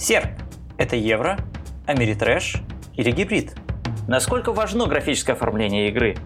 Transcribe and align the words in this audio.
Серп– 0.00 0.30
это 0.78 0.96
евро, 0.96 1.38
америтрэш 1.86 2.54
или 2.94 3.10
гибрид? 3.10 3.52
Насколько 4.08 4.50
важно 4.50 4.86
графическое 4.86 5.34
оформление 5.36 5.90
игры? 5.90 6.16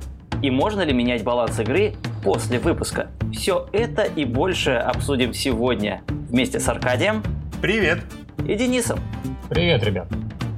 И 0.43 0.51
можно 0.53 0.83
ли 0.83 0.93
менять 0.93 1.25
баланс 1.25 1.59
игры 1.59 1.97
после 2.23 2.61
выпуска? 2.61 3.11
Все 3.33 3.69
это 3.73 4.05
и 4.05 4.25
больше 4.25 4.71
обсудим 4.71 5.35
сегодня 5.35 6.03
вместе 6.09 6.61
с 6.61 6.69
Аркадием. 6.69 7.21
Привет. 7.61 8.05
И 8.47 8.55
Денисом. 8.55 9.01
Привет, 9.51 9.83
ребят. 9.83 10.07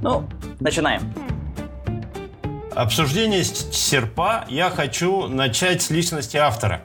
Ну, 0.03 0.29
начинаем. 0.59 1.01
Обсуждение 2.75 3.43
серпа 3.43 4.45
я 4.47 4.69
хочу 4.69 5.27
начать 5.27 5.81
с 5.81 5.89
личности 5.89 6.37
автора. 6.37 6.83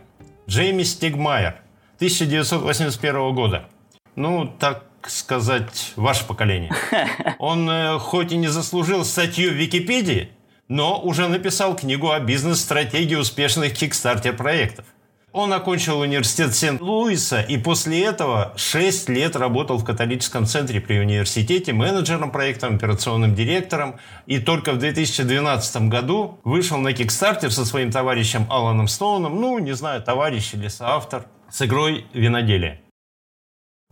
Джейми 0.48 0.82
Стигмайер, 0.82 1.60
1981 1.98 3.34
года. 3.34 3.68
Ну, 4.16 4.46
так 4.46 4.86
сказать, 5.08 5.92
ваше 5.96 6.26
поколение. 6.26 6.72
Он 7.38 7.68
э, 7.68 7.98
хоть 7.98 8.32
и 8.32 8.36
не 8.36 8.48
заслужил 8.48 9.04
статью 9.04 9.50
в 9.50 9.54
Википедии, 9.54 10.30
но 10.68 11.00
уже 11.00 11.28
написал 11.28 11.76
книгу 11.76 12.10
о 12.10 12.20
бизнес-стратегии 12.20 13.14
успешных 13.16 13.74
кикстартер-проектов. 13.74 14.84
Он 15.32 15.50
окончил 15.54 16.00
университет 16.00 16.54
Сент-Луиса 16.54 17.40
и 17.40 17.56
после 17.56 18.04
этого 18.04 18.52
6 18.56 19.08
лет 19.08 19.34
работал 19.34 19.78
в 19.78 19.84
католическом 19.84 20.44
центре 20.44 20.78
при 20.78 20.98
университете 20.98 21.72
менеджером 21.72 22.30
проекта, 22.30 22.66
операционным 22.66 23.34
директором. 23.34 23.96
И 24.26 24.40
только 24.40 24.72
в 24.72 24.78
2012 24.78 25.88
году 25.88 26.38
вышел 26.44 26.76
на 26.76 26.88
Kickstarter 26.90 27.48
со 27.48 27.64
своим 27.64 27.90
товарищем 27.90 28.46
Аланом 28.50 28.88
Стоуном, 28.88 29.40
ну, 29.40 29.58
не 29.58 29.72
знаю, 29.72 30.02
товарищ 30.02 30.52
или 30.52 30.68
соавтор, 30.68 31.24
с 31.50 31.62
игрой 31.62 32.04
«Виноделие». 32.12 32.81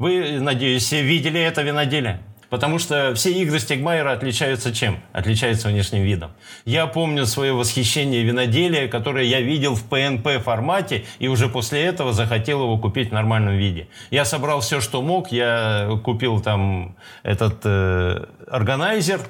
Вы, 0.00 0.40
надеюсь, 0.40 0.90
видели 0.92 1.38
это 1.38 1.60
виноделие? 1.60 2.22
Потому 2.48 2.78
что 2.78 3.14
все 3.14 3.32
игры 3.32 3.58
Стигмайера 3.58 4.12
отличаются 4.12 4.72
чем? 4.72 4.98
Отличаются 5.12 5.68
внешним 5.68 6.04
видом. 6.04 6.30
Я 6.64 6.86
помню 6.86 7.26
свое 7.26 7.52
восхищение 7.52 8.22
виноделия, 8.22 8.88
которое 8.88 9.26
я 9.26 9.42
видел 9.42 9.74
в 9.74 9.86
PNP 9.90 10.38
формате, 10.38 11.04
и 11.18 11.28
уже 11.28 11.50
после 11.50 11.82
этого 11.82 12.14
захотел 12.14 12.62
его 12.62 12.78
купить 12.78 13.10
в 13.10 13.12
нормальном 13.12 13.58
виде. 13.58 13.88
Я 14.10 14.24
собрал 14.24 14.60
все, 14.60 14.80
что 14.80 15.02
мог. 15.02 15.32
Я 15.32 16.00
купил 16.02 16.40
там 16.40 16.96
этот 17.22 17.60
э, 17.64 18.24
органайзер, 18.50 19.20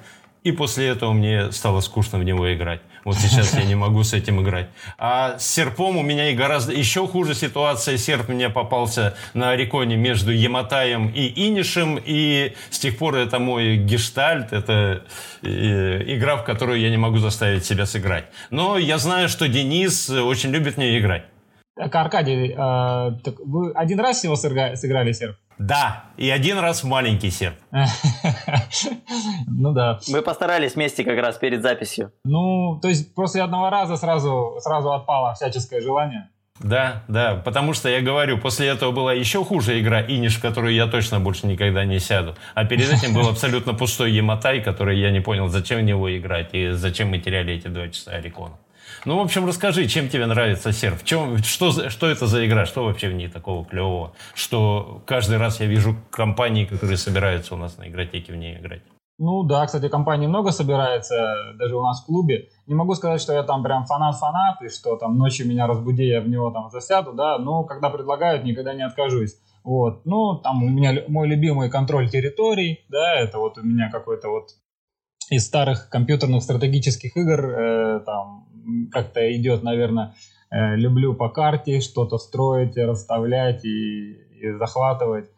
и 0.44 0.52
после 0.52 0.86
этого 0.86 1.12
мне 1.12 1.50
стало 1.50 1.80
скучно 1.80 2.20
в 2.20 2.22
него 2.22 2.55
играть. 2.55 2.80
Вот 3.04 3.16
сейчас 3.16 3.54
я 3.54 3.64
не 3.64 3.74
могу 3.74 4.02
с 4.02 4.12
этим 4.12 4.42
играть. 4.42 4.68
А 4.98 5.38
с 5.38 5.46
серпом 5.46 5.96
у 5.96 6.02
меня 6.02 6.30
и 6.30 6.34
гораздо 6.34 6.72
еще 6.72 7.06
хуже 7.06 7.34
ситуация. 7.34 7.96
Серп 7.96 8.28
мне 8.28 8.50
попался 8.50 9.16
на 9.34 9.50
Ориконе 9.50 9.96
между 9.96 10.32
Яматаем 10.32 11.08
и 11.08 11.32
Инишем. 11.46 11.98
И 12.04 12.54
с 12.70 12.78
тех 12.78 12.98
пор 12.98 13.16
это 13.16 13.38
мой 13.38 13.76
гештальт. 13.76 14.52
Это 14.52 15.04
э, 15.42 16.02
игра, 16.14 16.36
в 16.36 16.44
которую 16.44 16.80
я 16.80 16.90
не 16.90 16.98
могу 16.98 17.18
заставить 17.18 17.64
себя 17.64 17.86
сыграть. 17.86 18.24
Но 18.50 18.78
я 18.78 18.98
знаю, 18.98 19.28
что 19.28 19.48
Денис 19.48 20.10
очень 20.10 20.50
любит 20.50 20.74
в 20.74 20.78
нее 20.78 20.98
играть. 20.98 21.24
Так, 21.76 21.94
Аркадий, 21.94 22.50
э, 22.50 22.54
так 23.24 23.40
вы 23.40 23.72
один 23.72 24.00
раз 24.00 24.18
всего 24.18 24.36
сыграли 24.36 25.12
серп? 25.12 25.36
Да, 25.61 26.05
и 26.16 26.30
один 26.30 26.58
раз 26.58 26.83
в 26.83 26.86
маленький 26.86 27.30
серп. 27.30 27.56
Ну 29.47 29.72
да. 29.72 30.00
Мы 30.08 30.22
постарались 30.22 30.75
вместе 30.75 31.05
как 31.05 31.19
раз 31.19 31.36
перед 31.36 31.61
записью. 31.61 32.12
Ну, 32.25 32.78
то 32.80 32.89
есть 32.89 33.14
после 33.14 33.42
одного 33.42 33.69
раза 33.69 33.98
сразу, 33.98 34.56
сразу 34.61 34.91
отпало 34.91 35.34
всяческое 35.34 35.83
желание? 35.83 36.30
Да, 36.61 37.02
да, 37.08 37.34
потому 37.44 37.75
что 37.75 37.91
я 37.91 38.00
говорю, 38.00 38.39
после 38.39 38.69
этого 38.69 38.91
была 38.91 39.12
еще 39.12 39.44
хуже 39.44 39.78
игра 39.80 40.00
Иниш, 40.00 40.39
в 40.39 40.41
которую 40.41 40.72
я 40.72 40.86
точно 40.86 41.20
больше 41.20 41.47
никогда 41.47 41.84
не 41.84 41.98
сяду. 41.98 42.36
А 42.55 42.64
перед 42.64 42.91
этим 42.91 43.12
был 43.12 43.28
абсолютно 43.28 43.74
пустой 43.74 44.12
Яматай, 44.12 44.62
который 44.62 44.98
я 44.98 45.11
не 45.11 45.20
понял, 45.20 45.48
зачем 45.48 45.80
в 45.80 45.83
него 45.83 46.17
играть 46.17 46.55
и 46.55 46.70
зачем 46.70 47.08
мы 47.08 47.19
теряли 47.19 47.52
эти 47.52 47.69
два 47.69 47.89
часа 47.89 48.12
Орикона. 48.12 48.55
Ну, 49.06 49.16
в 49.16 49.20
общем, 49.20 49.46
расскажи, 49.46 49.86
чем 49.86 50.08
тебе 50.08 50.26
нравится 50.26 50.72
серф? 50.72 51.05
Чем, 51.05 51.38
что, 51.38 51.88
что 51.88 52.06
это 52.06 52.27
за 52.27 52.46
игра? 52.46 52.66
Что 52.66 52.84
вообще 52.84 53.08
в 53.08 53.14
ней 53.14 53.28
такого 53.28 53.64
клевого? 53.64 54.12
Что 54.34 55.02
каждый 55.06 55.38
раз 55.38 55.61
я 55.61 55.66
вижу 55.66 55.96
компании, 56.11 56.66
которые 56.66 56.98
собираются 56.98 57.55
у 57.55 57.58
нас 57.58 57.78
на 57.78 57.89
игротеке 57.89 58.33
в 58.33 58.36
ней 58.36 58.58
играть. 58.58 58.83
Ну 59.18 59.42
да, 59.42 59.66
кстати, 59.66 59.89
компаний 59.89 60.27
много 60.27 60.50
собирается, 60.50 61.55
даже 61.58 61.77
у 61.77 61.83
нас 61.83 62.02
в 62.02 62.06
клубе. 62.06 62.48
Не 62.66 62.74
могу 62.74 62.94
сказать, 62.94 63.20
что 63.20 63.33
я 63.33 63.42
там 63.42 63.62
прям 63.62 63.84
фанат-фанат, 63.84 64.62
и 64.62 64.68
что 64.68 64.96
там 64.96 65.16
ночью 65.18 65.46
меня 65.46 65.66
разбуди, 65.66 66.05
я 66.05 66.20
в 66.20 66.28
него 66.28 66.50
там 66.50 66.70
засяду, 66.70 67.12
да, 67.12 67.39
но 67.39 67.64
когда 67.64 67.90
предлагают, 67.90 68.44
никогда 68.44 68.72
не 68.72 68.83
откажусь. 68.83 69.36
Вот, 69.62 70.06
ну, 70.06 70.39
там 70.39 70.62
у 70.62 70.68
меня 70.68 71.05
мой 71.08 71.28
любимый 71.28 71.68
контроль 71.68 72.08
территорий, 72.08 72.80
да, 72.89 73.14
это 73.16 73.39
вот 73.39 73.58
у 73.58 73.62
меня 73.62 73.90
какой-то 73.90 74.28
вот 74.28 74.52
из 75.30 75.46
старых 75.46 75.89
компьютерных 75.90 76.42
стратегических 76.42 77.16
игр, 77.16 77.44
э, 77.44 78.00
там, 78.00 78.48
как-то 78.91 79.20
идет, 79.36 79.63
наверное, 79.63 80.14
э, 80.51 80.77
люблю 80.77 81.14
по 81.14 81.29
карте 81.29 81.81
что-то 81.81 82.19
строить, 82.19 82.77
расставлять 82.77 83.64
и, 83.64 84.13
и 84.41 84.53
захватывать. 84.58 85.31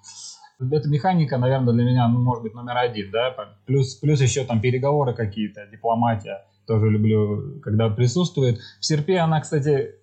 Эта 0.60 0.88
механика, 0.88 1.38
наверное, 1.38 1.74
для 1.74 1.84
меня, 1.84 2.08
ну, 2.08 2.20
может 2.20 2.42
быть, 2.42 2.54
номер 2.54 2.76
один, 2.76 3.10
да, 3.10 3.34
плюс, 3.66 3.96
плюс 3.96 4.20
еще 4.20 4.44
там 4.44 4.60
переговоры 4.60 5.12
какие-то, 5.12 5.66
дипломатия, 5.66 6.44
тоже 6.66 6.88
люблю, 6.88 7.60
когда 7.62 7.88
присутствует. 7.90 8.58
В 8.80 8.84
серпе 8.84 9.18
она, 9.18 9.40
кстати, 9.40 9.96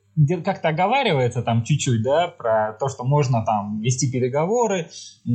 как-то 0.43 0.69
оговаривается 0.69 1.41
там 1.41 1.63
чуть-чуть, 1.63 2.03
да, 2.03 2.27
про 2.27 2.73
то, 2.79 2.89
что 2.89 3.03
можно 3.03 3.45
там 3.45 3.79
вести 3.81 4.11
переговоры, 4.11 4.81
э, 4.81 5.29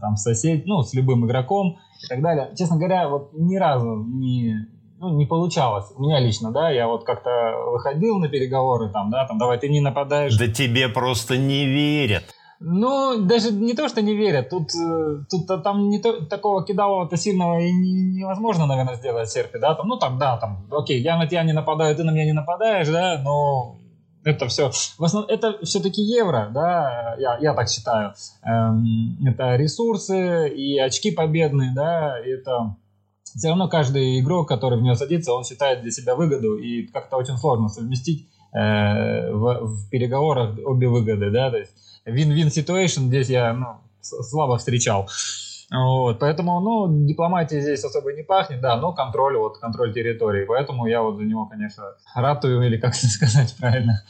там, 0.00 0.16
сосед, 0.16 0.66
ну, 0.66 0.82
с 0.82 0.92
любым 0.94 1.26
игроком 1.26 1.78
и 2.02 2.08
так 2.08 2.20
далее. 2.20 2.50
Честно 2.56 2.76
говоря, 2.76 3.08
вот 3.08 3.30
ни 3.34 3.56
разу 3.56 4.04
не, 4.04 4.66
ну, 4.98 5.16
не 5.16 5.26
получалось. 5.26 5.86
У 5.96 6.02
меня 6.02 6.20
лично, 6.20 6.52
да, 6.52 6.70
я 6.70 6.86
вот 6.86 7.04
как-то 7.04 7.30
выходил 7.72 8.18
на 8.18 8.28
переговоры, 8.28 8.90
там, 8.90 9.10
да, 9.10 9.26
там, 9.26 9.38
давай, 9.38 9.58
ты 9.58 9.68
не 9.68 9.80
нападаешь. 9.80 10.36
Да 10.36 10.48
тебе 10.48 10.88
просто 10.88 11.36
не 11.36 11.66
верят. 11.66 12.24
Ну, 12.60 13.18
даже 13.18 13.52
не 13.52 13.74
то, 13.74 13.88
что 13.88 14.00
не 14.00 14.14
верят, 14.14 14.48
тут, 14.48 14.70
э, 14.74 15.24
тут 15.28 15.62
там 15.62 15.90
не 15.90 15.98
то, 15.98 16.24
такого 16.24 16.64
кидалова-то 16.64 17.16
сильного 17.16 17.58
и 17.58 17.70
не, 17.70 18.20
невозможно, 18.20 18.66
наверное, 18.66 18.94
сделать 18.94 19.28
серпи, 19.28 19.58
да, 19.58 19.74
там, 19.74 19.88
ну, 19.88 19.98
там, 19.98 20.18
да, 20.18 20.38
там, 20.38 20.66
окей, 20.70 21.02
я 21.02 21.18
на 21.18 21.26
тебя 21.26 21.42
не 21.42 21.52
нападаю, 21.52 21.94
ты 21.94 22.04
на 22.04 22.12
меня 22.12 22.24
не 22.24 22.32
нападаешь, 22.32 22.88
да, 22.88 23.20
но 23.22 23.76
это 24.24 24.46
все, 24.46 24.70
в 24.70 25.04
основном, 25.04 25.30
это 25.30 25.58
все-таки 25.64 26.00
евро, 26.00 26.48
да, 26.54 27.16
я, 27.18 27.36
я 27.38 27.54
так 27.54 27.68
считаю, 27.68 28.14
эм, 28.44 29.18
это 29.26 29.56
ресурсы 29.56 30.48
и 30.48 30.78
очки 30.78 31.10
победные, 31.10 31.72
да, 31.74 32.18
это 32.18 32.76
все 33.36 33.48
равно 33.48 33.68
каждый 33.68 34.20
игрок, 34.20 34.48
который 34.48 34.78
в 34.78 34.82
нее 34.82 34.94
садится, 34.94 35.32
он 35.32 35.44
считает 35.44 35.82
для 35.82 35.90
себя 35.90 36.14
выгоду, 36.14 36.56
и 36.56 36.86
как-то 36.86 37.16
очень 37.16 37.36
сложно 37.36 37.68
совместить 37.68 38.28
э, 38.52 39.32
в, 39.32 39.66
в 39.66 39.90
переговорах 39.90 40.58
обе 40.64 40.88
выгоды, 40.88 41.30
да, 41.30 41.50
то 41.50 41.58
есть 41.58 41.72
win-win 42.06 42.48
situation 42.48 43.06
здесь 43.06 43.28
я 43.28 43.52
ну, 43.52 43.66
слабо 44.00 44.58
встречал. 44.58 45.08
Вот, 45.72 46.18
поэтому, 46.20 46.60
ну, 46.60 47.06
дипломатия 47.06 47.60
здесь 47.60 47.82
особо 47.82 48.12
не 48.12 48.22
пахнет, 48.22 48.60
да, 48.60 48.76
но 48.76 48.92
контроль, 48.92 49.36
вот, 49.36 49.58
контроль 49.58 49.92
территории, 49.92 50.44
поэтому 50.44 50.86
я 50.86 51.02
вот 51.02 51.16
за 51.16 51.24
него, 51.24 51.46
конечно, 51.46 51.84
ратую, 52.14 52.62
или 52.62 52.76
как 52.76 52.94
сказать 52.94 53.56
правильно. 53.58 54.04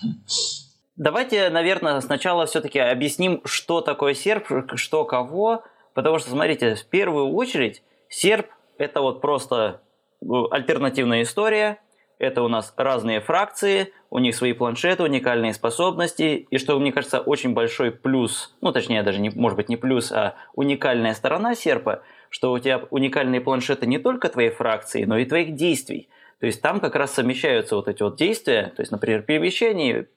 Давайте, 0.96 1.50
наверное, 1.50 2.00
сначала 2.00 2.46
все-таки 2.46 2.78
объясним, 2.78 3.40
что 3.44 3.80
такое 3.80 4.14
серп, 4.14 4.46
что 4.74 5.04
кого, 5.04 5.62
потому 5.94 6.18
что, 6.18 6.30
смотрите, 6.30 6.74
в 6.74 6.84
первую 6.86 7.32
очередь 7.32 7.82
серп 8.08 8.46
это 8.78 9.00
вот 9.00 9.20
просто 9.20 9.82
э, 10.22 10.26
альтернативная 10.50 11.22
история, 11.22 11.78
это 12.18 12.42
у 12.42 12.48
нас 12.48 12.72
разные 12.76 13.20
фракции, 13.20 13.92
у 14.10 14.18
них 14.18 14.34
свои 14.34 14.52
планшеты, 14.52 15.02
уникальные 15.02 15.52
способности, 15.52 16.46
и 16.48 16.58
что, 16.58 16.78
мне 16.78 16.92
кажется, 16.92 17.20
очень 17.20 17.54
большой 17.54 17.90
плюс, 17.90 18.54
ну, 18.60 18.72
точнее, 18.72 19.02
даже, 19.02 19.20
не, 19.20 19.30
может 19.30 19.56
быть, 19.56 19.68
не 19.68 19.76
плюс, 19.76 20.12
а 20.12 20.34
уникальная 20.54 21.14
сторона 21.14 21.54
серпа, 21.54 22.02
что 22.30 22.52
у 22.52 22.58
тебя 22.58 22.82
уникальные 22.90 23.40
планшеты 23.40 23.86
не 23.86 23.98
только 23.98 24.28
твоей 24.28 24.50
фракции, 24.50 25.04
но 25.04 25.18
и 25.18 25.24
твоих 25.24 25.54
действий. 25.54 26.08
То 26.40 26.46
есть 26.46 26.62
там 26.62 26.80
как 26.80 26.94
раз 26.94 27.12
совмещаются 27.12 27.76
вот 27.76 27.88
эти 27.88 28.02
вот 28.02 28.16
действия, 28.16 28.72
то 28.76 28.82
есть, 28.82 28.92
например, 28.92 29.22
перемещение 29.22 30.08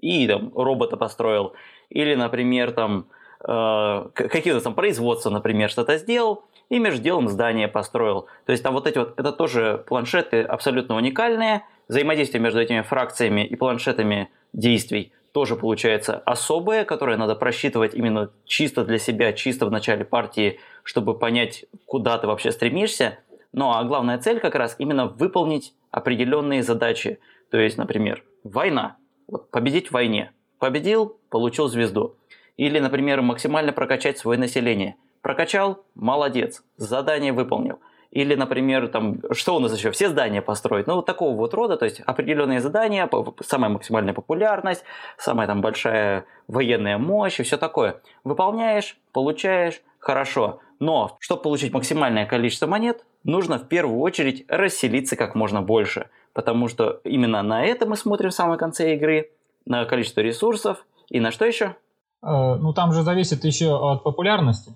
и 0.00 0.26
там 0.26 0.52
робота 0.54 0.96
построил, 0.96 1.54
или, 1.88 2.14
например, 2.14 2.72
там 2.72 3.06
э, 3.46 4.08
какие-то 4.14 4.60
там 4.60 4.74
производства, 4.74 5.30
например, 5.30 5.70
что-то 5.70 5.96
сделал, 5.98 6.44
и 6.68 6.78
между 6.78 7.02
делом 7.02 7.28
здание 7.28 7.68
построил. 7.68 8.26
То 8.46 8.52
есть 8.52 8.62
там 8.62 8.74
вот 8.74 8.86
эти 8.86 8.98
вот, 8.98 9.18
это 9.18 9.32
тоже 9.32 9.84
планшеты 9.86 10.42
абсолютно 10.42 10.96
уникальные, 10.96 11.62
взаимодействие 11.88 12.42
между 12.42 12.60
этими 12.60 12.82
фракциями 12.82 13.46
и 13.46 13.56
планшетами 13.56 14.30
действий 14.52 15.12
тоже 15.34 15.56
получается 15.56 16.22
особое, 16.24 16.84
которое 16.84 17.16
надо 17.16 17.34
просчитывать 17.34 17.92
именно 17.94 18.30
чисто 18.44 18.84
для 18.84 18.98
себя, 18.98 19.32
чисто 19.32 19.66
в 19.66 19.70
начале 19.72 20.04
партии, 20.04 20.60
чтобы 20.84 21.18
понять, 21.18 21.64
куда 21.86 22.16
ты 22.18 22.28
вообще 22.28 22.52
стремишься. 22.52 23.18
Ну 23.52 23.72
а 23.72 23.82
главная 23.82 24.18
цель 24.18 24.38
как 24.38 24.54
раз 24.54 24.76
именно 24.78 25.06
выполнить 25.06 25.74
определенные 25.90 26.62
задачи. 26.62 27.18
То 27.50 27.58
есть, 27.58 27.76
например, 27.76 28.22
война. 28.44 28.96
Вот 29.26 29.50
победить 29.50 29.88
в 29.88 29.90
войне. 29.90 30.30
Победил, 30.60 31.18
получил 31.30 31.66
звезду. 31.66 32.16
Или, 32.56 32.78
например, 32.78 33.20
максимально 33.20 33.72
прокачать 33.72 34.18
свое 34.18 34.38
население 34.38 34.94
Прокачал– 35.24 35.82
молодец, 35.94 36.62
задание 36.76 37.32
выполнил. 37.32 37.78
Или, 38.10 38.34
например, 38.34 38.88
там, 38.88 39.22
что 39.30 39.56
у 39.56 39.58
нас 39.58 39.74
еще? 39.74 39.90
Все 39.90 40.10
здания 40.10 40.42
построить. 40.42 40.86
Ну, 40.86 40.96
вот 40.96 41.06
такого 41.06 41.34
вот 41.34 41.54
рода, 41.54 41.78
то 41.78 41.86
есть 41.86 42.00
определенные 42.00 42.60
задания, 42.60 43.08
самая 43.40 43.70
максимальная 43.70 44.12
популярность, 44.12 44.84
самая 45.16 45.46
там 45.46 45.62
большая 45.62 46.26
военная 46.46 46.98
мощь 46.98 47.40
и 47.40 47.42
все 47.42 47.56
такое. 47.56 48.02
Выполняешь, 48.22 48.98
получаешь, 49.14 49.80
хорошо. 49.98 50.60
Но, 50.78 51.16
чтобы 51.20 51.40
получить 51.40 51.72
максимальное 51.72 52.26
количество 52.26 52.66
монет, 52.66 53.06
нужно 53.24 53.58
в 53.58 53.66
первую 53.66 54.00
очередь 54.00 54.44
расселиться 54.48 55.16
как 55.16 55.34
можно 55.34 55.62
больше. 55.62 56.10
Потому 56.34 56.68
что 56.68 57.00
именно 57.02 57.42
на 57.42 57.64
это 57.64 57.86
мы 57.86 57.96
смотрим 57.96 58.28
в 58.28 58.34
самом 58.34 58.58
конце 58.58 58.94
игры, 58.94 59.30
на 59.64 59.86
количество 59.86 60.20
ресурсов 60.20 60.84
и 61.08 61.18
на 61.18 61.30
что 61.30 61.46
еще? 61.46 61.76
Э, 62.22 62.56
ну, 62.56 62.74
там 62.74 62.92
же 62.92 63.00
зависит 63.00 63.42
еще 63.44 63.74
от 63.74 64.02
популярности. 64.02 64.74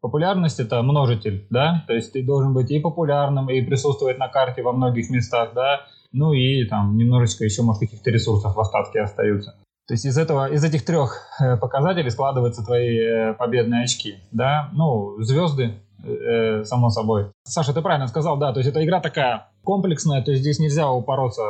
Популярность 0.00 0.60
это 0.60 0.82
множитель, 0.82 1.46
да, 1.50 1.84
то 1.86 1.92
есть 1.92 2.12
ты 2.12 2.24
должен 2.24 2.54
быть 2.54 2.70
и 2.70 2.78
популярным, 2.80 3.50
и 3.50 3.60
присутствовать 3.60 4.18
на 4.18 4.28
карте 4.28 4.62
во 4.62 4.72
многих 4.72 5.10
местах, 5.10 5.50
да, 5.54 5.82
ну 6.12 6.32
и 6.32 6.64
там 6.64 6.96
немножечко 6.96 7.44
еще, 7.44 7.62
может, 7.62 7.80
каких-то 7.80 8.10
ресурсов 8.10 8.54
в 8.54 8.60
остатке 8.60 9.00
остаются. 9.00 9.56
То 9.86 9.94
есть 9.94 10.06
из 10.06 10.16
этого, 10.16 10.48
из 10.48 10.64
этих 10.64 10.84
трех 10.84 11.18
э, 11.40 11.56
показателей 11.56 12.10
складываются 12.10 12.64
твои 12.64 12.96
э, 12.96 13.34
победные 13.34 13.82
очки, 13.82 14.18
да, 14.30 14.70
ну, 14.72 15.20
звезды, 15.20 15.74
э, 16.04 16.64
само 16.64 16.90
собой. 16.90 17.26
Саша, 17.44 17.74
ты 17.74 17.82
правильно 17.82 18.06
сказал, 18.06 18.38
да, 18.38 18.52
то 18.52 18.60
есть 18.60 18.70
эта 18.70 18.84
игра 18.84 19.00
такая 19.00 19.48
комплексная, 19.64 20.22
то 20.22 20.30
есть 20.30 20.42
здесь 20.42 20.60
нельзя 20.60 20.88
упороться 20.90 21.42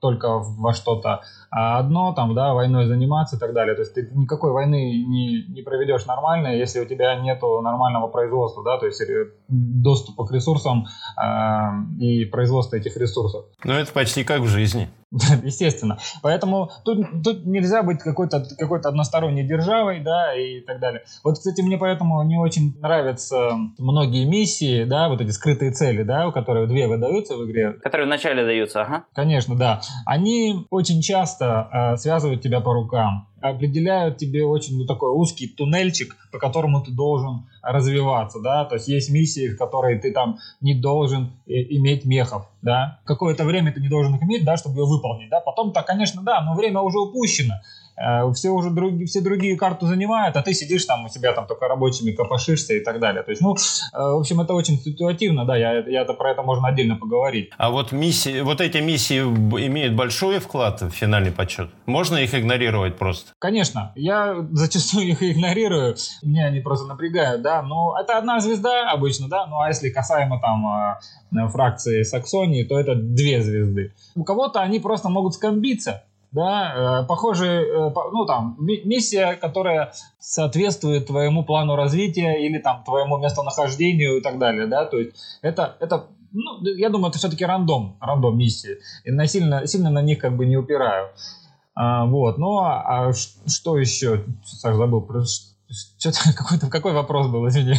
только 0.00 0.38
во 0.38 0.74
что-то 0.74 1.22
одно, 1.50 2.12
там, 2.14 2.34
да, 2.34 2.54
войной 2.54 2.86
заниматься 2.86 3.36
и 3.36 3.38
так 3.38 3.52
далее. 3.52 3.74
То 3.74 3.82
есть 3.82 3.94
ты 3.94 4.08
никакой 4.12 4.52
войны 4.52 5.04
не, 5.06 5.46
не 5.48 5.62
проведешь 5.62 6.06
нормально, 6.06 6.48
если 6.56 6.80
у 6.80 6.84
тебя 6.84 7.16
нету 7.16 7.60
нормального 7.60 8.08
производства, 8.08 8.62
да, 8.64 8.78
то 8.78 8.86
есть 8.86 9.00
э, 9.00 9.30
доступа 9.48 10.26
к 10.26 10.32
ресурсам 10.32 10.86
э, 11.16 12.02
и 12.02 12.24
производства 12.26 12.76
этих 12.76 12.96
ресурсов. 12.96 13.46
Ну, 13.64 13.72
это 13.72 13.92
почти 13.92 14.24
как 14.24 14.40
в 14.40 14.46
жизни. 14.46 14.88
Естественно. 15.42 15.98
Поэтому 16.22 16.70
тут, 16.84 17.04
тут 17.24 17.44
нельзя 17.44 17.82
быть 17.82 17.98
какой-то 17.98 18.44
какой 18.56 18.78
односторонней 18.80 19.42
державой, 19.44 20.00
да, 20.00 20.34
и 20.36 20.60
так 20.60 20.78
далее. 20.78 21.02
Вот, 21.24 21.34
кстати, 21.34 21.62
мне 21.62 21.78
поэтому 21.78 22.22
не 22.22 22.38
очень 22.38 22.78
нравятся 22.80 23.50
многие 23.78 24.24
миссии, 24.24 24.84
да, 24.84 25.08
вот 25.08 25.20
эти 25.20 25.30
скрытые 25.30 25.72
цели, 25.72 26.04
да, 26.04 26.30
которые 26.30 26.68
две 26.68 26.86
выдаются 26.86 27.36
в 27.36 27.44
игре. 27.44 27.72
Которые 27.72 28.06
вначале 28.06 28.44
даются, 28.44 28.82
ага. 28.82 29.04
Конечно, 29.12 29.56
да. 29.56 29.80
Они 30.06 30.66
очень 30.70 31.02
часто 31.02 31.39
э, 31.44 31.96
связывают 31.96 32.42
тебя 32.42 32.60
по 32.60 32.72
рукам 32.72 33.26
определяют 33.40 34.18
тебе 34.18 34.44
очень 34.44 34.78
ну, 34.78 34.86
такой 34.86 35.10
узкий 35.10 35.48
туннельчик, 35.48 36.16
по 36.30 36.38
которому 36.38 36.82
ты 36.82 36.92
должен 36.92 37.46
развиваться, 37.62 38.40
да, 38.40 38.64
то 38.64 38.76
есть 38.76 38.88
есть 38.88 39.10
миссии, 39.10 39.48
в 39.48 39.58
которые 39.58 39.98
ты 39.98 40.12
там 40.12 40.38
не 40.60 40.74
должен 40.74 41.32
э, 41.46 41.52
иметь 41.70 42.04
мехов, 42.04 42.48
да, 42.62 43.00
какое-то 43.04 43.44
время 43.44 43.72
ты 43.72 43.80
не 43.80 43.88
должен 43.88 44.14
их 44.14 44.22
иметь, 44.22 44.44
да, 44.44 44.56
чтобы 44.56 44.80
ее 44.80 44.86
выполнить, 44.86 45.30
да, 45.30 45.40
потом-то, 45.40 45.82
конечно, 45.82 46.22
да, 46.22 46.40
но 46.40 46.54
время 46.54 46.80
уже 46.80 46.98
упущено, 46.98 47.54
Э, 48.00 48.32
все 48.32 48.50
уже 48.50 48.70
другие, 48.70 49.06
все 49.06 49.20
другие 49.20 49.56
карту 49.56 49.86
занимают, 49.86 50.36
а 50.36 50.42
ты 50.42 50.54
сидишь 50.54 50.84
там 50.86 51.04
у 51.04 51.08
себя 51.08 51.32
там 51.32 51.46
только 51.46 51.68
рабочими 51.68 52.12
копошишься 52.12 52.74
и 52.74 52.80
так 52.80 52.98
далее. 52.98 53.22
То 53.22 53.30
есть, 53.30 53.42
ну, 53.42 53.54
э, 53.54 53.56
в 53.92 54.20
общем, 54.20 54.40
это 54.40 54.54
очень 54.54 54.78
ситуативно, 54.78 55.44
да, 55.44 55.56
я, 55.56 55.78
я 55.86 56.02
это 56.02 56.14
про 56.14 56.30
это 56.30 56.42
можно 56.42 56.68
отдельно 56.68 56.96
поговорить. 56.96 57.50
А 57.58 57.70
вот 57.70 57.92
миссии, 57.92 58.40
вот 58.40 58.60
эти 58.60 58.78
миссии 58.78 59.20
имеют 59.20 59.94
большой 59.94 60.38
вклад 60.38 60.80
в 60.80 60.90
финальный 60.90 61.30
подсчет? 61.30 61.68
Можно 61.86 62.16
их 62.16 62.34
игнорировать 62.34 62.96
просто? 62.96 63.32
Конечно, 63.38 63.92
я 63.94 64.46
зачастую 64.52 65.08
их 65.08 65.22
игнорирую, 65.22 65.96
меня 66.22 66.46
они 66.46 66.60
просто 66.60 66.86
напрягают, 66.86 67.42
да, 67.42 67.49
но 67.62 67.96
это 68.00 68.18
одна 68.18 68.40
звезда 68.40 68.90
обычно, 68.90 69.28
да, 69.28 69.46
ну 69.46 69.60
а 69.60 69.68
если 69.68 69.90
касаемо 69.90 70.40
там 70.40 70.66
э, 70.66 71.48
фракции 71.48 72.02
Саксонии, 72.02 72.64
то 72.64 72.78
это 72.78 72.94
две 72.94 73.42
звезды. 73.42 73.92
У 74.14 74.24
кого-то 74.24 74.60
они 74.60 74.80
просто 74.80 75.08
могут 75.08 75.34
скомбиться, 75.34 76.04
да, 76.32 77.02
э, 77.02 77.06
похоже, 77.06 77.46
э, 77.46 77.90
ну 78.12 78.24
там, 78.26 78.56
миссия, 78.58 79.34
которая 79.34 79.92
соответствует 80.18 81.06
твоему 81.06 81.44
плану 81.44 81.76
развития 81.76 82.46
или 82.46 82.58
там 82.58 82.84
твоему 82.84 83.18
местонахождению 83.18 84.18
и 84.18 84.20
так 84.20 84.38
далее, 84.38 84.66
да, 84.66 84.84
то 84.84 84.98
есть 84.98 85.16
это, 85.42 85.76
это 85.80 86.06
ну, 86.32 86.62
я 86.62 86.90
думаю, 86.90 87.10
это 87.10 87.18
все-таки 87.18 87.44
рандом, 87.44 87.96
рандом 88.00 88.38
миссии, 88.38 88.78
и 89.04 89.10
на 89.10 89.26
сильно, 89.26 89.66
сильно 89.66 89.90
на 89.90 90.02
них 90.02 90.18
как 90.18 90.36
бы 90.36 90.46
не 90.46 90.56
упираю. 90.56 91.08
А, 91.74 92.04
вот, 92.06 92.38
ну 92.38 92.58
а, 92.58 93.08
а 93.08 93.12
что 93.12 93.78
еще, 93.78 94.24
Саш, 94.44 94.76
забыл, 94.76 95.02
что-то 95.98 96.18
какой-то 96.36 96.68
какой 96.68 96.92
вопрос 96.92 97.28
был, 97.28 97.48
извини. 97.48 97.76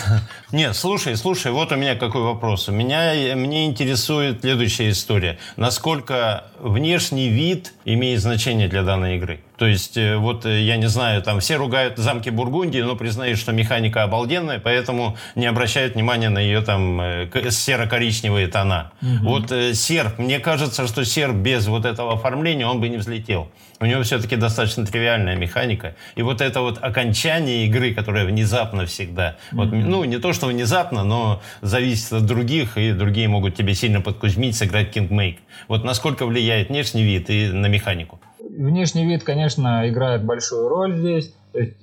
Нет, 0.52 0.76
слушай, 0.76 1.16
слушай, 1.16 1.50
вот 1.52 1.72
у 1.72 1.76
меня 1.76 1.96
какой 1.96 2.22
вопрос. 2.22 2.68
Меня, 2.68 3.34
мне 3.34 3.66
интересует 3.66 4.40
следующая 4.40 4.90
история. 4.90 5.38
Насколько 5.56 6.44
внешний 6.60 7.28
вид 7.28 7.72
имеет 7.84 8.20
значение 8.20 8.68
для 8.68 8.82
данной 8.82 9.16
игры? 9.16 9.40
То 9.62 9.68
есть, 9.68 9.96
э, 9.96 10.16
вот, 10.16 10.44
э, 10.44 10.60
я 10.62 10.76
не 10.76 10.88
знаю, 10.88 11.22
там 11.22 11.38
все 11.38 11.54
ругают 11.54 11.96
замки 11.96 12.30
Бургундии, 12.30 12.80
но 12.80 12.96
признают, 12.96 13.38
что 13.38 13.52
механика 13.52 14.02
обалденная, 14.02 14.58
поэтому 14.58 15.16
не 15.36 15.46
обращают 15.46 15.94
внимания 15.94 16.30
на 16.30 16.40
ее 16.40 16.62
там 16.62 17.00
э, 17.00 17.28
серо-коричневые 17.48 18.48
тона. 18.48 18.90
Угу. 19.00 19.28
Вот 19.28 19.52
серп, 19.74 20.18
мне 20.18 20.40
кажется, 20.40 20.88
что 20.88 21.04
серп 21.04 21.36
без 21.36 21.68
вот 21.68 21.84
этого 21.84 22.14
оформления, 22.14 22.66
он 22.66 22.80
бы 22.80 22.88
не 22.88 22.96
взлетел. 22.96 23.52
У 23.78 23.86
него 23.86 24.02
все-таки 24.02 24.34
достаточно 24.34 24.84
тривиальная 24.84 25.36
механика. 25.36 25.94
И 26.16 26.22
вот 26.22 26.40
это 26.40 26.60
вот 26.60 26.82
окончание 26.82 27.64
игры, 27.66 27.94
которое 27.94 28.24
внезапно 28.24 28.86
всегда, 28.86 29.36
mm-hmm. 29.52 29.56
вот, 29.56 29.72
ну, 29.72 30.02
не 30.02 30.18
то, 30.18 30.32
что 30.32 30.48
внезапно, 30.48 31.04
но 31.04 31.40
зависит 31.60 32.12
от 32.12 32.26
других, 32.26 32.76
и 32.76 32.90
другие 32.90 33.28
могут 33.28 33.54
тебе 33.54 33.76
сильно 33.76 34.00
подкузмить, 34.00 34.56
сыграть 34.56 34.96
Kingmake. 34.96 35.38
Вот 35.68 35.84
насколько 35.84 36.26
влияет 36.26 36.68
внешний 36.68 37.04
вид 37.04 37.30
и 37.30 37.46
на 37.46 37.66
механику? 37.66 38.20
Внешний 38.56 39.06
вид, 39.06 39.22
конечно, 39.24 39.88
играет 39.88 40.24
большую 40.24 40.68
роль 40.68 40.96
здесь. 40.96 41.34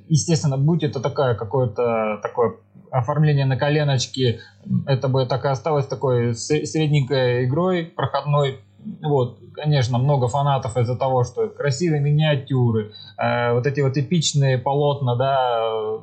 Естественно, 0.07 0.57
будь 0.57 0.83
это 0.83 0.99
такое 0.99 1.35
какое-то 1.35 2.19
такое 2.21 2.55
оформление 2.91 3.45
на 3.45 3.55
коленочке, 3.55 4.39
это 4.87 5.07
бы 5.09 5.25
так 5.25 5.45
и 5.45 5.49
осталось 5.49 5.85
такой 5.85 6.33
средненькой 6.33 7.45
игрой, 7.45 7.85
проходной. 7.85 8.61
Вот, 9.03 9.39
конечно, 9.53 9.97
много 9.99 10.27
фанатов 10.27 10.77
из-за 10.77 10.95
того, 10.95 11.23
что 11.23 11.49
красивые 11.49 12.01
миниатюры, 12.01 12.93
э, 13.17 13.53
вот 13.53 13.67
эти 13.67 13.81
вот 13.81 13.97
эпичные 13.97 14.57
полотна, 14.57 15.15
да, 15.17 15.99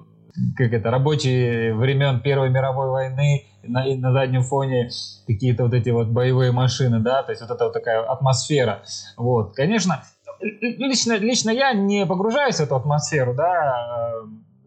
как 0.56 0.72
это, 0.72 0.90
рабочие 0.90 1.74
времен 1.74 2.20
Первой 2.20 2.50
мировой 2.50 2.90
войны, 2.90 3.46
на, 3.62 3.84
на 3.96 4.12
заднем 4.12 4.42
фоне 4.42 4.90
какие-то 5.26 5.64
вот 5.64 5.74
эти 5.74 5.90
вот 5.90 6.08
боевые 6.08 6.52
машины, 6.52 7.00
да, 7.00 7.22
то 7.22 7.32
есть 7.32 7.42
вот 7.42 7.50
эта 7.50 7.64
вот 7.64 7.72
такая 7.72 8.02
атмосфера. 8.02 8.82
Вот, 9.16 9.54
конечно, 9.54 10.02
лично, 10.40 11.14
лично 11.18 11.50
я 11.50 11.72
не 11.72 12.06
погружаюсь 12.06 12.56
в 12.56 12.60
эту 12.60 12.76
атмосферу, 12.76 13.34
да, 13.34 14.24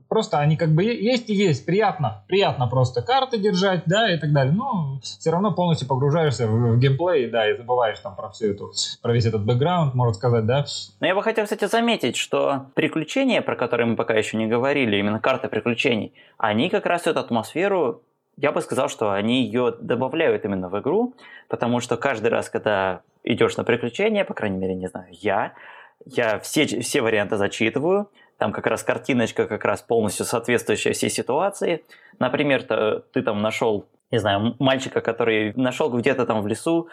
просто 0.09 0.39
они 0.39 0.57
как 0.57 0.69
бы 0.69 0.83
есть 0.83 1.29
и 1.29 1.33
есть, 1.33 1.65
приятно, 1.65 2.23
приятно 2.27 2.67
просто 2.67 3.01
карты 3.01 3.37
держать, 3.37 3.83
да, 3.85 4.11
и 4.11 4.17
так 4.17 4.33
далее, 4.33 4.53
но 4.53 4.99
все 5.01 5.29
равно 5.31 5.53
полностью 5.53 5.87
погружаешься 5.87 6.47
в, 6.47 6.75
в 6.75 6.79
геймплей, 6.79 7.29
да, 7.29 7.49
и 7.49 7.55
забываешь 7.55 7.99
там 7.99 8.15
про 8.15 8.29
всю 8.29 8.47
эту, 8.47 8.71
про 9.01 9.13
весь 9.13 9.25
этот 9.25 9.45
бэкграунд, 9.45 9.93
можно 9.93 10.13
сказать, 10.13 10.45
да. 10.45 10.65
Но 10.99 11.07
я 11.07 11.15
бы 11.15 11.23
хотел, 11.23 11.45
кстати, 11.45 11.65
заметить, 11.65 12.17
что 12.17 12.65
приключения, 12.73 13.41
про 13.41 13.55
которые 13.55 13.87
мы 13.87 13.95
пока 13.95 14.15
еще 14.15 14.35
не 14.35 14.47
говорили, 14.47 14.97
именно 14.97 15.19
карты 15.19 15.47
приключений, 15.47 16.13
они 16.37 16.69
как 16.69 16.85
раз 16.85 17.05
эту 17.07 17.19
атмосферу 17.19 18.01
я 18.41 18.51
бы 18.53 18.61
сказал, 18.61 18.87
что 18.87 19.11
они 19.11 19.43
ее 19.43 19.75
добавляют 19.79 20.45
именно 20.45 20.69
в 20.69 20.79
игру, 20.79 21.13
потому 21.49 21.81
что 21.81 21.97
каждый 21.97 22.27
раз, 22.27 22.49
когда 22.49 23.01
идешь 23.23 23.57
на 23.57 23.65
приключения, 23.65 24.23
по 24.23 24.33
крайней 24.33 24.57
мере, 24.57 24.75
не 24.75 24.87
знаю, 24.87 25.07
я, 25.11 25.53
я 26.05 26.39
все, 26.39 26.65
все 26.65 27.01
варианты 27.01 27.35
зачитываю, 27.35 28.09
там 28.37 28.53
как 28.53 28.67
раз 28.67 28.83
картиночка 28.83 29.45
как 29.45 29.65
раз 29.65 29.81
полностью 29.81 30.25
соответствующая 30.25 30.93
всей 30.93 31.09
ситуации. 31.09 31.83
Например, 32.19 32.63
ты, 32.63 33.01
ты 33.11 33.21
там 33.21 33.41
нашел, 33.41 33.85
не 34.09 34.19
знаю, 34.19 34.55
мальчика, 34.59 35.01
который 35.01 35.53
нашел 35.55 35.91
где-то 35.91 36.25
там 36.25 36.41
в 36.41 36.47
лесу 36.47 36.87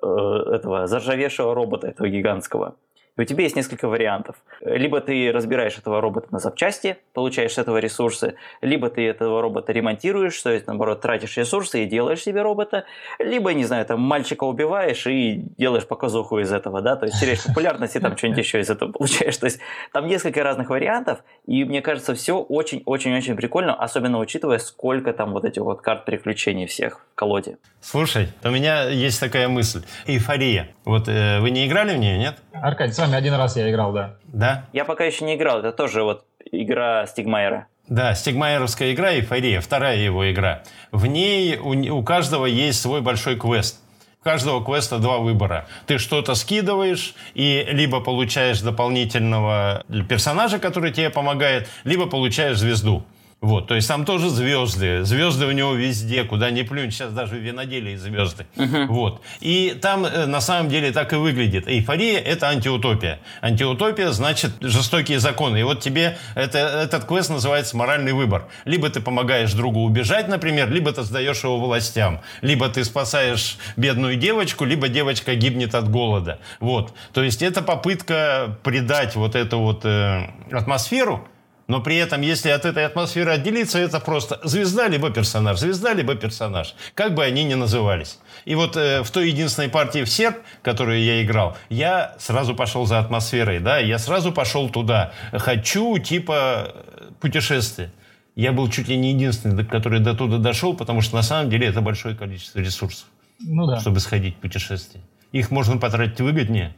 э, 0.00 0.06
этого 0.06 0.86
заржавевшего 0.86 1.52
робота, 1.52 1.88
этого 1.88 2.08
гигантского. 2.08 2.76
И 3.16 3.20
у 3.20 3.24
тебя 3.24 3.44
есть 3.44 3.56
несколько 3.56 3.88
вариантов. 3.88 4.36
Либо 4.62 5.00
ты 5.00 5.30
разбираешь 5.32 5.76
этого 5.76 6.00
робота 6.00 6.28
на 6.30 6.38
запчасти, 6.38 6.96
получаешь 7.12 7.52
с 7.52 7.58
этого 7.58 7.76
ресурсы, 7.76 8.36
либо 8.62 8.88
ты 8.88 9.06
этого 9.06 9.42
робота 9.42 9.72
ремонтируешь, 9.72 10.40
то 10.40 10.50
есть, 10.50 10.66
наоборот, 10.66 11.02
тратишь 11.02 11.36
ресурсы 11.36 11.84
и 11.84 11.86
делаешь 11.86 12.22
себе 12.22 12.40
робота, 12.40 12.84
либо, 13.18 13.52
не 13.52 13.64
знаю, 13.64 13.84
там 13.84 14.00
мальчика 14.00 14.44
убиваешь 14.44 15.06
и 15.06 15.44
делаешь 15.58 15.86
показуху 15.86 16.38
из 16.38 16.52
этого, 16.52 16.80
да, 16.80 16.96
то 16.96 17.04
есть 17.04 17.20
теряешь 17.20 17.44
популярность 17.44 17.96
и 17.96 18.00
там 18.00 18.16
что-нибудь 18.16 18.38
еще 18.38 18.60
из 18.60 18.70
этого 18.70 18.92
получаешь. 18.92 19.36
То 19.36 19.46
есть 19.46 19.60
там 19.92 20.06
несколько 20.06 20.42
разных 20.42 20.70
вариантов, 20.70 21.22
и 21.46 21.64
мне 21.64 21.82
кажется, 21.82 22.14
все 22.14 22.38
очень-очень-очень 22.38 23.36
прикольно, 23.36 23.74
особенно 23.74 24.18
учитывая, 24.20 24.58
сколько 24.58 25.12
там 25.12 25.32
вот 25.32 25.44
этих 25.44 25.62
вот 25.62 25.82
карт 25.82 26.06
приключений 26.06 26.66
всех 26.66 27.00
в 27.12 27.14
колоде. 27.14 27.58
Слушай, 27.80 28.28
у 28.42 28.50
меня 28.50 28.88
есть 28.88 29.20
такая 29.20 29.48
мысль. 29.48 29.82
Эйфория. 30.06 30.68
Вот 30.84 31.08
э, 31.08 31.40
вы 31.40 31.50
не 31.50 31.66
играли 31.66 31.94
в 31.94 31.98
нее, 31.98 32.18
нет? 32.18 32.36
Аркадий, 32.52 32.92
вами 33.02 33.16
один 33.16 33.34
раз 33.34 33.56
я 33.56 33.70
играл, 33.70 33.92
да. 33.92 34.14
Да? 34.24 34.64
Я 34.72 34.84
пока 34.84 35.04
еще 35.04 35.24
не 35.24 35.36
играл, 35.36 35.58
это 35.58 35.72
тоже 35.72 36.02
вот 36.02 36.24
игра 36.50 37.06
Стигмайера. 37.06 37.66
Да, 37.88 38.14
стигмайеровская 38.14 38.92
игра 38.92 39.12
«Эйфория», 39.12 39.60
вторая 39.60 39.98
его 39.98 40.30
игра. 40.30 40.62
В 40.92 41.06
ней 41.06 41.58
у, 41.58 41.98
у 41.98 42.02
каждого 42.02 42.46
есть 42.46 42.80
свой 42.80 43.00
большой 43.00 43.36
квест. 43.36 43.80
У 44.20 44.24
каждого 44.24 44.64
квеста 44.64 44.98
два 44.98 45.18
выбора. 45.18 45.66
Ты 45.86 45.98
что-то 45.98 46.36
скидываешь 46.36 47.14
и 47.34 47.66
либо 47.68 48.00
получаешь 48.00 48.60
дополнительного 48.60 49.84
персонажа, 50.08 50.60
который 50.60 50.92
тебе 50.92 51.10
помогает, 51.10 51.68
либо 51.82 52.06
получаешь 52.06 52.58
звезду. 52.58 53.04
Вот, 53.42 53.66
то 53.66 53.74
есть 53.74 53.88
там 53.88 54.04
тоже 54.04 54.30
звезды. 54.30 55.02
Звезды 55.02 55.46
у 55.46 55.50
него 55.50 55.72
везде, 55.72 56.22
куда 56.22 56.52
ни 56.52 56.62
плюнь. 56.62 56.92
Сейчас 56.92 57.12
даже 57.12 57.34
в 57.34 57.38
виноделии 57.38 57.96
звезды. 57.96 58.46
Uh-huh. 58.54 58.86
Вот. 58.86 59.20
И 59.40 59.76
там 59.82 60.04
э, 60.06 60.26
на 60.26 60.40
самом 60.40 60.70
деле 60.70 60.92
так 60.92 61.12
и 61.12 61.16
выглядит. 61.16 61.66
Эйфория– 61.66 62.20
это 62.20 62.48
антиутопия. 62.48 63.18
Антиутопия 63.40 64.12
значит 64.12 64.52
жестокие 64.60 65.18
законы. 65.18 65.58
И 65.58 65.64
вот 65.64 65.80
тебе 65.80 66.18
это, 66.36 66.58
этот 66.58 67.04
квест 67.04 67.30
называется 67.30 67.76
«Моральный 67.76 68.12
выбор». 68.12 68.46
Либо 68.64 68.88
ты 68.90 69.00
помогаешь 69.00 69.52
другу 69.54 69.80
убежать, 69.82 70.28
например, 70.28 70.70
либо 70.70 70.92
ты 70.92 71.02
сдаешь 71.02 71.42
его 71.42 71.58
властям. 71.58 72.20
Либо 72.42 72.68
ты 72.68 72.84
спасаешь 72.84 73.58
бедную 73.76 74.14
девочку, 74.14 74.64
либо 74.64 74.86
девочка 74.86 75.34
гибнет 75.34 75.74
от 75.74 75.90
голода. 75.90 76.38
Вот. 76.60 76.94
То 77.12 77.24
есть 77.24 77.42
это 77.42 77.60
попытка 77.62 78.56
придать 78.62 79.16
вот 79.16 79.34
эту 79.34 79.58
вот 79.58 79.84
э, 79.84 80.30
атмосферу, 80.52 81.26
но 81.72 81.80
при 81.80 81.96
этом, 81.96 82.20
если 82.20 82.50
от 82.50 82.66
этой 82.66 82.84
атмосферы 82.84 83.30
отделиться, 83.30 83.78
это 83.78 83.98
просто 83.98 84.38
звезда 84.44 84.88
либо 84.88 85.08
персонаж, 85.08 85.58
звезда 85.58 85.94
либо 85.94 86.14
персонаж, 86.14 86.74
как 86.94 87.14
бы 87.14 87.24
они 87.24 87.44
ни 87.44 87.54
назывались. 87.54 88.18
И 88.44 88.54
вот 88.54 88.76
э, 88.76 89.02
в 89.02 89.10
той 89.10 89.30
единственной 89.30 89.70
партии 89.70 90.04
в 90.04 90.10
серп, 90.10 90.36
которую 90.62 91.02
я 91.02 91.22
играл, 91.22 91.56
я 91.70 92.14
сразу 92.18 92.54
пошел 92.54 92.84
за 92.84 92.98
атмосферой, 92.98 93.58
да, 93.58 93.78
я 93.78 93.98
сразу 93.98 94.32
пошел 94.32 94.68
туда. 94.68 95.14
Хочу 95.32 95.96
типа 95.96 96.74
путешествия. 97.22 97.90
Я 98.36 98.52
был 98.52 98.68
чуть 98.68 98.88
ли 98.88 98.98
не 98.98 99.14
единственный, 99.14 99.64
который 99.64 100.00
до 100.00 100.12
туда 100.12 100.36
дошел, 100.36 100.76
потому 100.76 101.00
что 101.00 101.16
на 101.16 101.22
самом 101.22 101.48
деле 101.48 101.68
это 101.68 101.80
большое 101.80 102.14
количество 102.14 102.58
ресурсов, 102.58 103.06
ну, 103.40 103.66
да. 103.66 103.80
чтобы 103.80 104.00
сходить 104.00 104.36
в 104.36 104.40
путешествие. 104.40 105.02
Их 105.32 105.50
можно 105.50 105.78
потратить 105.78 106.20
выгоднее, 106.20 106.74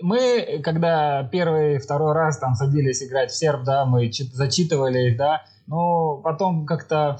мы, 0.00 0.60
когда 0.62 1.22
первый, 1.24 1.78
второй 1.78 2.12
раз 2.12 2.38
там 2.38 2.54
садились 2.54 3.02
играть 3.02 3.30
в 3.30 3.36
серб, 3.36 3.64
да, 3.64 3.84
мы 3.84 4.10
зачитывали 4.32 5.10
их, 5.10 5.16
да, 5.16 5.42
но 5.66 6.18
потом 6.18 6.66
как-то 6.66 7.18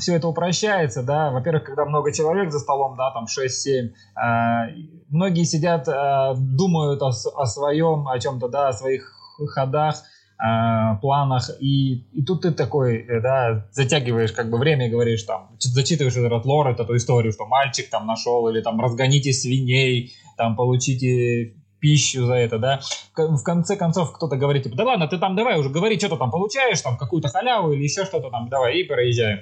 все 0.00 0.16
это 0.16 0.28
упрощается, 0.28 1.02
да, 1.02 1.30
во-первых, 1.30 1.64
когда 1.64 1.84
много 1.84 2.12
человек 2.12 2.50
за 2.50 2.58
столом, 2.58 2.96
да, 2.96 3.10
там 3.12 3.26
6-7, 3.26 3.70
э, 3.70 3.92
а, 4.14 4.66
многие 5.08 5.44
сидят, 5.44 5.86
э, 5.88 6.34
думают 6.36 7.02
о, 7.02 7.08
о 7.10 7.46
своем, 7.46 8.08
о 8.08 8.18
чем-то, 8.18 8.48
да, 8.48 8.68
о 8.68 8.72
своих 8.72 9.14
ходах, 9.54 10.02
э, 10.42 10.96
планах, 11.00 11.50
и, 11.60 12.06
и 12.12 12.24
тут 12.24 12.42
ты 12.42 12.50
такой, 12.50 12.96
э, 12.96 13.20
да, 13.20 13.68
затягиваешь 13.70 14.32
как 14.32 14.50
бы 14.50 14.58
время 14.58 14.88
и 14.88 14.90
говоришь 14.90 15.22
там, 15.22 15.50
зачитываешь 15.58 16.16
этот 16.16 16.44
лор, 16.44 16.68
эту 16.68 16.96
историю, 16.96 17.32
что 17.32 17.46
мальчик 17.46 17.88
там 17.88 18.06
нашел, 18.06 18.48
или 18.48 18.60
там 18.62 18.80
разгоните 18.80 19.32
свиней, 19.32 20.12
там 20.36 20.56
получите 20.56 21.54
пищу 21.80 22.26
за 22.26 22.34
это, 22.34 22.58
да. 22.58 22.80
В 23.16 23.42
конце 23.42 23.76
концов 23.76 24.12
кто-то 24.12 24.36
говорит, 24.36 24.64
типа, 24.64 24.76
да 24.76 24.84
ладно, 24.84 25.08
ты 25.08 25.18
там 25.18 25.34
давай 25.36 25.58
уже 25.58 25.70
говори, 25.70 25.98
что 25.98 26.10
ты 26.10 26.16
там 26.16 26.30
получаешь, 26.30 26.80
там 26.80 26.96
какую-то 26.96 27.28
халяву 27.28 27.72
или 27.72 27.82
еще 27.82 28.04
что-то 28.04 28.30
там, 28.30 28.48
давай, 28.48 28.78
и 28.78 28.84
проезжаем. 28.84 29.40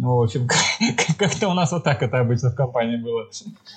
Ну, 0.00 0.16
в 0.16 0.22
общем, 0.22 0.46
как-то 1.18 1.48
у 1.48 1.54
нас 1.54 1.72
вот 1.72 1.82
так 1.82 2.02
это 2.04 2.20
обычно 2.20 2.50
в 2.50 2.54
компании 2.54 2.98
было. 2.98 3.26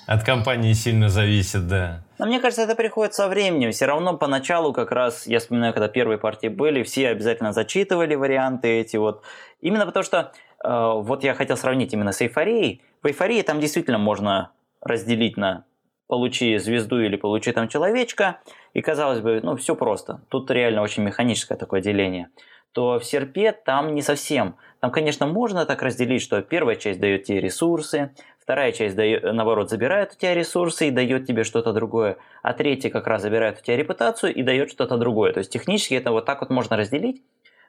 От 0.06 0.22
компании 0.22 0.72
сильно 0.72 1.08
зависит, 1.08 1.66
да. 1.66 2.04
Но 2.18 2.26
мне 2.26 2.38
кажется, 2.38 2.62
это 2.62 2.76
приходит 2.76 3.12
со 3.12 3.28
временем. 3.28 3.72
Все 3.72 3.86
равно 3.86 4.16
поначалу 4.16 4.72
как 4.72 4.92
раз, 4.92 5.26
я 5.26 5.40
вспоминаю, 5.40 5.72
когда 5.72 5.88
первые 5.88 6.18
партии 6.18 6.46
были, 6.46 6.84
все 6.84 7.08
обязательно 7.08 7.52
зачитывали 7.52 8.14
варианты 8.14 8.68
эти 8.68 8.96
вот. 8.96 9.22
Именно 9.60 9.84
потому 9.84 10.04
что, 10.04 10.32
э, 10.64 10.92
вот 10.94 11.24
я 11.24 11.34
хотел 11.34 11.56
сравнить 11.56 11.92
именно 11.92 12.12
с 12.12 12.22
эйфорией. 12.22 12.82
В 13.02 13.08
эйфории 13.08 13.42
там 13.42 13.58
действительно 13.58 13.98
можно 13.98 14.50
разделить 14.80 15.36
на 15.36 15.64
получи 16.12 16.58
звезду 16.58 17.00
или 17.00 17.16
получи 17.16 17.52
там 17.52 17.68
человечка, 17.68 18.36
и 18.74 18.82
казалось 18.82 19.20
бы, 19.20 19.40
ну 19.42 19.56
все 19.56 19.74
просто. 19.74 20.20
Тут 20.28 20.50
реально 20.50 20.82
очень 20.82 21.02
механическое 21.02 21.56
такое 21.56 21.80
деление. 21.80 22.28
То 22.72 22.98
в 22.98 23.04
серпе 23.06 23.52
там 23.52 23.94
не 23.94 24.02
совсем. 24.02 24.56
Там, 24.80 24.90
конечно, 24.90 25.26
можно 25.26 25.64
так 25.64 25.80
разделить, 25.80 26.20
что 26.20 26.42
первая 26.42 26.76
часть 26.76 27.00
дает 27.00 27.24
тебе 27.24 27.40
ресурсы, 27.40 28.10
вторая 28.38 28.72
часть, 28.72 28.94
дает, 28.94 29.22
наоборот, 29.22 29.70
забирает 29.70 30.12
у 30.12 30.18
тебя 30.18 30.34
ресурсы 30.34 30.88
и 30.88 30.90
дает 30.90 31.26
тебе 31.26 31.44
что-то 31.44 31.72
другое, 31.72 32.18
а 32.42 32.52
третья 32.52 32.90
как 32.90 33.06
раз 33.06 33.22
забирает 33.22 33.60
у 33.60 33.64
тебя 33.64 33.78
репутацию 33.78 34.34
и 34.34 34.42
дает 34.42 34.70
что-то 34.70 34.98
другое. 34.98 35.32
То 35.32 35.38
есть 35.38 35.50
технически 35.50 35.94
это 35.94 36.12
вот 36.12 36.26
так 36.26 36.42
вот 36.42 36.50
можно 36.50 36.76
разделить, 36.76 37.22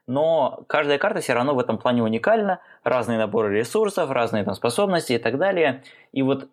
но 0.05 0.65
каждая 0.67 0.97
карта 0.97 1.21
все 1.21 1.31
равно 1.31 1.55
в 1.55 1.59
этом 1.59 1.77
плане 1.77 2.03
уникальна, 2.03 2.59
разные 2.83 3.17
наборы 3.17 3.57
ресурсов, 3.57 4.11
разные 4.11 4.43
там 4.43 4.53
способности 4.53 5.13
и 5.13 5.17
так 5.17 5.37
далее. 5.37 5.81
И 6.11 6.23
вот 6.23 6.49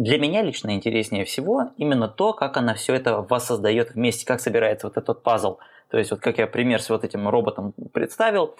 для 0.00 0.18
меня 0.18 0.40
лично 0.40 0.74
интереснее 0.74 1.26
всего 1.26 1.72
именно 1.76 2.08
то, 2.08 2.32
как 2.32 2.56
она 2.56 2.72
все 2.72 2.94
это 2.94 3.20
воссоздает 3.20 3.90
вместе, 3.90 4.24
как 4.24 4.40
собирается 4.40 4.86
вот 4.86 4.96
этот 4.96 5.22
пазл. 5.22 5.58
То 5.90 5.98
есть 5.98 6.10
вот 6.10 6.20
как 6.20 6.38
я 6.38 6.46
пример 6.46 6.80
с 6.80 6.88
вот 6.88 7.04
этим 7.04 7.28
роботом 7.28 7.74
представил, 7.92 8.56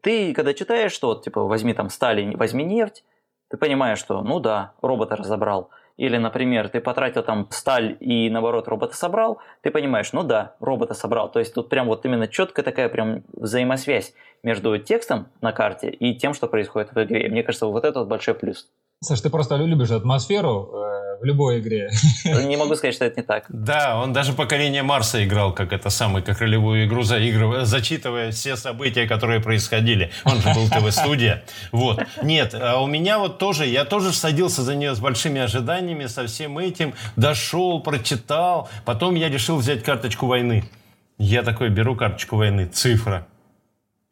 ты 0.00 0.32
когда 0.32 0.54
читаешь, 0.54 0.92
что 0.92 1.08
вот, 1.08 1.22
типа 1.22 1.42
возьми 1.42 1.74
там 1.74 1.90
сталь, 1.90 2.34
возьми 2.34 2.64
нефть, 2.64 3.04
ты 3.50 3.58
понимаешь, 3.58 3.98
что 3.98 4.22
ну 4.22 4.40
да, 4.40 4.72
робота 4.80 5.16
разобрал. 5.16 5.68
Или, 5.98 6.16
например, 6.16 6.70
ты 6.70 6.80
потратил 6.80 7.22
там 7.24 7.46
сталь 7.50 7.98
и 8.00 8.30
наоборот 8.30 8.66
робота 8.66 8.96
собрал, 8.96 9.38
ты 9.60 9.70
понимаешь, 9.70 10.14
ну 10.14 10.22
да, 10.22 10.56
робота 10.60 10.94
собрал. 10.94 11.30
То 11.30 11.40
есть 11.40 11.52
тут 11.52 11.68
прям 11.68 11.88
вот 11.88 12.06
именно 12.06 12.26
четкая 12.26 12.64
такая 12.64 12.88
прям 12.88 13.22
взаимосвязь 13.34 14.14
между 14.42 14.78
текстом 14.78 15.26
на 15.42 15.52
карте 15.52 15.90
и 15.90 16.14
тем, 16.14 16.32
что 16.32 16.46
происходит 16.46 16.92
в 16.94 17.04
игре. 17.04 17.28
Мне 17.28 17.42
кажется, 17.42 17.66
вот 17.66 17.84
это 17.84 17.98
вот 17.98 18.08
большой 18.08 18.32
плюс. 18.32 18.66
Саш, 19.02 19.22
ты 19.22 19.30
просто 19.30 19.56
любишь 19.56 19.90
атмосферу 19.92 20.74
э, 20.74 21.20
в 21.22 21.24
любой 21.24 21.60
игре. 21.60 21.88
Не 22.24 22.58
могу 22.58 22.74
сказать, 22.74 22.94
что 22.94 23.06
это 23.06 23.22
не 23.22 23.26
так. 23.26 23.46
Да, 23.48 23.98
он 23.98 24.12
даже 24.12 24.34
поколение 24.34 24.82
Марса 24.82 25.24
играл, 25.24 25.54
как 25.54 25.72
это 25.72 25.88
самый, 25.88 26.20
как 26.20 26.40
ролевую 26.40 26.84
игру, 26.86 27.02
заигрывая, 27.02 27.64
зачитывая 27.64 28.30
все 28.30 28.56
события, 28.56 29.08
которые 29.08 29.40
происходили. 29.40 30.10
Он 30.26 30.42
же 30.42 30.52
был 30.52 30.68
ТВ-студия. 30.68 31.44
Вот. 31.72 32.04
Нет, 32.22 32.54
а 32.54 32.82
у 32.82 32.86
меня 32.86 33.18
вот 33.18 33.38
тоже, 33.38 33.64
я 33.64 33.86
тоже 33.86 34.12
садился 34.12 34.60
за 34.60 34.74
нее 34.74 34.94
с 34.94 34.98
большими 34.98 35.40
ожиданиями, 35.40 36.04
со 36.04 36.26
всем 36.26 36.58
этим, 36.58 36.92
дошел, 37.16 37.82
прочитал. 37.82 38.68
Потом 38.84 39.14
я 39.14 39.30
решил 39.30 39.56
взять 39.56 39.82
карточку 39.82 40.26
войны. 40.26 40.64
Я 41.16 41.42
такой 41.42 41.70
беру 41.70 41.96
карточку 41.96 42.36
войны, 42.36 42.66
цифра. 42.66 43.26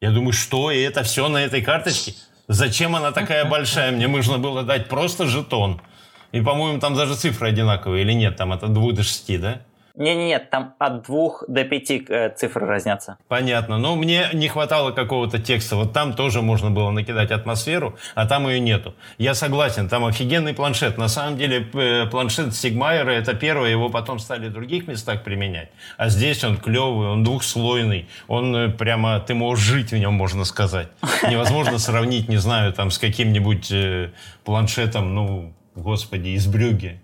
Я 0.01 0.09
думаю, 0.09 0.33
что, 0.33 0.71
и 0.71 0.79
это 0.79 1.03
все 1.03 1.27
на 1.27 1.43
этой 1.43 1.61
карточке? 1.61 2.15
Зачем 2.49 2.95
она 2.95 3.11
такая 3.11 3.45
большая? 3.45 3.91
Мне 3.91 4.07
нужно 4.07 4.39
было 4.39 4.63
дать 4.63 4.89
просто 4.89 5.27
жетон. 5.27 5.79
И, 6.31 6.41
по-моему, 6.41 6.79
там 6.79 6.95
даже 6.95 7.15
цифры 7.15 7.49
одинаковые 7.49 8.03
или 8.03 8.11
нет? 8.11 8.37
Там 8.37 8.51
от 8.51 8.61
2 8.61 8.91
до 8.91 9.03
6, 9.03 9.39
да? 9.39 9.61
Не-не-нет, 9.99 10.49
там 10.49 10.75
от 10.79 11.03
двух 11.03 11.43
до 11.49 11.65
пяти 11.65 12.05
э, 12.07 12.29
цифр 12.29 12.63
разнятся. 12.63 13.17
Понятно. 13.27 13.77
Но 13.77 13.97
мне 13.97 14.29
не 14.33 14.47
хватало 14.47 14.91
какого-то 14.91 15.39
текста. 15.39 15.75
Вот 15.75 15.91
там 15.91 16.13
тоже 16.13 16.41
можно 16.41 16.71
было 16.71 16.89
накидать 16.89 17.31
атмосферу, 17.31 17.97
а 18.15 18.25
там 18.25 18.47
ее 18.47 18.61
нету. 18.61 18.95
Я 19.17 19.33
согласен, 19.33 19.89
там 19.89 20.05
офигенный 20.05 20.53
планшет. 20.53 20.97
На 20.97 21.09
самом 21.09 21.37
деле 21.37 21.67
э, 21.73 22.05
планшет 22.05 22.55
Сигмайера 22.55 23.11
это 23.11 23.33
первый, 23.33 23.71
его 23.71 23.89
потом 23.89 24.19
стали 24.19 24.47
в 24.47 24.53
других 24.53 24.87
местах 24.87 25.25
применять. 25.25 25.69
А 25.97 26.07
здесь 26.07 26.45
он 26.45 26.55
клевый, 26.55 27.09
он 27.09 27.25
двухслойный. 27.25 28.07
Он 28.29 28.55
э, 28.55 28.69
прямо, 28.69 29.19
ты 29.19 29.33
можешь 29.33 29.65
жить 29.65 29.91
в 29.91 29.97
нем, 29.97 30.13
можно 30.13 30.45
сказать. 30.45 30.87
Невозможно 31.29 31.77
сравнить, 31.77 32.29
не 32.29 32.37
знаю, 32.37 32.71
там 32.71 32.89
с 32.89 32.97
каким-нибудь 32.99 33.73
планшетом, 34.45 35.13
ну, 35.13 35.53
господи, 35.75 36.29
из 36.29 36.47
Брюги 36.47 37.01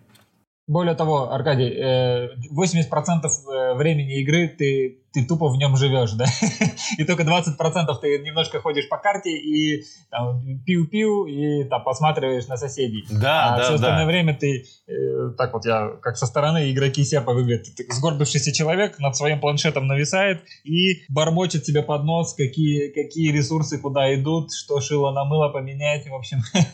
более 0.68 0.96
того, 0.96 1.32
Аркадий, 1.32 1.70
80% 1.70 1.76
э, 1.78 3.52
э, 3.54 3.74
времени 3.76 4.22
игры 4.22 4.48
ты, 4.48 5.00
ты 5.14 5.24
тупо 5.26 5.48
в 5.50 5.58
нем 5.58 5.78
живешь, 5.78 6.14
да? 6.14 6.26
И 6.98 7.04
только 7.04 7.22
20% 7.22 7.56
ты 8.02 8.20
немножко 8.20 8.60
ходишь 8.60 8.90
по 8.90 8.98
карте 8.98 9.30
и 9.30 9.84
там, 10.10 10.42
пиу-пиу, 10.66 11.26
и 11.28 11.66
там 11.66 11.84
посматриваешь 11.84 12.48
на 12.48 12.58
соседей. 12.58 13.06
Да, 13.12 13.54
а 13.54 13.58
да, 13.58 13.64
все 13.64 13.74
остальное 13.76 14.06
да. 14.06 14.12
время 14.12 14.36
ты, 14.36 14.66
э, 14.88 15.32
так 15.38 15.54
вот 15.54 15.66
я, 15.66 15.92
как 16.02 16.18
со 16.18 16.26
стороны 16.26 16.72
игроки 16.72 17.04
серпа 17.04 17.34
выглядят, 17.34 17.68
сгорбившийся 17.90 18.52
человек 18.52 18.98
над 18.98 19.16
своим 19.16 19.40
планшетом 19.40 19.86
нависает 19.86 20.42
и 20.64 21.04
бормочет 21.10 21.66
себе 21.66 21.84
под 21.84 22.06
нос, 22.06 22.34
какие, 22.34 22.90
какие 22.90 23.32
ресурсы 23.32 23.78
куда 23.78 24.16
идут, 24.16 24.52
что 24.52 24.82
шило 24.82 25.12
на 25.12 25.26
мыло 25.26 25.50
поменять, 25.50 26.08
в 26.08 26.16
общем. 26.16 26.40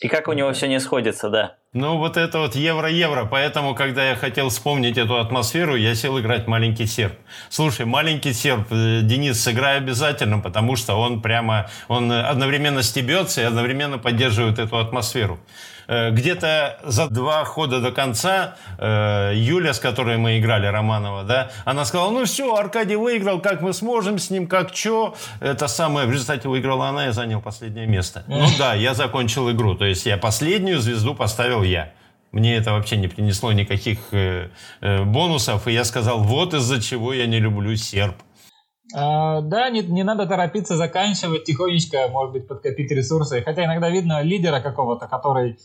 И 0.00 0.08
как 0.08 0.28
у 0.28 0.32
него 0.32 0.52
все 0.52 0.68
не 0.68 0.78
сходится, 0.78 1.30
да. 1.30 1.56
Ну, 1.76 1.98
вот 1.98 2.16
это 2.16 2.38
вот 2.38 2.54
евро-евро. 2.54 3.26
Поэтому, 3.26 3.74
когда 3.74 4.08
я 4.08 4.16
хотел 4.16 4.48
вспомнить 4.48 4.96
эту 4.96 5.18
атмосферу, 5.18 5.76
я 5.76 5.94
сел 5.94 6.18
играть 6.18 6.46
«Маленький 6.46 6.86
серп». 6.86 7.12
Слушай, 7.50 7.84
«Маленький 7.84 8.32
серп», 8.32 8.68
э, 8.70 9.00
Денис, 9.02 9.38
сыграй 9.38 9.76
обязательно, 9.76 10.38
потому 10.38 10.76
что 10.76 10.94
он 10.94 11.20
прямо, 11.20 11.68
он 11.88 12.10
одновременно 12.10 12.82
стебется 12.82 13.42
и 13.42 13.44
одновременно 13.44 13.98
поддерживает 13.98 14.58
эту 14.58 14.78
атмосферу. 14.78 15.38
Э, 15.86 16.10
где-то 16.10 16.78
за 16.84 17.08
два 17.08 17.44
хода 17.44 17.80
до 17.80 17.92
конца 17.92 18.56
э, 18.78 19.32
Юля, 19.34 19.72
с 19.74 19.78
которой 19.78 20.16
мы 20.16 20.38
играли, 20.38 20.66
Романова, 20.66 21.24
да, 21.24 21.50
она 21.64 21.84
сказала, 21.84 22.10
ну 22.10 22.24
все, 22.24 22.54
Аркадий 22.54 22.96
выиграл, 22.96 23.40
как 23.40 23.60
мы 23.60 23.72
сможем 23.72 24.18
с 24.18 24.30
ним, 24.30 24.46
как 24.46 24.74
что. 24.74 25.14
Это 25.40 25.68
самое, 25.68 26.06
в 26.06 26.12
результате 26.12 26.48
выиграла 26.48 26.88
она, 26.88 27.06
я 27.06 27.12
занял 27.12 27.40
последнее 27.40 27.86
место. 27.86 28.24
Ну 28.26 28.46
да, 28.58 28.74
я 28.74 28.94
закончил 28.94 29.50
игру, 29.50 29.74
то 29.74 29.84
есть 29.84 30.06
я 30.06 30.16
последнюю 30.16 30.80
звезду 30.80 31.14
поставил 31.14 31.62
я. 31.62 31.92
Мне 32.32 32.56
это 32.56 32.72
вообще 32.72 32.96
не 32.96 33.08
принесло 33.08 33.52
никаких 33.52 34.12
э, 34.12 34.50
э, 34.80 35.04
бонусов, 35.04 35.68
и 35.68 35.72
я 35.72 35.84
сказал, 35.84 36.22
вот 36.22 36.54
из-за 36.54 36.82
чего 36.82 37.12
я 37.12 37.26
не 37.26 37.38
люблю 37.38 37.74
серп. 37.76 38.16
А, 38.94 39.40
да, 39.40 39.70
не, 39.70 39.80
не 39.82 40.04
надо 40.04 40.26
торопиться 40.26 40.76
заканчивать, 40.76 41.44
тихонечко, 41.44 42.08
может 42.08 42.32
быть, 42.32 42.46
подкопить 42.46 42.90
ресурсы. 42.90 43.42
Хотя 43.42 43.64
иногда 43.64 43.90
видно 43.90 44.22
лидера 44.22 44.60
какого-то, 44.60 45.08
который, 45.08 45.58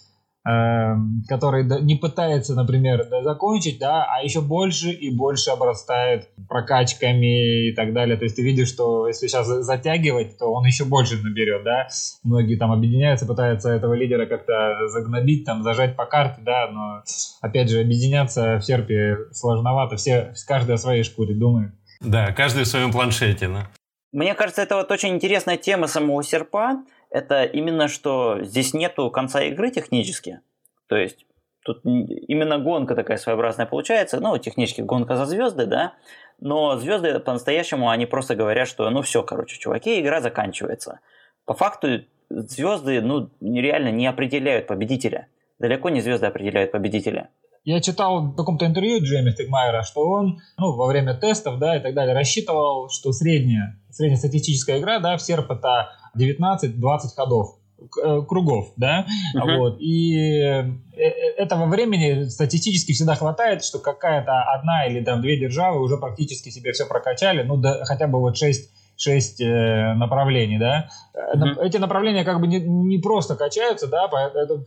который 0.44 1.64
не 1.84 1.96
пытается, 1.96 2.56
например, 2.56 3.06
закончить, 3.22 3.80
да, 3.80 4.06
а 4.10 4.24
еще 4.24 4.42
больше 4.42 4.90
и 4.90 5.16
больше 5.16 5.52
обрастает 5.52 6.30
прокачками 6.50 7.70
и 7.70 7.76
так 7.76 7.94
далее. 7.94 8.18
То 8.18 8.24
есть 8.24 8.36
ты 8.36 8.42
видишь, 8.42 8.70
что 8.70 9.08
если 9.08 9.28
сейчас 9.28 9.48
затягивать, 9.48 10.38
то 10.40 10.52
он 10.52 10.66
еще 10.66 10.86
больше 10.86 11.22
наберет, 11.22 11.64
да. 11.64 11.88
Многие 12.24 12.56
там 12.56 12.72
объединяются, 12.72 13.28
пытаются 13.28 13.70
этого 13.70 13.94
лидера 13.94 14.26
как-то 14.26 14.88
загнобить, 14.88 15.46
там, 15.46 15.62
зажать 15.62 15.96
по 15.96 16.06
карте, 16.06 16.42
да, 16.42 16.68
но, 16.72 17.04
опять 17.42 17.70
же, 17.70 17.82
объединяться 17.82 18.58
в 18.58 18.64
серпе 18.64 19.18
сложновато, 19.32 19.98
все, 19.98 20.34
каждый 20.48 20.74
о 20.74 20.78
своей 20.78 21.04
шкуре 21.04 21.36
думает. 21.36 21.72
Да, 22.00 22.32
каждый 22.32 22.64
в 22.64 22.68
своем 22.68 22.92
планшете, 22.92 23.48
да. 23.48 23.68
Мне 24.12 24.34
кажется, 24.34 24.64
это 24.64 24.76
вот 24.76 24.92
очень 24.92 25.10
интересная 25.10 25.56
тема 25.56 25.88
самого 25.88 26.22
серпа. 26.24 26.84
Это 27.12 27.44
именно, 27.44 27.90
что 27.90 28.42
здесь 28.42 28.74
нету 28.74 29.12
конца 29.12 29.44
игры 29.44 29.70
технически. 29.70 30.40
То 30.88 30.96
есть 30.96 31.26
тут 31.64 31.82
именно 31.84 32.58
гонка 32.58 32.96
такая 32.96 33.18
своеобразная 33.18 33.66
получается. 33.66 34.20
Ну, 34.20 34.38
технически 34.38 34.82
гонка 34.82 35.18
за 35.18 35.26
звезды, 35.26 35.66
да. 35.66 35.94
Но 36.40 36.78
звезды 36.78 37.20
по-настоящему, 37.20 37.90
они 37.90 38.06
просто 38.06 38.36
говорят, 38.36 38.68
что 38.68 38.90
ну 38.90 39.02
все, 39.02 39.24
короче, 39.24 39.60
чуваки, 39.60 40.00
игра 40.00 40.22
заканчивается. 40.22 41.02
По 41.46 41.54
факту 41.54 42.02
звезды, 42.30 43.02
ну, 43.02 43.30
реально 43.42 43.92
не 43.92 44.08
определяют 44.08 44.68
победителя. 44.68 45.28
Далеко 45.60 45.90
не 45.90 46.02
звезды 46.02 46.26
определяют 46.26 46.72
победителя. 46.72 47.30
Я 47.64 47.80
читал 47.80 48.32
в 48.32 48.36
каком-то 48.36 48.66
интервью 48.66 49.04
Джейми 49.04 49.30
Стегмайера, 49.30 49.84
что 49.84 50.02
он 50.02 50.40
ну, 50.58 50.76
во 50.76 50.88
время 50.88 51.14
тестов 51.14 51.60
да, 51.60 51.78
и 51.78 51.80
так 51.80 51.94
далее 51.94 52.16
рассчитывал, 52.16 52.90
что 52.90 53.12
средняя, 53.12 53.80
среднестатистическая 53.92 54.80
игра 54.80 54.98
да, 55.00 55.16
в 55.18 55.22
серп 55.22 55.52
это 55.52 55.92
19-20 56.18 57.00
ходов 57.16 57.58
э, 57.80 58.22
кругов, 58.28 58.74
да, 58.78 59.06
uh-huh. 59.36 59.58
вот, 59.58 59.78
и 59.80 60.16
э, 60.18 60.66
э, 60.96 61.10
этого 61.38 61.66
времени 61.66 62.26
статистически 62.26 62.94
всегда 62.94 63.16
хватает, 63.16 63.64
что 63.64 63.80
какая-то 63.80 64.44
одна 64.54 64.86
или 64.86 65.04
там 65.04 65.22
две 65.22 65.40
державы 65.40 65.82
уже 65.82 65.98
практически 65.98 66.50
себе 66.50 66.72
все 66.74 66.86
прокачали, 66.86 67.44
ну, 67.44 67.58
да, 67.58 67.84
хотя 67.86 68.08
бы 68.08 68.20
вот 68.20 68.38
шесть 68.38 68.72
шесть 68.98 69.42
э, 69.42 69.94
направлений, 69.96 70.60
да. 70.60 70.90
Mm-hmm. 71.16 71.64
Эти 71.64 71.78
направления 71.78 72.24
как 72.24 72.40
бы 72.40 72.46
не, 72.46 72.60
не 72.60 73.00
просто 73.00 73.36
качаются, 73.36 73.88
да, 73.88 74.08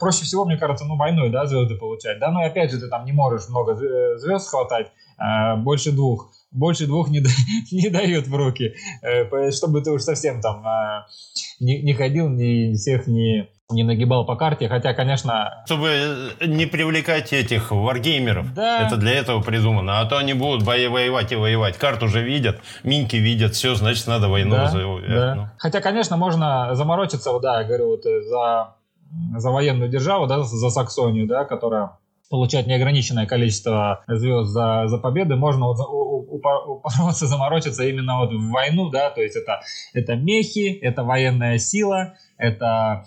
проще 0.00 0.24
всего, 0.24 0.44
мне 0.44 0.56
кажется, 0.56 0.84
ну, 0.84 0.96
войной, 0.96 1.30
да, 1.30 1.46
звезды 1.46 1.76
получать, 1.76 2.18
да, 2.18 2.30
но 2.32 2.42
и 2.42 2.46
опять 2.46 2.72
же 2.72 2.80
ты 2.80 2.88
там 2.88 3.04
не 3.04 3.12
можешь 3.12 3.48
много 3.48 3.74
звезд 4.18 4.50
хватать, 4.50 4.88
а 5.16 5.56
больше 5.56 5.92
двух 5.92 6.30
больше 6.54 6.87
двух 6.87 7.11
не, 7.11 7.21
не 7.73 7.90
дают 7.90 8.26
в 8.26 8.35
руки, 8.35 8.75
э, 9.02 9.50
чтобы 9.50 9.83
ты 9.83 9.90
уж 9.90 10.02
совсем 10.02 10.40
там 10.40 10.66
а, 10.66 11.06
не, 11.61 11.83
не 11.83 11.92
ходил, 11.92 12.28
ни 12.28 12.75
всех 12.75 13.06
не, 13.06 13.49
не 13.71 13.83
нагибал 13.83 14.25
по 14.25 14.37
карте, 14.37 14.68
хотя, 14.68 14.94
конечно... 14.94 15.62
Чтобы 15.66 16.33
не 16.47 16.66
привлекать 16.66 17.33
этих 17.33 17.73
варгеймеров. 17.73 18.54
Да. 18.54 18.87
Это 18.87 18.97
для 18.97 19.12
этого 19.12 19.42
придумано. 19.42 20.00
А 20.00 20.04
то 20.06 20.16
они 20.16 20.35
будут 20.35 20.62
воевать 20.62 21.33
и 21.33 21.37
воевать. 21.37 21.76
Карту 21.76 22.06
уже 22.06 22.23
видят, 22.23 22.61
минки 22.85 23.16
видят, 23.16 23.54
все, 23.54 23.75
значит, 23.75 24.06
надо 24.06 24.28
войну 24.28 24.52
да, 24.52 24.64
развивать. 24.64 25.09
Да. 25.09 25.35
Ну. 25.35 25.49
Хотя, 25.59 25.80
конечно, 25.80 26.16
можно 26.16 26.75
заморочиться, 26.75 27.37
да, 27.40 27.61
я 27.61 27.66
говорю, 27.66 27.88
вот 27.88 28.06
э, 28.06 28.23
за, 28.23 28.75
за 29.37 29.50
военную 29.50 29.90
державу, 29.90 30.26
да, 30.26 30.42
за 30.42 30.71
Саксонию, 30.71 31.26
да, 31.26 31.44
которая 31.44 31.99
получает 32.31 32.67
неограниченное 32.67 33.26
количество 33.26 34.04
звезд 34.06 34.50
за, 34.50 34.84
за 34.87 34.99
победы, 34.99 35.37
можно 35.37 35.67
вот 35.67 35.78
упороться, 36.34 37.26
заморочиться 37.26 37.84
именно 37.84 38.19
вот 38.19 38.32
в 38.32 38.50
войну, 38.50 38.91
да, 38.91 39.10
то 39.10 39.23
есть 39.23 39.37
это, 39.37 39.60
это 39.93 40.17
мехи, 40.17 40.78
это 40.80 41.04
военная 41.04 41.58
сила, 41.58 42.15
это 42.37 43.06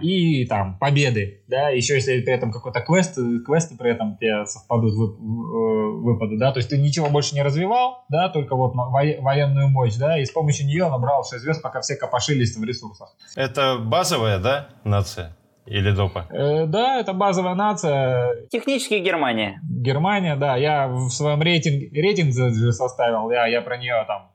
и 0.00 0.46
там 0.46 0.78
победы, 0.78 1.42
да, 1.48 1.70
еще 1.70 1.94
если 1.94 2.20
при 2.20 2.32
этом 2.32 2.52
какой-то 2.52 2.80
квест, 2.82 3.18
квесты 3.44 3.76
при 3.76 3.90
этом 3.90 4.16
тебе 4.16 4.46
совпадут 4.46 4.94
вы, 4.94 5.06
э, 5.06 5.90
выпады, 6.02 6.38
да, 6.38 6.52
то 6.52 6.58
есть 6.58 6.68
ты 6.68 6.78
ничего 6.78 7.10
больше 7.10 7.34
не 7.34 7.42
развивал, 7.42 8.04
да, 8.08 8.28
только 8.28 8.54
вот 8.54 8.74
военную 8.74 9.68
мощь, 9.68 9.96
да, 9.96 10.20
и 10.20 10.24
с 10.24 10.30
помощью 10.30 10.66
нее 10.66 10.88
набрал 10.88 11.24
6 11.24 11.42
звезд, 11.42 11.62
пока 11.62 11.80
все 11.80 11.96
копошились 11.96 12.56
в 12.56 12.62
ресурсах. 12.62 13.12
Это 13.34 13.78
базовая, 13.78 14.38
да, 14.38 14.68
нация? 14.84 15.36
Или 15.66 15.92
допа? 15.92 16.26
Э, 16.30 16.66
да, 16.66 17.00
это 17.00 17.12
базовая 17.12 17.54
нация. 17.54 18.46
Технически 18.50 18.94
Германия. 18.94 19.60
Германия, 19.62 20.36
да. 20.36 20.56
Я 20.56 20.88
в 20.88 21.10
своем 21.10 21.42
рейтинг, 21.42 21.92
рейтинг 21.92 22.32
составил, 22.72 23.30
я, 23.30 23.46
я 23.46 23.60
про 23.60 23.76
нее 23.76 24.04
там 24.06 24.30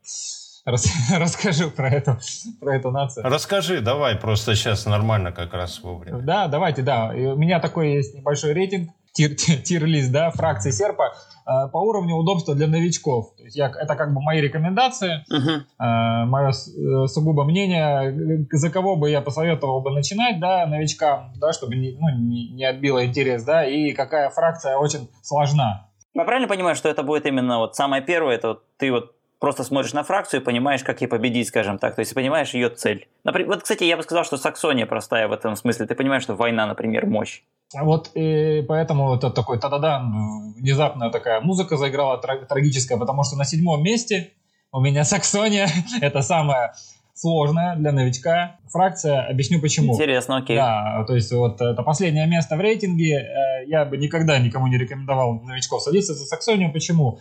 Рас, 0.65 0.87
расскажу 1.19 1.69
про 1.69 1.89
эту, 1.89 2.17
про 2.59 2.75
эту 2.75 2.89
нацию. 2.89 3.23
Расскажи, 3.23 3.81
давай, 3.81 4.15
просто 4.15 4.55
сейчас 4.55 4.87
нормально 4.87 5.31
как 5.31 5.53
раз 5.53 5.79
вовремя. 5.81 6.19
Да, 6.23 6.47
давайте, 6.47 6.81
да. 6.81 7.11
у 7.13 7.35
меня 7.35 7.59
такой 7.59 7.93
есть 7.93 8.15
небольшой 8.15 8.53
рейтинг, 8.53 8.89
тир-лист, 9.63 10.11
да, 10.11 10.29
фракции 10.31 10.71
серпа 10.71 11.13
э, 11.45 11.69
по 11.71 11.77
уровню 11.77 12.15
удобства 12.15 12.53
для 12.53 12.67
новичков. 12.67 13.35
То 13.37 13.43
есть 13.43 13.55
я, 13.55 13.67
это 13.67 13.95
как 13.95 14.13
бы 14.13 14.21
мои 14.21 14.41
рекомендации, 14.41 15.23
uh-huh. 15.31 15.61
э, 15.79 16.25
мое 16.25 16.49
э, 16.49 17.07
сугубо 17.07 17.45
мнение, 17.45 18.45
за 18.51 18.69
кого 18.69 18.95
бы 18.95 19.09
я 19.09 19.21
посоветовал 19.21 19.81
бы 19.81 19.91
начинать, 19.91 20.39
да, 20.39 20.65
новичкам, 20.65 21.33
да, 21.39 21.53
чтобы 21.53 21.75
не, 21.75 21.97
ну, 21.99 22.09
не, 22.09 22.49
не 22.49 22.65
отбило 22.65 23.05
интерес, 23.05 23.43
да, 23.43 23.65
и 23.65 23.93
какая 23.93 24.29
фракция 24.29 24.77
очень 24.77 25.09
сложна. 25.23 25.89
Я 26.13 26.23
правильно 26.23 26.47
понимаю, 26.47 26.75
что 26.75 26.89
это 26.89 27.03
будет 27.03 27.25
именно 27.25 27.59
вот 27.59 27.75
самое 27.75 28.01
первое, 28.01 28.35
это 28.35 28.47
вот 28.49 28.63
ты 28.77 28.91
вот 28.91 29.14
просто 29.45 29.63
смотришь 29.63 29.93
на 29.93 30.01
фракцию 30.01 30.41
и 30.41 30.43
понимаешь, 30.43 30.83
как 30.83 31.01
ей 31.01 31.07
победить, 31.07 31.49
скажем 31.49 31.77
так. 31.77 31.93
То 31.93 31.99
есть 31.99 32.15
понимаешь 32.15 32.55
ее 32.55 32.69
цель. 32.69 33.07
Например, 33.23 33.51
вот, 33.51 33.61
кстати, 33.61 33.83
я 33.83 33.95
бы 33.95 34.01
сказал, 34.01 34.25
что 34.25 34.37
Саксония 34.37 34.87
простая 34.87 35.27
в 35.27 35.31
этом 35.31 35.55
смысле. 35.55 35.85
Ты 35.85 35.93
понимаешь, 35.93 36.23
что 36.23 36.33
война, 36.33 36.65
например, 36.65 37.05
мощь. 37.05 37.43
Вот 37.79 38.09
и 38.15 38.65
поэтому 38.67 39.15
это 39.15 39.29
такой 39.29 39.59
та-да-да, 39.59 40.03
внезапно 40.57 41.11
такая 41.11 41.41
музыка 41.41 41.77
заиграла 41.77 42.17
трагическая, 42.17 42.97
потому 42.97 43.23
что 43.23 43.37
на 43.37 43.45
седьмом 43.45 43.83
месте 43.83 44.31
у 44.71 44.79
меня 44.79 45.03
Саксония. 45.03 45.67
это 46.01 46.23
самая 46.23 46.73
сложная 47.13 47.75
для 47.75 47.91
новичка 47.91 48.55
фракция. 48.71 49.27
Объясню 49.27 49.61
почему. 49.61 49.93
Интересно, 49.93 50.37
окей. 50.37 50.57
Да, 50.57 51.03
то 51.05 51.13
есть 51.13 51.31
вот 51.31 51.61
это 51.61 51.83
последнее 51.83 52.25
место 52.25 52.55
в 52.55 52.61
рейтинге. 52.61 53.17
Э, 53.19 53.65
я 53.67 53.85
бы 53.85 53.97
никогда 53.97 54.39
никому 54.39 54.65
не 54.65 54.79
рекомендовал 54.79 55.39
новичков 55.41 55.83
садиться 55.83 56.15
за 56.15 56.25
Саксонию. 56.25 56.73
Почему? 56.73 57.19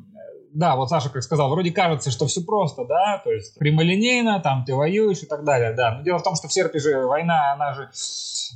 Да, 0.54 0.76
вот 0.76 0.88
Саша 0.88 1.10
как 1.10 1.22
сказал, 1.22 1.50
вроде 1.50 1.72
кажется, 1.72 2.10
что 2.10 2.26
все 2.26 2.40
просто, 2.42 2.84
да, 2.84 3.20
то 3.22 3.32
есть 3.32 3.58
прямолинейно, 3.58 4.40
там 4.40 4.64
ты 4.64 4.74
воюешь 4.74 5.22
и 5.22 5.26
так 5.26 5.44
далее, 5.44 5.72
да. 5.72 5.96
Но 5.96 6.02
дело 6.02 6.18
в 6.18 6.22
том, 6.22 6.36
что 6.36 6.48
в 6.48 6.52
Серпе 6.52 6.78
же 6.78 7.06
война, 7.06 7.52
она 7.52 7.74
же 7.74 7.90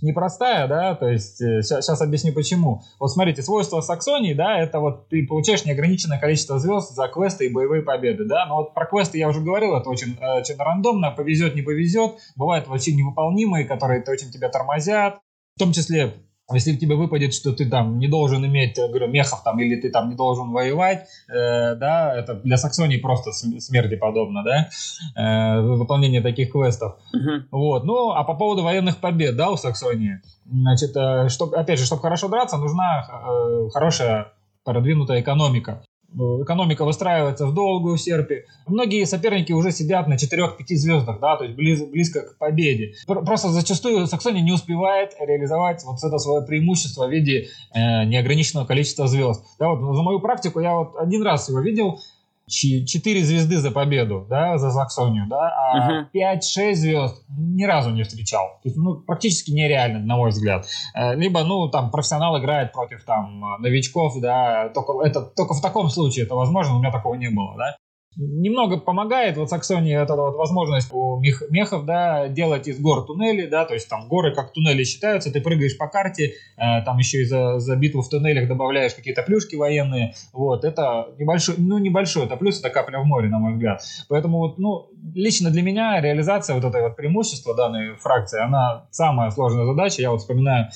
непростая, 0.00 0.68
да, 0.68 0.94
то 0.94 1.08
есть 1.08 1.38
сейчас 1.38 2.00
э, 2.00 2.04
объясню 2.04 2.32
почему. 2.32 2.82
Вот 3.00 3.08
смотрите, 3.08 3.42
свойство 3.42 3.80
Саксонии, 3.80 4.32
да, 4.32 4.58
это 4.58 4.78
вот 4.78 5.08
ты 5.08 5.26
получаешь 5.26 5.64
неограниченное 5.64 6.20
количество 6.20 6.58
звезд 6.60 6.94
за 6.94 7.08
квесты 7.08 7.46
и 7.46 7.52
боевые 7.52 7.82
победы, 7.82 8.24
да, 8.24 8.46
но 8.46 8.58
вот 8.58 8.74
про 8.74 8.86
квесты 8.86 9.18
я 9.18 9.28
уже 9.28 9.40
говорил, 9.40 9.74
это 9.74 9.90
очень, 9.90 10.16
э, 10.20 10.40
очень 10.40 10.56
рандомно, 10.56 11.10
повезет, 11.10 11.56
не 11.56 11.62
повезет, 11.62 12.12
бывают 12.36 12.68
вообще 12.68 12.92
невыполнимые, 12.92 13.64
которые 13.64 14.04
очень 14.06 14.30
тебя 14.30 14.48
тормозят, 14.48 15.18
в 15.56 15.58
том 15.58 15.72
числе 15.72 16.14
если 16.54 16.74
тебе 16.76 16.96
выпадет, 16.96 17.34
что 17.34 17.52
ты 17.52 17.68
там 17.68 17.98
не 17.98 18.08
должен 18.08 18.44
иметь, 18.46 18.76
говорю, 18.76 19.08
мехов 19.08 19.42
там, 19.42 19.60
или 19.60 19.76
ты 19.76 19.90
там 19.90 20.08
не 20.08 20.16
должен 20.16 20.50
воевать, 20.50 21.06
э, 21.28 21.74
да, 21.74 22.14
это 22.16 22.34
для 22.34 22.56
Саксонии 22.56 22.96
просто 22.96 23.32
смерти 23.32 23.96
подобно, 23.96 24.42
да, 24.42 24.68
э, 25.14 25.60
выполнение 25.60 26.22
таких 26.22 26.52
квестов. 26.52 26.96
Uh-huh. 27.14 27.42
Вот, 27.50 27.84
ну, 27.84 28.12
а 28.12 28.24
по 28.24 28.34
поводу 28.34 28.62
военных 28.62 28.98
побед, 28.98 29.36
да, 29.36 29.50
у 29.50 29.56
Саксонии, 29.56 30.20
значит, 30.46 30.96
э, 30.96 31.28
чтоб, 31.28 31.54
опять 31.54 31.78
же, 31.78 31.84
чтобы 31.84 32.02
хорошо 32.02 32.28
драться, 32.28 32.56
нужна 32.56 33.06
э, 33.08 33.68
хорошая 33.72 34.32
продвинутая 34.64 35.20
экономика. 35.20 35.82
Э, 36.14 36.42
экономика 36.42 36.84
выстраивается 36.84 37.46
в 37.46 37.54
долгую 37.54 37.96
в 37.96 38.00
серпе. 38.00 38.46
Многие 38.66 39.04
соперники 39.04 39.52
уже 39.52 39.72
сидят 39.72 40.08
на 40.08 40.14
4-5 40.14 40.76
звездах, 40.76 41.20
да, 41.20 41.36
то 41.36 41.44
есть 41.44 41.56
близ, 41.56 41.82
близко 41.82 42.22
к 42.22 42.38
победе. 42.38 42.94
Просто 43.06 43.50
зачастую 43.50 44.06
Саксония 44.06 44.42
не 44.42 44.52
успевает 44.52 45.14
реализовать 45.20 45.84
вот 45.84 46.02
это 46.02 46.18
свое 46.18 46.46
преимущество 46.46 47.06
в 47.06 47.10
виде 47.10 47.48
э, 47.74 48.04
неограниченного 48.04 48.64
количества 48.64 49.06
звезд. 49.06 49.44
Да, 49.58 49.68
вот 49.68 49.94
за 49.94 50.02
мою 50.02 50.20
практику 50.20 50.60
я 50.60 50.74
вот 50.74 50.96
один 50.96 51.22
раз 51.22 51.48
его 51.48 51.60
видел, 51.60 52.00
4 52.48 53.24
звезды 53.24 53.58
за 53.58 53.70
победу, 53.70 54.26
да, 54.28 54.58
за 54.58 54.70
Саксонию, 54.70 55.26
да, 55.28 55.50
а 55.50 56.00
угу. 56.00 56.08
5-6 56.14 56.74
звезд 56.74 57.24
ни 57.28 57.64
разу 57.64 57.90
не 57.90 58.02
встречал. 58.02 58.58
То 58.62 58.68
есть, 58.68 58.76
ну, 58.76 58.96
практически 58.96 59.50
нереально, 59.50 60.00
на 60.00 60.16
мой 60.16 60.30
взгляд. 60.30 60.66
Э, 60.94 61.14
либо, 61.14 61.44
ну, 61.44 61.68
там, 61.68 61.90
профессионал 61.90 62.38
играет 62.38 62.72
против, 62.72 63.04
там, 63.04 63.40
новичков, 63.60 64.18
да, 64.20 64.70
только, 64.70 65.06
это, 65.06 65.22
только 65.22 65.54
в 65.54 65.60
таком 65.60 65.88
случае 65.88 66.24
это 66.24 66.34
возможно, 66.34 66.76
у 66.76 66.78
меня 66.78 66.90
такого 66.90 67.14
не 67.14 67.30
было, 67.30 67.56
да 67.56 67.76
немного 68.16 68.78
помогает 68.78 69.36
вот 69.36 69.48
Саксонии 69.48 69.96
эта 69.96 70.14
вот 70.16 70.36
возможность 70.36 70.92
у 70.92 71.20
мех, 71.20 71.42
мехов, 71.50 71.84
да, 71.84 72.28
делать 72.28 72.66
из 72.66 72.80
гор 72.80 73.06
туннели, 73.06 73.46
да, 73.46 73.64
то 73.64 73.74
есть 73.74 73.88
там 73.88 74.08
горы 74.08 74.34
как 74.34 74.52
туннели 74.52 74.82
считаются, 74.84 75.32
ты 75.32 75.40
прыгаешь 75.40 75.78
по 75.78 75.88
карте, 75.88 76.34
э, 76.56 76.82
там 76.84 76.98
еще 76.98 77.22
и 77.22 77.24
за, 77.24 77.58
за 77.58 77.76
битву 77.76 78.02
в 78.02 78.08
туннелях 78.08 78.48
добавляешь 78.48 78.94
какие-то 78.94 79.22
плюшки 79.22 79.54
военные, 79.54 80.14
вот, 80.32 80.64
это 80.64 81.08
небольшой, 81.18 81.56
ну, 81.58 81.78
небольшой, 81.78 82.26
это 82.26 82.36
плюс, 82.36 82.58
это 82.58 82.70
капля 82.70 82.98
в 82.98 83.04
море, 83.04 83.28
на 83.28 83.38
мой 83.38 83.52
взгляд. 83.52 83.82
Поэтому 84.08 84.38
вот, 84.38 84.58
ну, 84.58 84.88
лично 85.14 85.50
для 85.50 85.62
меня 85.62 86.00
реализация 86.00 86.56
вот 86.56 86.64
этой 86.64 86.82
вот 86.82 86.96
преимущества 86.96 87.54
данной 87.54 87.94
фракции, 87.96 88.42
она 88.42 88.88
самая 88.90 89.30
сложная 89.30 89.66
задача, 89.66 90.02
я 90.02 90.10
вот 90.10 90.20
вспоминаю 90.20 90.68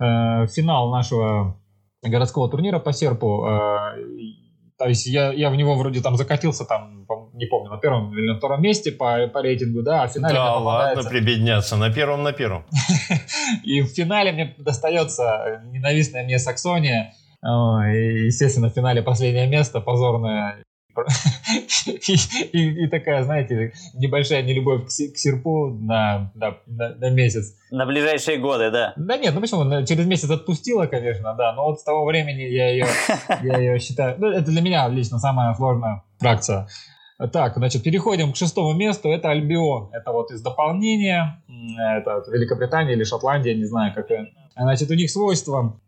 э, 0.00 0.46
финал 0.46 0.90
нашего 0.90 1.60
городского 2.02 2.48
турнира 2.48 2.78
по 2.78 2.92
серпу, 2.92 3.46
э, 3.46 4.45
то 4.78 4.86
есть 4.86 5.06
я, 5.06 5.32
я 5.32 5.50
в 5.50 5.56
него 5.56 5.74
вроде 5.74 6.02
там 6.02 6.16
закатился, 6.16 6.64
там, 6.64 7.06
не 7.32 7.46
помню, 7.46 7.70
на 7.70 7.78
первом 7.78 8.12
или 8.12 8.26
на 8.26 8.36
втором 8.36 8.62
месте 8.62 8.92
по, 8.92 9.26
по 9.28 9.42
рейтингу, 9.42 9.82
да, 9.82 10.02
а 10.02 10.08
в 10.08 10.12
финале 10.12 10.34
Да, 10.34 10.56
ладно 10.56 11.02
прибедняться, 11.02 11.76
на 11.76 11.90
первом, 11.90 12.22
на 12.22 12.32
первом. 12.32 12.64
И 13.64 13.80
в 13.80 13.88
финале 13.88 14.32
мне 14.32 14.54
достается 14.58 15.62
ненавистная 15.64 16.24
мне 16.24 16.38
Саксония, 16.38 17.14
и, 17.42 18.26
естественно, 18.26 18.70
в 18.70 18.74
финале 18.74 19.02
последнее 19.02 19.46
место, 19.46 19.80
позорное 19.80 20.64
и, 22.52 22.84
и, 22.84 22.88
такая, 22.88 23.22
знаете, 23.24 23.72
небольшая 23.94 24.42
нелюбовь 24.42 24.86
к, 24.86 24.90
серпу 24.90 25.68
на, 25.68 26.30
на, 26.34 26.56
на, 26.66 26.94
на 26.94 27.10
месяц. 27.10 27.54
На 27.70 27.86
ближайшие 27.86 28.38
годы, 28.38 28.70
да. 28.70 28.92
Да 28.96 29.16
нет, 29.16 29.34
ну 29.34 29.40
почему? 29.40 29.84
Через 29.84 30.06
месяц 30.06 30.30
отпустила, 30.30 30.86
конечно, 30.86 31.34
да, 31.34 31.52
но 31.52 31.64
вот 31.64 31.80
с 31.80 31.84
того 31.84 32.04
времени 32.04 32.42
я 32.42 32.70
ее, 32.70 32.86
я 33.42 33.58
ее 33.58 33.78
считаю... 33.78 34.16
Ну, 34.18 34.28
это 34.28 34.50
для 34.50 34.62
меня 34.62 34.88
лично 34.88 35.18
самая 35.18 35.54
сложная 35.54 36.02
фракция. 36.18 36.68
Так, 37.32 37.56
значит, 37.56 37.82
переходим 37.82 38.32
к 38.32 38.36
шестому 38.36 38.74
месту. 38.74 39.08
Это 39.08 39.30
Альбион. 39.30 39.88
Это 39.92 40.12
вот 40.12 40.30
из 40.30 40.42
дополнения. 40.42 41.42
Это 41.48 42.22
Великобритания 42.30 42.92
или 42.92 43.04
Шотландия, 43.04 43.54
не 43.54 43.64
знаю, 43.64 43.94
как. 43.94 44.06
Значит, 44.54 44.90
у 44.90 44.94
них 44.94 45.10
свойство 45.10 45.80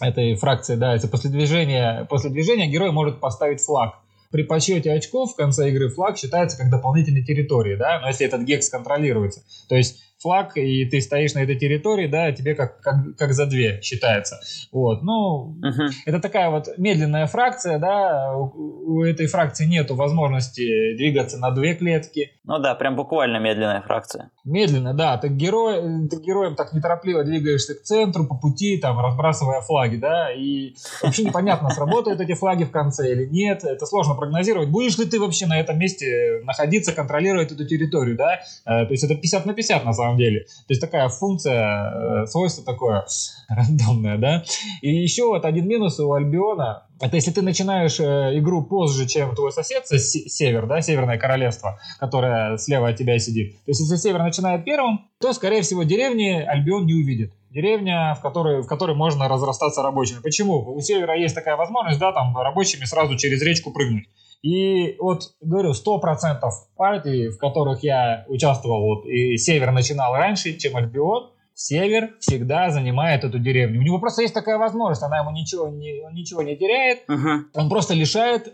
этой 0.00 0.34
фракции, 0.34 0.76
да, 0.76 0.94
это 0.94 1.08
после 1.08 1.30
движения, 1.30 2.06
после 2.08 2.30
движения 2.30 2.66
герой 2.66 2.90
может 2.90 3.20
поставить 3.20 3.60
флаг 3.60 3.98
при 4.32 4.42
подсчете 4.42 4.90
очков 4.90 5.32
в 5.32 5.36
конце 5.36 5.68
игры 5.68 5.90
флаг 5.90 6.18
считается 6.18 6.56
как 6.56 6.70
дополнительной 6.70 7.22
территории, 7.22 7.76
да, 7.76 8.00
но 8.00 8.08
если 8.08 8.26
этот 8.26 8.42
гекс 8.42 8.68
контролируется. 8.70 9.44
То 9.68 9.76
есть 9.76 10.00
флаг, 10.22 10.56
и 10.56 10.84
ты 10.86 11.00
стоишь 11.00 11.34
на 11.34 11.40
этой 11.40 11.56
территории, 11.56 12.06
да, 12.06 12.32
тебе 12.32 12.54
как, 12.54 12.80
как, 12.80 13.16
как 13.16 13.32
за 13.32 13.46
две 13.46 13.80
считается. 13.82 14.40
Вот, 14.70 15.02
ну, 15.02 15.56
uh-huh. 15.60 15.90
это 16.06 16.20
такая 16.20 16.50
вот 16.50 16.68
медленная 16.78 17.26
фракция, 17.26 17.78
да, 17.78 18.36
у, 18.36 18.98
у 18.98 19.04
этой 19.04 19.26
фракции 19.26 19.66
нету 19.66 19.94
возможности 19.94 20.96
двигаться 20.96 21.38
на 21.38 21.50
две 21.50 21.74
клетки. 21.74 22.32
Ну 22.44 22.58
да, 22.58 22.74
прям 22.74 22.96
буквально 22.96 23.38
медленная 23.38 23.82
фракция. 23.82 24.30
Медленно, 24.44 24.94
да, 24.94 25.16
ты, 25.18 25.28
герой, 25.28 26.08
ты 26.08 26.16
героем 26.16 26.54
так 26.54 26.72
неторопливо 26.72 27.24
двигаешься 27.24 27.74
к 27.74 27.82
центру, 27.82 28.26
по 28.26 28.36
пути, 28.36 28.78
там, 28.78 28.98
разбрасывая 28.98 29.60
флаги, 29.60 29.96
да, 29.96 30.32
и 30.32 30.74
вообще 31.02 31.24
непонятно, 31.24 31.70
сработают 31.70 32.20
эти 32.20 32.34
флаги 32.34 32.64
в 32.64 32.70
конце 32.70 33.12
или 33.12 33.26
нет, 33.26 33.64
это 33.64 33.86
сложно 33.86 34.14
прогнозировать. 34.14 34.68
Будешь 34.68 34.98
ли 34.98 35.06
ты 35.06 35.20
вообще 35.20 35.46
на 35.46 35.58
этом 35.58 35.78
месте 35.78 36.40
находиться, 36.44 36.92
контролировать 36.92 37.52
эту 37.52 37.66
территорию, 37.66 38.16
да, 38.16 38.40
э, 38.64 38.86
то 38.86 38.90
есть 38.90 39.04
это 39.04 39.14
50 39.14 39.46
на 39.46 39.54
50 39.54 39.84
на 39.84 39.92
самом 39.92 40.11
самом 40.12 40.18
деле. 40.18 40.40
То 40.40 40.70
есть 40.70 40.80
такая 40.80 41.08
функция, 41.08 42.22
э, 42.22 42.26
свойство 42.26 42.64
такое 42.64 43.04
рандомное, 43.48 44.18
да. 44.18 44.44
И 44.80 44.94
еще 44.94 45.26
вот 45.26 45.44
один 45.44 45.66
минус 45.66 45.98
у 46.00 46.12
Альбиона, 46.12 46.86
это 47.00 47.16
если 47.16 47.32
ты 47.32 47.42
начинаешь 47.42 47.98
э, 47.98 48.38
игру 48.38 48.64
позже, 48.64 49.06
чем 49.06 49.34
твой 49.34 49.52
сосед, 49.52 49.86
север, 49.86 50.66
да, 50.66 50.80
Северное 50.80 51.18
Королевство, 51.18 51.78
которое 51.98 52.56
слева 52.58 52.88
от 52.88 52.96
тебя 52.96 53.18
сидит. 53.18 53.52
То 53.64 53.70
есть 53.70 53.80
если 53.80 53.96
север 53.96 54.20
начинает 54.22 54.64
первым, 54.64 55.10
то, 55.20 55.32
скорее 55.32 55.62
всего, 55.62 55.82
деревни 55.82 56.30
Альбион 56.30 56.86
не 56.86 56.94
увидит 56.94 57.32
деревня, 57.50 58.14
в 58.14 58.22
которой, 58.22 58.62
в 58.62 58.66
которой 58.66 58.96
можно 58.96 59.28
разрастаться 59.28 59.82
рабочими. 59.82 60.20
Почему? 60.22 60.74
У 60.74 60.80
севера 60.80 61.18
есть 61.18 61.34
такая 61.34 61.56
возможность, 61.56 61.98
да, 61.98 62.12
там 62.12 62.36
рабочими 62.36 62.84
сразу 62.84 63.16
через 63.16 63.42
речку 63.42 63.72
прыгнуть. 63.72 64.06
И 64.42 64.96
вот, 64.98 65.34
говорю, 65.40 65.70
100% 65.70 66.40
партий, 66.76 67.28
в 67.28 67.38
которых 67.38 67.84
я 67.84 68.24
участвовал, 68.28 68.82
вот, 68.82 69.06
и 69.06 69.36
Север 69.36 69.70
начинал 69.70 70.14
раньше, 70.14 70.56
чем 70.58 70.76
Альбион, 70.76 71.30
Север 71.54 72.14
всегда 72.18 72.70
занимает 72.70 73.22
эту 73.22 73.38
деревню. 73.38 73.78
У 73.78 73.82
него 73.84 74.00
просто 74.00 74.22
есть 74.22 74.34
такая 74.34 74.58
возможность, 74.58 75.02
она 75.02 75.18
ему 75.18 75.30
ничего 75.30 75.68
не, 75.68 76.02
он 76.04 76.14
ничего 76.14 76.42
не 76.42 76.56
теряет, 76.56 77.08
uh-huh. 77.08 77.42
он 77.54 77.68
просто 77.68 77.94
лишает 77.94 78.48
э, 78.48 78.50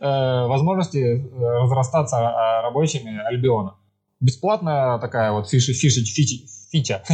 возможности 0.46 0.98
э, 0.98 1.62
разрастаться 1.62 2.16
э, 2.16 2.62
рабочими 2.64 3.18
Альбиона. 3.26 3.76
Бесплатная 4.20 4.98
такая 4.98 5.32
вот 5.32 5.48
фиши, 5.48 5.72
фиши, 5.72 6.04
фичи, 6.04 6.44
фича. 6.70 7.02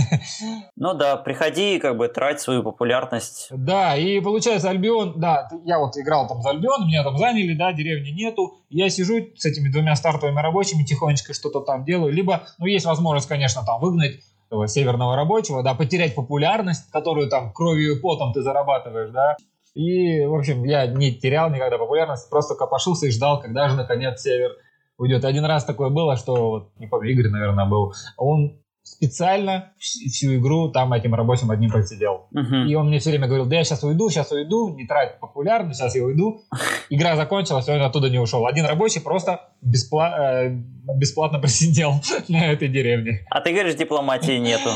Ну 0.76 0.94
да, 0.94 1.16
приходи, 1.16 1.78
как 1.78 1.96
бы 1.96 2.08
трать 2.08 2.40
свою 2.40 2.62
популярность. 2.62 3.48
Да, 3.50 3.96
и 3.96 4.20
получается 4.20 4.70
Альбион, 4.70 5.20
да, 5.20 5.48
я 5.64 5.78
вот 5.78 5.96
играл 5.96 6.26
там 6.28 6.42
за 6.42 6.50
Альбион, 6.50 6.86
меня 6.86 7.04
там 7.04 7.16
заняли, 7.16 7.54
да, 7.54 7.72
деревни 7.72 8.10
нету, 8.10 8.54
я 8.70 8.90
сижу 8.90 9.14
с 9.36 9.44
этими 9.44 9.70
двумя 9.70 9.94
стартовыми 9.96 10.40
рабочими, 10.40 10.82
тихонечко 10.82 11.32
что-то 11.32 11.60
там 11.60 11.84
делаю, 11.84 12.12
либо, 12.12 12.42
ну 12.58 12.66
есть 12.66 12.86
возможность, 12.86 13.28
конечно, 13.28 13.64
там 13.64 13.80
выгнать 13.80 14.20
этого 14.48 14.68
северного 14.68 15.16
рабочего, 15.16 15.62
да, 15.62 15.74
потерять 15.74 16.14
популярность, 16.14 16.90
которую 16.90 17.28
там 17.28 17.52
кровью 17.52 17.96
и 17.96 18.00
потом 18.00 18.32
ты 18.32 18.42
зарабатываешь, 18.42 19.10
да, 19.10 19.36
и, 19.74 20.24
в 20.24 20.34
общем, 20.34 20.64
я 20.64 20.86
не 20.86 21.12
терял 21.12 21.50
никогда 21.50 21.78
популярность, 21.78 22.30
просто 22.30 22.54
копошился 22.54 23.06
и 23.06 23.10
ждал, 23.10 23.40
когда 23.40 23.68
же, 23.68 23.76
наконец, 23.76 24.22
север 24.22 24.52
уйдет. 24.96 25.24
Один 25.24 25.44
раз 25.44 25.64
такое 25.64 25.90
было, 25.90 26.16
что, 26.16 26.50
вот, 26.50 26.70
не 26.78 26.86
помню, 26.86 27.10
Игорь, 27.10 27.28
наверное, 27.28 27.66
был, 27.66 27.92
он 28.16 28.60
специально 29.04 29.72
всю 29.78 30.36
игру 30.36 30.68
там 30.70 30.92
этим 30.92 31.14
рабочим 31.14 31.50
одним 31.50 31.70
просидел. 31.70 32.26
Uh-huh. 32.34 32.66
И 32.66 32.74
он 32.74 32.88
мне 32.88 32.98
все 32.98 33.10
время 33.10 33.26
говорил, 33.26 33.46
да 33.46 33.56
я 33.56 33.64
сейчас 33.64 33.82
уйду, 33.84 34.08
сейчас 34.08 34.32
уйду, 34.32 34.74
не 34.74 34.86
трать 34.86 35.20
популярность, 35.20 35.78
сейчас 35.78 35.94
я 35.94 36.04
уйду. 36.04 36.40
Игра 36.88 37.16
закончилась, 37.16 37.68
он 37.68 37.82
оттуда 37.82 38.08
не 38.08 38.18
ушел. 38.18 38.46
Один 38.46 38.64
рабочий 38.64 39.00
просто 39.00 39.40
беспла- 39.62 40.46
э, 40.46 40.48
бесплатно 40.96 41.38
просидел 41.38 41.94
на 42.28 42.52
этой 42.52 42.68
деревне. 42.68 43.26
А 43.30 43.40
ты 43.40 43.52
говоришь, 43.52 43.74
дипломатии 43.74 44.38
нету? 44.38 44.70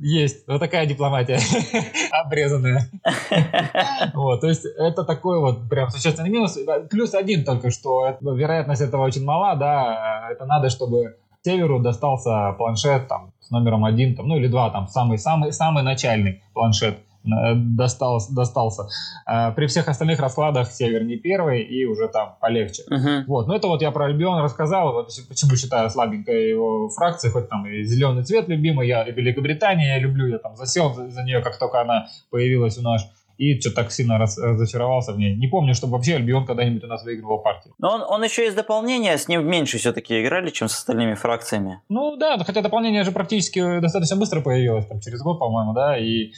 Есть, 0.00 0.46
вот 0.46 0.60
такая 0.60 0.86
дипломатия, 0.86 1.38
обрезанная. 2.10 2.90
Вот, 4.14 4.40
то 4.40 4.48
есть 4.48 4.64
это 4.64 5.04
такой 5.04 5.40
вот 5.40 5.68
прям 5.68 5.90
существенный 5.90 6.30
минус. 6.30 6.58
Плюс 6.90 7.14
один 7.14 7.44
только, 7.44 7.70
что 7.70 8.16
вероятность 8.20 8.82
этого 8.82 9.04
очень 9.04 9.24
мала, 9.24 9.56
да, 9.56 10.28
это 10.30 10.46
надо, 10.46 10.70
чтобы 10.70 11.16
северу 11.44 11.78
достался 11.80 12.54
планшет 12.56 13.08
там 13.08 13.32
с 13.40 13.50
номером 13.50 13.84
один, 13.84 14.16
там, 14.16 14.28
ну 14.28 14.36
или 14.36 14.48
два, 14.48 14.70
там 14.70 14.88
самый-самый 14.88 15.52
самый 15.52 15.82
начальный 15.82 16.42
планшет 16.54 16.98
э, 17.24 17.54
достался, 17.54 18.34
достался. 18.34 18.88
А 19.26 19.52
при 19.52 19.66
всех 19.66 19.88
остальных 19.88 20.20
раскладах 20.20 20.70
север 20.70 21.04
не 21.04 21.16
первый 21.16 21.62
и 21.62 21.84
уже 21.84 22.08
там 22.08 22.36
полегче. 22.40 22.82
Uh-huh. 22.90 23.24
Вот, 23.26 23.46
ну 23.46 23.54
это 23.54 23.68
вот 23.68 23.82
я 23.82 23.90
про 23.90 24.06
Альбион 24.06 24.42
рассказал, 24.42 24.92
вот 24.92 25.10
почему 25.28 25.56
считаю 25.56 25.90
слабенькой 25.90 26.48
его 26.48 26.88
фракции, 26.88 27.28
хоть 27.28 27.48
там 27.50 27.66
и 27.66 27.82
зеленый 27.84 28.24
цвет 28.24 28.48
любимый, 28.48 28.88
я 28.88 29.02
и 29.02 29.12
Великобритания 29.12 29.96
я 29.96 29.98
люблю, 29.98 30.26
я 30.26 30.38
там 30.38 30.56
засел 30.56 30.94
за, 30.94 31.10
за 31.10 31.22
нее, 31.22 31.42
как 31.42 31.58
только 31.58 31.82
она 31.82 32.06
появилась 32.30 32.78
у 32.78 32.82
нас 32.82 33.06
и 33.36 33.58
что 33.60 33.70
так 33.70 33.92
сильно 33.92 34.18
раз, 34.18 34.38
разочаровался 34.38 35.12
в 35.12 35.18
ней. 35.18 35.36
Не 35.36 35.48
помню, 35.48 35.74
чтобы 35.74 35.94
вообще 35.94 36.16
Альбион 36.16 36.46
когда-нибудь 36.46 36.84
у 36.84 36.86
нас 36.86 37.04
выигрывал 37.04 37.38
партию. 37.38 37.74
Но 37.78 37.94
он, 37.94 38.02
он 38.02 38.24
еще 38.24 38.46
из 38.46 38.54
дополнения, 38.54 39.16
с 39.16 39.28
ним 39.28 39.46
меньше 39.46 39.78
все-таки 39.78 40.20
играли, 40.20 40.50
чем 40.50 40.68
с 40.68 40.74
остальными 40.74 41.14
фракциями. 41.14 41.80
Ну 41.88 42.16
да, 42.16 42.38
хотя 42.38 42.60
дополнение 42.60 43.04
же 43.04 43.12
практически 43.12 43.80
достаточно 43.80 44.16
быстро 44.16 44.40
появилось, 44.40 44.86
там 44.86 45.00
через 45.00 45.20
год, 45.22 45.38
по-моему, 45.38 45.72
да, 45.72 45.98
и 45.98 46.32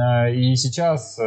а, 0.00 0.28
и 0.30 0.56
сейчас 0.56 1.16
э, 1.18 1.24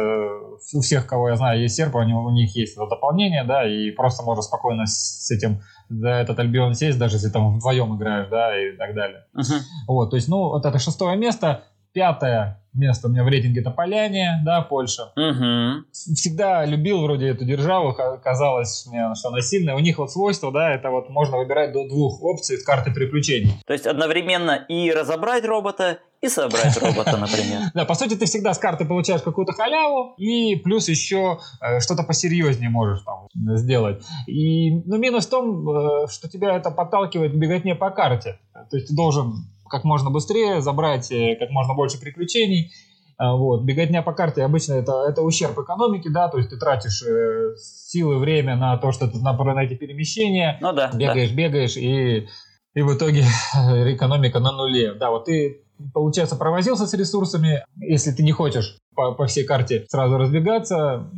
у 0.74 0.80
всех, 0.82 1.06
кого 1.06 1.30
я 1.30 1.36
знаю, 1.36 1.62
есть 1.62 1.76
серп, 1.76 1.94
у 1.94 2.30
них 2.30 2.54
есть 2.54 2.74
это 2.74 2.86
дополнение, 2.86 3.42
да, 3.44 3.66
и 3.66 3.90
просто 3.90 4.22
можно 4.22 4.42
спокойно 4.42 4.84
с 4.86 5.30
этим 5.30 5.62
за 5.88 6.08
этот 6.08 6.38
Альбион 6.38 6.74
сесть, 6.74 6.98
даже 6.98 7.16
если 7.16 7.30
там 7.30 7.56
вдвоем 7.56 7.96
играешь, 7.96 8.28
да, 8.28 8.58
и 8.58 8.76
так 8.76 8.94
далее. 8.94 9.24
Uh-huh. 9.34 9.60
Вот, 9.86 10.10
то 10.10 10.16
есть, 10.16 10.28
ну, 10.28 10.48
вот 10.48 10.66
это 10.66 10.78
шестое 10.78 11.16
место, 11.16 11.64
пятое 11.92 12.62
место 12.78 13.08
у 13.08 13.10
меня 13.10 13.24
в 13.24 13.28
рейтинге 13.28 13.60
это 13.60 13.70
Поляне, 13.70 14.40
да, 14.44 14.62
Польша. 14.62 15.12
Угу. 15.16 15.86
Всегда 15.92 16.64
любил 16.64 17.02
вроде 17.02 17.28
эту 17.28 17.44
державу, 17.44 17.96
казалось 18.22 18.86
мне, 18.86 19.14
что 19.14 19.28
она 19.28 19.40
сильная. 19.40 19.74
У 19.74 19.80
них 19.80 19.98
вот 19.98 20.12
свойство, 20.12 20.52
да, 20.52 20.72
это 20.72 20.90
вот 20.90 21.10
можно 21.10 21.38
выбирать 21.38 21.72
до 21.72 21.88
двух 21.88 22.22
опций 22.22 22.58
с 22.58 22.64
карты 22.64 22.92
приключений. 22.92 23.52
То 23.66 23.72
есть 23.72 23.86
одновременно 23.86 24.52
и 24.52 24.90
разобрать 24.92 25.44
робота, 25.44 25.98
и 26.20 26.28
собрать 26.28 26.76
робота, 26.82 27.16
например. 27.16 27.60
Да, 27.74 27.84
по 27.84 27.94
сути, 27.94 28.14
ты 28.14 28.26
всегда 28.26 28.52
с 28.52 28.58
карты 28.58 28.84
получаешь 28.84 29.22
какую-то 29.22 29.52
халяву, 29.52 30.14
и 30.16 30.56
плюс 30.56 30.88
еще 30.88 31.38
э, 31.60 31.80
что-то 31.80 32.02
посерьезнее 32.02 32.70
можешь 32.70 33.02
там 33.02 33.28
сделать. 33.56 34.02
И, 34.26 34.82
ну, 34.84 34.98
минус 34.98 35.26
в 35.26 35.30
том, 35.30 35.68
э, 35.68 36.06
что 36.08 36.28
тебя 36.28 36.56
это 36.56 36.70
подталкивает 36.70 37.32
к 37.32 37.36
беготне 37.36 37.74
по 37.76 37.90
карте. 37.90 38.38
То 38.52 38.76
есть 38.76 38.88
ты 38.88 38.96
должен 38.96 39.46
как 39.68 39.84
можно 39.84 40.10
быстрее 40.10 40.60
забрать 40.60 41.10
э, 41.12 41.36
как 41.38 41.50
можно 41.50 41.74
больше 41.74 42.00
приключений. 42.00 42.72
А, 43.16 43.34
вот. 43.34 43.62
Беготня 43.64 44.02
по 44.02 44.12
карте 44.12 44.44
обычно 44.44 44.74
это, 44.74 45.04
это 45.08 45.22
ущерб 45.22 45.58
экономики, 45.58 46.08
да, 46.08 46.28
то 46.28 46.38
есть 46.38 46.50
ты 46.50 46.56
тратишь 46.56 47.02
э, 47.02 47.56
силы, 47.56 48.18
время 48.18 48.56
на 48.56 48.76
то, 48.76 48.92
что 48.92 49.08
ты 49.08 49.18
на, 49.18 49.32
на 49.32 49.64
эти 49.64 49.74
перемещения, 49.74 50.56
ну, 50.60 50.72
да, 50.72 50.90
бегаешь, 50.94 51.30
да. 51.30 51.36
бегаешь, 51.36 51.76
и, 51.76 52.28
и 52.74 52.82
в 52.82 52.96
итоге 52.96 53.24
экономика 53.54 54.38
на 54.38 54.52
нуле. 54.52 54.94
Да, 54.94 55.10
вот 55.10 55.24
ты 55.24 55.64
получается, 55.92 56.36
провозился 56.36 56.86
с 56.86 56.94
ресурсами, 56.94 57.64
если 57.76 58.10
ты 58.12 58.22
не 58.22 58.32
хочешь 58.32 58.78
по, 58.94 59.12
по 59.12 59.26
всей 59.26 59.44
карте 59.44 59.86
сразу 59.88 60.16
разбегаться, 60.16 61.10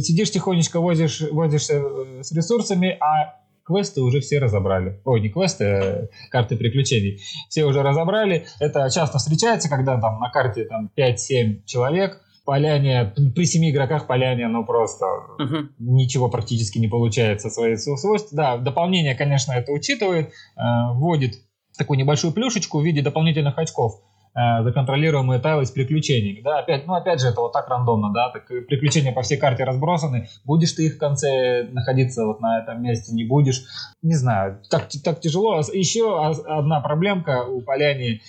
сидишь 0.00 0.30
тихонечко, 0.30 0.80
возишь, 0.80 1.20
возишься 1.30 1.74
э, 1.74 2.22
с 2.22 2.32
ресурсами, 2.32 2.98
а 3.00 3.41
квесты 3.64 4.00
уже 4.00 4.20
все 4.20 4.38
разобрали. 4.38 5.00
Ой, 5.04 5.20
не 5.20 5.28
квесты, 5.28 5.64
а 5.64 6.08
карты 6.30 6.56
приключений. 6.56 7.20
Все 7.48 7.64
уже 7.64 7.82
разобрали. 7.82 8.46
Это 8.60 8.88
часто 8.90 9.18
встречается, 9.18 9.68
когда 9.68 10.00
там 10.00 10.20
на 10.20 10.30
карте 10.30 10.64
там 10.64 10.90
5-7 10.96 11.64
человек, 11.64 12.20
поляне, 12.44 13.12
при 13.34 13.44
семи 13.44 13.70
игроках 13.70 14.06
поляне, 14.06 14.48
ну 14.48 14.64
просто 14.64 15.06
uh-huh. 15.38 15.68
ничего 15.78 16.28
практически 16.28 16.78
не 16.78 16.88
получается 16.88 17.50
свои 17.50 17.76
свойства. 17.76 18.36
Да, 18.36 18.56
дополнение, 18.56 19.14
конечно, 19.14 19.52
это 19.52 19.72
учитывает, 19.72 20.28
э, 20.28 20.60
вводит 20.94 21.34
такую 21.78 21.98
небольшую 21.98 22.32
плюшечку 22.32 22.80
в 22.80 22.84
виде 22.84 23.02
дополнительных 23.02 23.58
очков 23.58 24.02
э, 24.34 24.62
за 24.62 24.72
контролируемые 24.72 25.40
тайлы 25.40 25.66
с 25.66 25.70
приключениями. 25.70 26.40
Да, 26.42 26.58
опять, 26.58 26.86
ну, 26.86 26.94
опять 26.94 27.20
же, 27.20 27.28
это 27.28 27.40
вот 27.40 27.52
так 27.52 27.68
рандомно, 27.68 28.12
да, 28.12 28.30
так 28.30 28.46
приключения 28.46 29.12
по 29.12 29.22
всей 29.22 29.38
карте 29.38 29.64
разбросаны. 29.64 30.28
Будешь 30.44 30.72
ты 30.72 30.86
их 30.86 30.94
в 30.94 30.98
конце 30.98 31.64
находиться 31.70 32.26
вот 32.26 32.40
на 32.40 32.60
этом 32.60 32.82
месте, 32.82 33.12
не 33.14 33.24
будешь. 33.24 33.64
Не 34.02 34.14
знаю, 34.14 34.60
так, 34.70 34.88
так 35.04 35.20
тяжело. 35.20 35.60
Еще 35.72 36.20
одна 36.46 36.80
проблемка 36.80 37.44
у 37.44 37.60
поляни, 37.62 38.20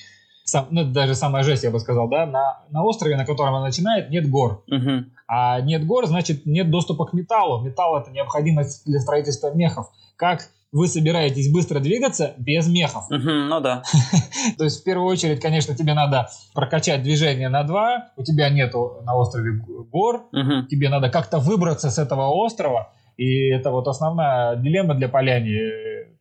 сам, 0.44 0.68
ну, 0.72 0.84
даже 0.84 1.16
самая 1.16 1.44
жесть, 1.44 1.64
я 1.64 1.72
бы 1.72 1.80
сказал, 1.80 2.08
да, 2.10 2.26
на, 2.26 2.60
на 2.70 2.84
острове, 2.84 3.16
на 3.16 3.26
котором 3.26 3.56
она 3.56 3.66
начинает, 3.66 4.10
нет 4.10 4.30
гор. 4.30 4.64
Угу. 4.68 5.06
А 5.28 5.62
нет 5.62 5.86
гор, 5.86 6.06
значит, 6.06 6.46
нет 6.46 6.70
доступа 6.70 7.06
к 7.06 7.14
металлу. 7.14 7.64
Металл— 7.64 7.98
это 8.00 8.12
необходимость 8.12 8.86
для 8.86 9.00
строительства 9.00 9.54
мехов. 9.54 9.88
Как 10.16 10.50
вы 10.74 10.88
собираетесь 10.88 11.52
быстро 11.52 11.80
двигаться 11.80 12.34
без 12.38 12.68
мехов. 12.68 13.06
Угу, 13.10 13.30
ну 13.48 13.62
да. 13.62 13.84
То 14.58 14.64
есть, 14.66 14.82
в 14.82 14.84
первую 14.84 15.08
очередь, 15.08 15.40
конечно, 15.40 15.76
тебе 15.76 15.94
надо 15.94 16.30
прокачать 16.54 17.04
движение 17.04 17.48
на 17.48 17.64
два. 17.64 18.10
У 18.18 18.24
тебя 18.24 18.50
нету 18.50 19.02
на 19.06 19.16
острове 19.16 19.62
гор. 19.92 20.26
Угу. 20.34 20.68
Тебе 20.70 20.90
надо 20.90 21.10
как-то 21.10 21.38
выбраться 21.38 21.92
с 21.92 22.00
этого 22.00 22.30
острова. 22.30 22.92
И 23.18 23.50
это 23.50 23.70
вот 23.70 23.88
основная 23.88 24.56
дилемма 24.56 24.96
для 24.96 25.08
поляни. 25.08 25.60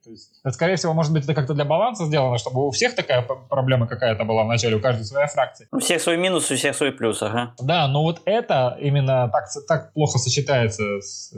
То 0.05 0.11
есть, 0.11 0.31
это, 0.45 0.53
скорее 0.53 0.77
всего, 0.77 0.93
может 0.93 1.13
быть, 1.13 1.25
это 1.25 1.33
как-то 1.33 1.55
для 1.55 1.65
баланса 1.65 2.05
сделано, 2.05 2.37
чтобы 2.37 2.67
у 2.67 2.71
всех 2.73 2.95
такая 2.95 3.23
проблема 3.23 3.87
какая-то 3.87 4.25
была 4.25 4.45
вначале, 4.45 4.77
у 4.77 4.81
каждой 4.81 5.05
своя 5.05 5.29
фракция. 5.29 5.69
У 5.73 5.79
всех 5.79 6.03
свой 6.03 6.19
минус, 6.19 6.51
у 6.51 6.57
всех 6.57 6.77
свой 6.77 6.93
плюс, 6.93 7.23
ага. 7.23 7.55
Да, 7.63 7.89
но 7.89 8.03
вот 8.03 8.21
это 8.27 8.77
именно 8.81 9.31
так, 9.33 9.45
так 9.67 9.93
плохо 9.95 10.19
сочетается 10.19 11.01
с, 11.01 11.33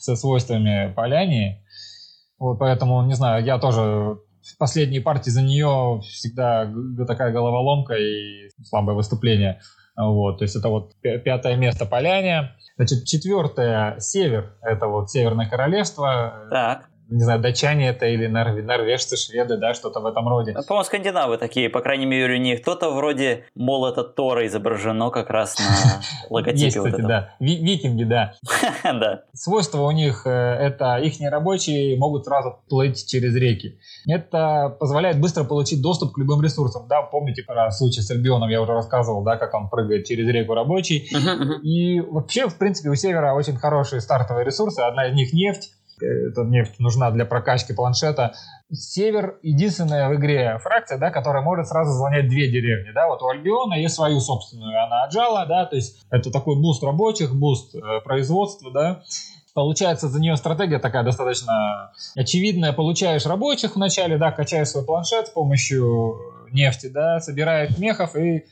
со 0.00 0.16
свойствами 0.16 0.92
поляни, 0.94 1.62
вот 2.38 2.58
поэтому, 2.58 3.02
не 3.04 3.14
знаю, 3.14 3.44
я 3.44 3.58
тоже 3.58 4.18
в 4.42 4.58
последней 4.58 5.00
партии 5.00 5.30
за 5.30 5.42
нее 5.42 6.00
всегда 6.02 6.72
такая 7.06 7.32
головоломка 7.32 7.94
и 7.94 8.48
слабое 8.64 8.94
выступление. 8.96 9.60
Вот, 9.96 10.38
то 10.38 10.44
есть 10.44 10.54
это 10.54 10.68
вот 10.68 10.92
пятое 11.02 11.56
место 11.56 11.84
Поляне. 11.84 12.52
Значит, 12.76 13.04
четвертое 13.04 13.98
Север, 13.98 14.54
это 14.62 14.86
вот 14.86 15.10
Северное 15.10 15.48
Королевство. 15.48 16.46
Так 16.50 16.88
не 17.10 17.22
знаю, 17.22 17.40
датчане 17.40 17.88
это 17.88 18.06
или 18.06 18.26
норв... 18.26 18.62
норвежцы, 18.62 19.16
шведы, 19.16 19.56
да, 19.56 19.72
что-то 19.74 20.00
в 20.00 20.06
этом 20.06 20.28
роде. 20.28 20.52
Ну, 20.52 20.62
по-моему, 20.62 20.84
скандинавы 20.84 21.38
такие, 21.38 21.70
по 21.70 21.80
крайней 21.80 22.06
мере, 22.06 22.34
у 22.34 22.38
них 22.38 22.60
кто-то 22.60 22.90
вроде 22.90 23.46
молота 23.54 24.04
Тора 24.04 24.46
изображено 24.46 25.10
как 25.10 25.30
раз 25.30 25.58
на 25.58 26.02
логотипе. 26.30 26.64
Есть, 26.66 26.76
кстати, 26.76 27.00
да. 27.00 27.34
Викинги, 27.40 28.04
да. 28.04 28.34
Да. 28.84 29.22
Свойство 29.32 29.82
у 29.82 29.90
них 29.90 30.26
э, 30.26 30.30
это 30.30 30.96
их 30.96 31.14
рабочие 31.20 31.96
могут 31.98 32.24
сразу 32.24 32.58
плыть 32.68 33.06
через 33.06 33.34
реки. 33.34 33.78
Это 34.06 34.76
позволяет 34.78 35.20
быстро 35.20 35.44
получить 35.44 35.80
доступ 35.82 36.14
к 36.14 36.18
любым 36.18 36.42
ресурсам. 36.42 36.86
Да, 36.88 37.02
помните 37.02 37.42
про 37.42 37.70
случай 37.70 38.00
с 38.00 38.10
Альбионом, 38.10 38.48
я 38.48 38.60
уже 38.60 38.72
рассказывал, 38.72 39.22
да, 39.22 39.36
как 39.36 39.54
он 39.54 39.68
прыгает 39.68 40.06
через 40.06 40.28
реку 40.28 40.54
рабочий. 40.54 41.08
И 41.62 42.00
вообще, 42.00 42.48
в 42.48 42.58
принципе, 42.58 42.90
у 42.90 42.94
Севера 42.94 43.34
очень 43.34 43.56
хорошие 43.56 44.00
стартовые 44.00 44.44
ресурсы. 44.44 44.80
Одна 44.80 45.08
из 45.08 45.14
них 45.14 45.32
нефть 45.32 45.77
эта 46.02 46.42
нефть 46.42 46.78
нужна 46.78 47.10
для 47.10 47.24
прокачки 47.24 47.72
планшета. 47.72 48.34
Север 48.72 49.38
единственная 49.42 50.08
в 50.08 50.14
игре 50.16 50.58
фракция, 50.62 50.98
да, 50.98 51.10
которая 51.10 51.42
может 51.42 51.68
сразу 51.68 51.92
занять 51.92 52.28
две 52.28 52.50
деревни, 52.50 52.92
да, 52.92 53.08
вот 53.08 53.22
у 53.22 53.28
Альбиона 53.28 53.74
есть 53.74 53.94
свою 53.94 54.20
собственную, 54.20 54.84
она 54.84 55.04
отжала, 55.04 55.46
да, 55.46 55.64
то 55.64 55.76
есть 55.76 56.04
это 56.10 56.30
такой 56.30 56.56
буст 56.56 56.82
рабочих, 56.82 57.34
буст 57.34 57.74
э, 57.74 58.00
производства, 58.04 58.70
да, 58.70 59.02
получается 59.54 60.08
за 60.08 60.20
нее 60.20 60.36
стратегия 60.36 60.78
такая 60.78 61.02
достаточно 61.02 61.90
очевидная. 62.14 62.72
Получаешь 62.72 63.26
рабочих 63.26 63.74
вначале, 63.74 64.16
да, 64.16 64.30
качаешь 64.30 64.68
свой 64.68 64.84
планшет 64.84 65.26
с 65.26 65.30
помощью 65.30 66.16
нефти, 66.52 66.86
да, 66.86 67.18
собираешь 67.18 67.76
мехов, 67.76 68.14
и 68.14 68.36
э, 68.38 68.42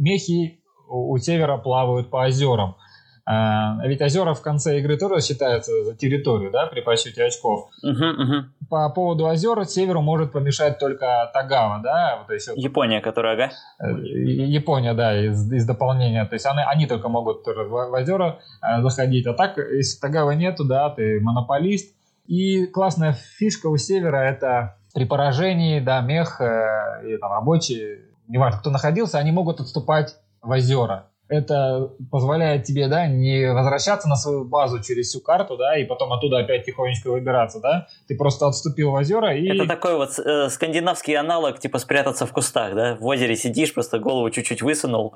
мехи 0.00 0.58
у, 0.88 1.12
у 1.12 1.18
севера 1.18 1.58
плавают 1.58 2.10
по 2.10 2.24
озерам. 2.24 2.76
А, 3.24 3.78
ведь 3.86 4.00
озера 4.00 4.34
в 4.34 4.42
конце 4.42 4.78
игры 4.78 4.96
тоже 4.96 5.20
считаются 5.20 5.84
за 5.84 5.94
территорию, 5.94 6.50
да, 6.50 6.66
при 6.66 6.80
подсчете 6.80 7.24
очков. 7.24 7.68
Угу, 7.82 8.04
угу. 8.04 8.34
По 8.68 8.90
поводу 8.90 9.28
озер 9.28 9.64
северу 9.64 10.00
может 10.00 10.32
помешать 10.32 10.78
только 10.78 11.30
Тагава, 11.32 11.80
да. 11.82 12.24
То 12.26 12.34
есть, 12.34 12.50
Япония, 12.56 13.00
которая, 13.00 13.34
ага. 13.34 13.52
Э, 13.78 13.92
Япония, 14.02 14.94
да, 14.94 15.16
из, 15.24 15.52
из 15.52 15.64
дополнения. 15.66 16.24
То 16.24 16.34
есть 16.34 16.46
они, 16.46 16.62
они 16.66 16.86
только 16.86 17.08
могут 17.08 17.44
тоже 17.44 17.62
в, 17.62 17.70
в 17.70 17.92
озера 17.92 18.40
э, 18.60 18.82
заходить. 18.82 19.26
А 19.26 19.34
так, 19.34 19.56
если 19.56 20.00
Тагава 20.00 20.32
нету, 20.32 20.64
да, 20.64 20.90
ты 20.90 21.20
монополист. 21.20 21.94
И 22.26 22.66
классная 22.66 23.12
фишка 23.12 23.68
у 23.68 23.76
севера 23.76 24.16
это 24.16 24.78
при 24.94 25.04
поражении, 25.04 25.78
да, 25.78 26.00
мех 26.00 26.40
э, 26.40 27.02
и 27.08 27.16
там 27.18 27.30
рабочие, 27.30 28.00
неважно, 28.26 28.58
кто 28.58 28.70
находился, 28.70 29.18
они 29.18 29.30
могут 29.30 29.60
отступать 29.60 30.16
в 30.40 30.50
озера 30.50 31.11
это 31.32 31.90
позволяет 32.10 32.64
тебе, 32.64 32.88
да, 32.88 33.06
не 33.06 33.52
возвращаться 33.52 34.08
на 34.08 34.16
свою 34.16 34.44
базу 34.44 34.82
через 34.82 35.08
всю 35.08 35.20
карту, 35.20 35.56
да, 35.56 35.78
и 35.78 35.84
потом 35.84 36.12
оттуда 36.12 36.38
опять 36.38 36.64
тихонечко 36.64 37.10
выбираться, 37.10 37.60
да. 37.60 37.86
Ты 38.06 38.16
просто 38.16 38.46
отступил 38.46 38.90
в 38.90 38.94
озера 38.94 39.34
и... 39.34 39.48
Это 39.48 39.66
такой 39.66 39.96
вот 39.96 40.18
э, 40.18 40.50
скандинавский 40.50 41.16
аналог, 41.16 41.58
типа 41.58 41.78
спрятаться 41.78 42.26
в 42.26 42.32
кустах, 42.32 42.74
да? 42.74 42.96
В 42.96 43.06
озере 43.06 43.34
сидишь, 43.36 43.72
просто 43.72 43.98
голову 43.98 44.28
чуть-чуть 44.30 44.62
высунул. 44.62 45.14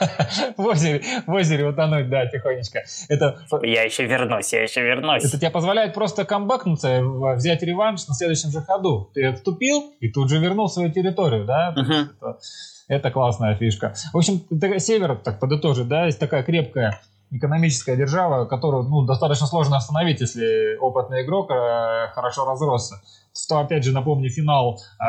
В 0.56 0.66
озере, 0.66 1.02
в 1.26 1.32
озере 1.32 1.66
утонуть, 1.66 2.08
да, 2.08 2.26
тихонечко. 2.26 2.82
Это... 3.08 3.38
Я 3.62 3.82
еще 3.82 4.04
вернусь, 4.04 4.52
я 4.52 4.62
еще 4.62 4.82
вернусь. 4.82 5.24
Это 5.24 5.38
тебе 5.38 5.50
позволяет 5.50 5.94
просто 5.94 6.24
камбэкнуться, 6.24 7.02
взять 7.36 7.62
реванш 7.62 8.06
на 8.08 8.14
следующем 8.14 8.50
же 8.50 8.60
ходу. 8.60 9.10
Ты 9.14 9.26
отступил 9.26 9.92
и 10.00 10.10
тут 10.10 10.30
же 10.30 10.38
вернул 10.38 10.68
свою 10.68 10.90
территорию, 10.92 11.44
да? 11.44 11.74
Это 12.90 13.12
классная 13.12 13.54
фишка. 13.54 13.94
В 14.12 14.16
общем, 14.16 14.40
север, 14.80 15.14
так 15.14 15.38
подытожить, 15.38 15.86
да, 15.86 16.06
есть 16.06 16.18
такая 16.18 16.42
крепкая 16.42 17.00
экономическая 17.30 17.94
держава, 17.94 18.46
которую 18.46 18.82
ну, 18.82 19.02
достаточно 19.02 19.46
сложно 19.46 19.76
остановить, 19.76 20.20
если 20.20 20.76
опытный 20.76 21.24
игрок 21.24 21.52
э, 21.52 22.08
хорошо 22.12 22.44
разросся. 22.44 22.96
То, 23.48 23.60
опять 23.60 23.84
же, 23.84 23.92
напомню, 23.92 24.28
финал 24.28 24.80
э, 24.98 25.04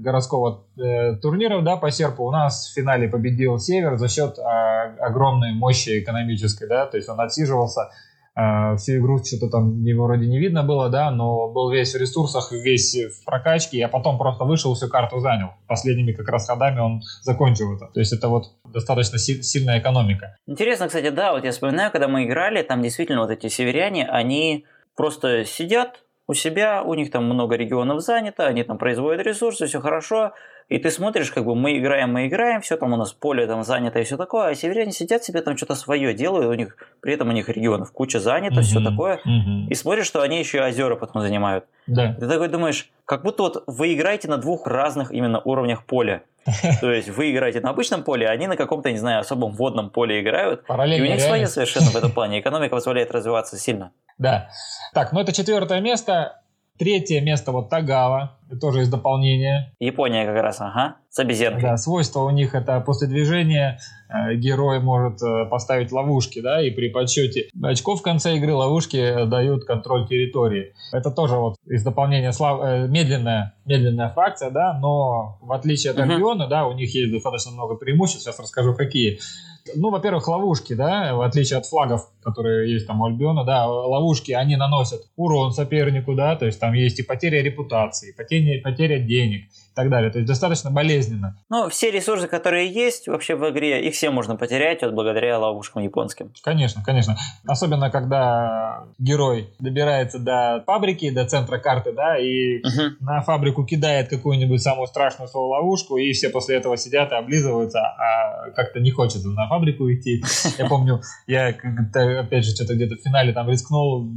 городского 0.00 0.64
э, 0.76 1.14
турнира 1.22 1.60
да, 1.62 1.76
по 1.76 1.92
серпу 1.92 2.24
у 2.24 2.32
нас 2.32 2.66
в 2.66 2.74
финале 2.74 3.08
победил 3.08 3.60
Север 3.60 3.96
за 3.96 4.08
счет 4.08 4.36
э, 4.36 4.42
огромной 4.42 5.52
мощи 5.52 6.00
экономической, 6.00 6.66
да, 6.66 6.86
то 6.86 6.96
есть 6.96 7.08
он 7.08 7.20
отсиживался 7.20 7.90
всю 8.34 8.98
игру 8.98 9.18
что-то 9.24 9.48
там 9.48 9.82
его 9.84 10.06
вроде 10.06 10.26
не 10.26 10.38
видно 10.38 10.64
было, 10.64 10.88
да, 10.88 11.10
но 11.10 11.48
был 11.52 11.70
весь 11.70 11.94
в 11.94 11.98
ресурсах, 11.98 12.50
весь 12.50 12.94
в 12.94 13.24
прокачке, 13.24 13.84
а 13.84 13.88
потом 13.88 14.18
просто 14.18 14.44
вышел, 14.44 14.74
всю 14.74 14.88
карту 14.88 15.20
занял. 15.20 15.50
Последними 15.68 16.12
как 16.12 16.28
раз 16.28 16.48
ходами 16.48 16.80
он 16.80 17.00
закончил 17.22 17.76
это. 17.76 17.86
То 17.92 18.00
есть 18.00 18.12
это 18.12 18.28
вот 18.28 18.46
достаточно 18.72 19.18
си- 19.18 19.42
сильная 19.42 19.78
экономика. 19.78 20.36
Интересно, 20.46 20.88
кстати, 20.88 21.10
да, 21.10 21.32
вот 21.32 21.44
я 21.44 21.52
вспоминаю, 21.52 21.92
когда 21.92 22.08
мы 22.08 22.24
играли, 22.24 22.62
там 22.62 22.82
действительно 22.82 23.20
вот 23.20 23.30
эти 23.30 23.46
северяне, 23.48 24.06
они 24.06 24.64
просто 24.96 25.44
сидят 25.44 26.02
у 26.26 26.34
себя, 26.34 26.82
у 26.82 26.94
них 26.94 27.10
там 27.10 27.24
много 27.26 27.54
регионов 27.54 28.00
занято, 28.00 28.46
они 28.46 28.64
там 28.64 28.78
производят 28.78 29.26
ресурсы, 29.26 29.66
все 29.66 29.80
хорошо, 29.80 30.32
и 30.68 30.78
ты 30.78 30.90
смотришь, 30.90 31.30
как 31.30 31.44
бы 31.44 31.54
мы 31.54 31.78
играем, 31.78 32.12
мы 32.12 32.26
играем, 32.26 32.60
все 32.60 32.76
там 32.76 32.92
у 32.92 32.96
нас 32.96 33.12
поле 33.12 33.46
там 33.46 33.64
занято 33.64 33.98
и 33.98 34.04
все 34.04 34.16
такое, 34.16 34.48
а 34.48 34.54
северяне 34.54 34.92
сидят 34.92 35.24
себе 35.24 35.42
там 35.42 35.56
что-то 35.56 35.74
свое 35.74 36.14
делают, 36.14 36.48
у 36.48 36.54
них 36.54 36.76
при 37.00 37.14
этом 37.14 37.28
у 37.28 37.32
них 37.32 37.48
регионов 37.48 37.92
куча 37.92 38.20
занято, 38.20 38.62
все 38.62 38.80
такое, 38.80 39.20
и 39.68 39.74
смотришь, 39.74 40.06
что 40.06 40.22
они 40.22 40.38
еще 40.38 40.58
и 40.58 40.62
озера 40.62 40.96
потом 40.96 41.22
занимают. 41.22 41.64
Да. 41.86 42.14
Ты 42.14 42.28
такой 42.28 42.48
думаешь, 42.48 42.90
как 43.04 43.22
будто 43.22 43.42
вот 43.42 43.64
вы 43.66 43.94
играете 43.94 44.28
на 44.28 44.38
двух 44.38 44.66
разных 44.66 45.12
именно 45.12 45.40
уровнях 45.40 45.84
поля. 45.84 46.22
То 46.80 46.92
есть 46.92 47.08
вы 47.08 47.30
играете 47.30 47.60
на 47.60 47.70
обычном 47.70 48.04
поле, 48.04 48.26
а 48.26 48.30
они 48.30 48.46
на 48.46 48.56
каком-то, 48.56 48.90
не 48.90 48.98
знаю, 48.98 49.20
особом 49.20 49.52
водном 49.52 49.90
поле 49.90 50.20
играют. 50.20 50.62
И 50.68 51.02
у 51.02 51.06
них 51.06 51.20
своя 51.20 51.46
совершенно 51.46 51.86
в 51.86 51.96
этом 51.96 52.12
плане. 52.12 52.40
Экономика 52.40 52.76
позволяет 52.76 53.10
развиваться 53.10 53.56
сильно. 53.56 53.92
Да. 54.18 54.48
Так, 54.92 55.12
ну 55.12 55.20
это 55.20 55.32
четвертое 55.32 55.80
место. 55.80 56.42
Третье 56.76 57.20
место 57.20 57.52
вот 57.52 57.70
Тагава, 57.70 58.36
тоже 58.60 58.82
из 58.82 58.88
дополнения. 58.88 59.72
Япония 59.78 60.26
как 60.26 60.42
раз, 60.42 60.60
ага, 60.60 60.96
с 61.08 61.18
обезьянкой. 61.20 61.62
Да, 61.62 61.76
свойство 61.76 62.20
у 62.20 62.30
них 62.30 62.54
это 62.54 62.80
после 62.80 63.06
движения 63.06 63.78
э, 64.08 64.34
герой 64.34 64.80
может 64.80 65.22
э, 65.22 65.44
поставить 65.46 65.92
ловушки, 65.92 66.40
да, 66.40 66.60
и 66.60 66.70
при 66.70 66.88
подсчете 66.88 67.48
очков 67.62 68.00
в 68.00 68.02
конце 68.02 68.36
игры 68.36 68.54
ловушки 68.54 69.24
дают 69.26 69.66
контроль 69.66 70.08
территории. 70.08 70.74
Это 70.92 71.12
тоже 71.12 71.36
вот 71.36 71.54
из 71.64 71.84
дополнения 71.84 72.32
слав... 72.32 72.60
э, 72.64 72.88
медленная, 72.88 73.54
медленная 73.64 74.10
фракция, 74.10 74.50
да, 74.50 74.76
но 74.76 75.38
в 75.42 75.52
отличие 75.52 75.92
от 75.92 76.00
Альбиона, 76.00 76.44
uh-huh. 76.44 76.48
да, 76.48 76.66
у 76.66 76.72
них 76.72 76.92
есть 76.92 77.12
достаточно 77.12 77.52
много 77.52 77.76
преимуществ, 77.76 78.24
сейчас 78.24 78.40
расскажу 78.40 78.74
какие. 78.74 79.20
Ну, 79.74 79.90
во-первых, 79.90 80.28
ловушки, 80.28 80.74
да, 80.74 81.14
в 81.14 81.22
отличие 81.22 81.58
от 81.58 81.64
флагов, 81.64 82.10
которые 82.22 82.70
есть 82.70 82.86
там 82.86 83.00
у 83.00 83.06
Альбиона, 83.06 83.44
да, 83.44 83.66
ловушки, 83.66 84.32
они 84.32 84.56
наносят 84.56 85.06
урон 85.16 85.52
сопернику, 85.52 86.14
да, 86.14 86.36
то 86.36 86.44
есть 86.44 86.60
там 86.60 86.74
есть 86.74 86.98
и 86.98 87.02
потеря 87.02 87.42
репутации, 87.42 88.10
и 88.10 88.12
потеря, 88.12 88.60
потеря 88.60 88.98
денег, 88.98 89.48
и 89.74 89.76
так 89.76 89.90
далее. 89.90 90.10
То 90.10 90.18
есть 90.18 90.28
достаточно 90.28 90.70
болезненно. 90.70 91.36
Ну, 91.50 91.68
все 91.68 91.90
ресурсы, 91.90 92.28
которые 92.28 92.72
есть 92.72 93.08
вообще 93.08 93.34
в 93.34 93.50
игре, 93.50 93.84
их 93.86 93.94
все 93.94 94.10
можно 94.10 94.36
потерять 94.36 94.82
вот 94.82 94.94
благодаря 94.94 95.38
ловушкам 95.40 95.82
японским. 95.82 96.32
Конечно, 96.44 96.82
конечно. 96.84 97.16
Особенно, 97.44 97.90
когда 97.90 98.84
герой 98.98 99.52
добирается 99.58 100.20
до 100.20 100.62
фабрики, 100.64 101.10
до 101.10 101.26
центра 101.26 101.58
карты, 101.58 101.92
да, 101.92 102.16
и 102.18 102.60
uh-huh. 102.62 102.90
на 103.00 103.20
фабрику 103.22 103.64
кидает 103.64 104.08
какую-нибудь 104.08 104.62
самую 104.62 104.86
страшную 104.86 105.28
свою 105.28 105.48
ловушку, 105.48 105.96
и 105.96 106.12
все 106.12 106.30
после 106.30 106.56
этого 106.56 106.76
сидят 106.76 107.10
и 107.10 107.16
облизываются, 107.16 107.80
а 107.80 108.50
как-то 108.52 108.78
не 108.78 108.92
хочется 108.92 109.28
на 109.28 109.48
фабрику 109.48 109.92
идти. 109.92 110.22
Я 110.58 110.66
помню, 110.66 111.00
я 111.26 111.48
опять 111.48 112.44
же 112.44 112.54
что-то 112.54 112.74
где-то 112.74 112.94
в 112.94 113.00
финале 113.00 113.32
там 113.32 113.48
рискнул 113.50 114.08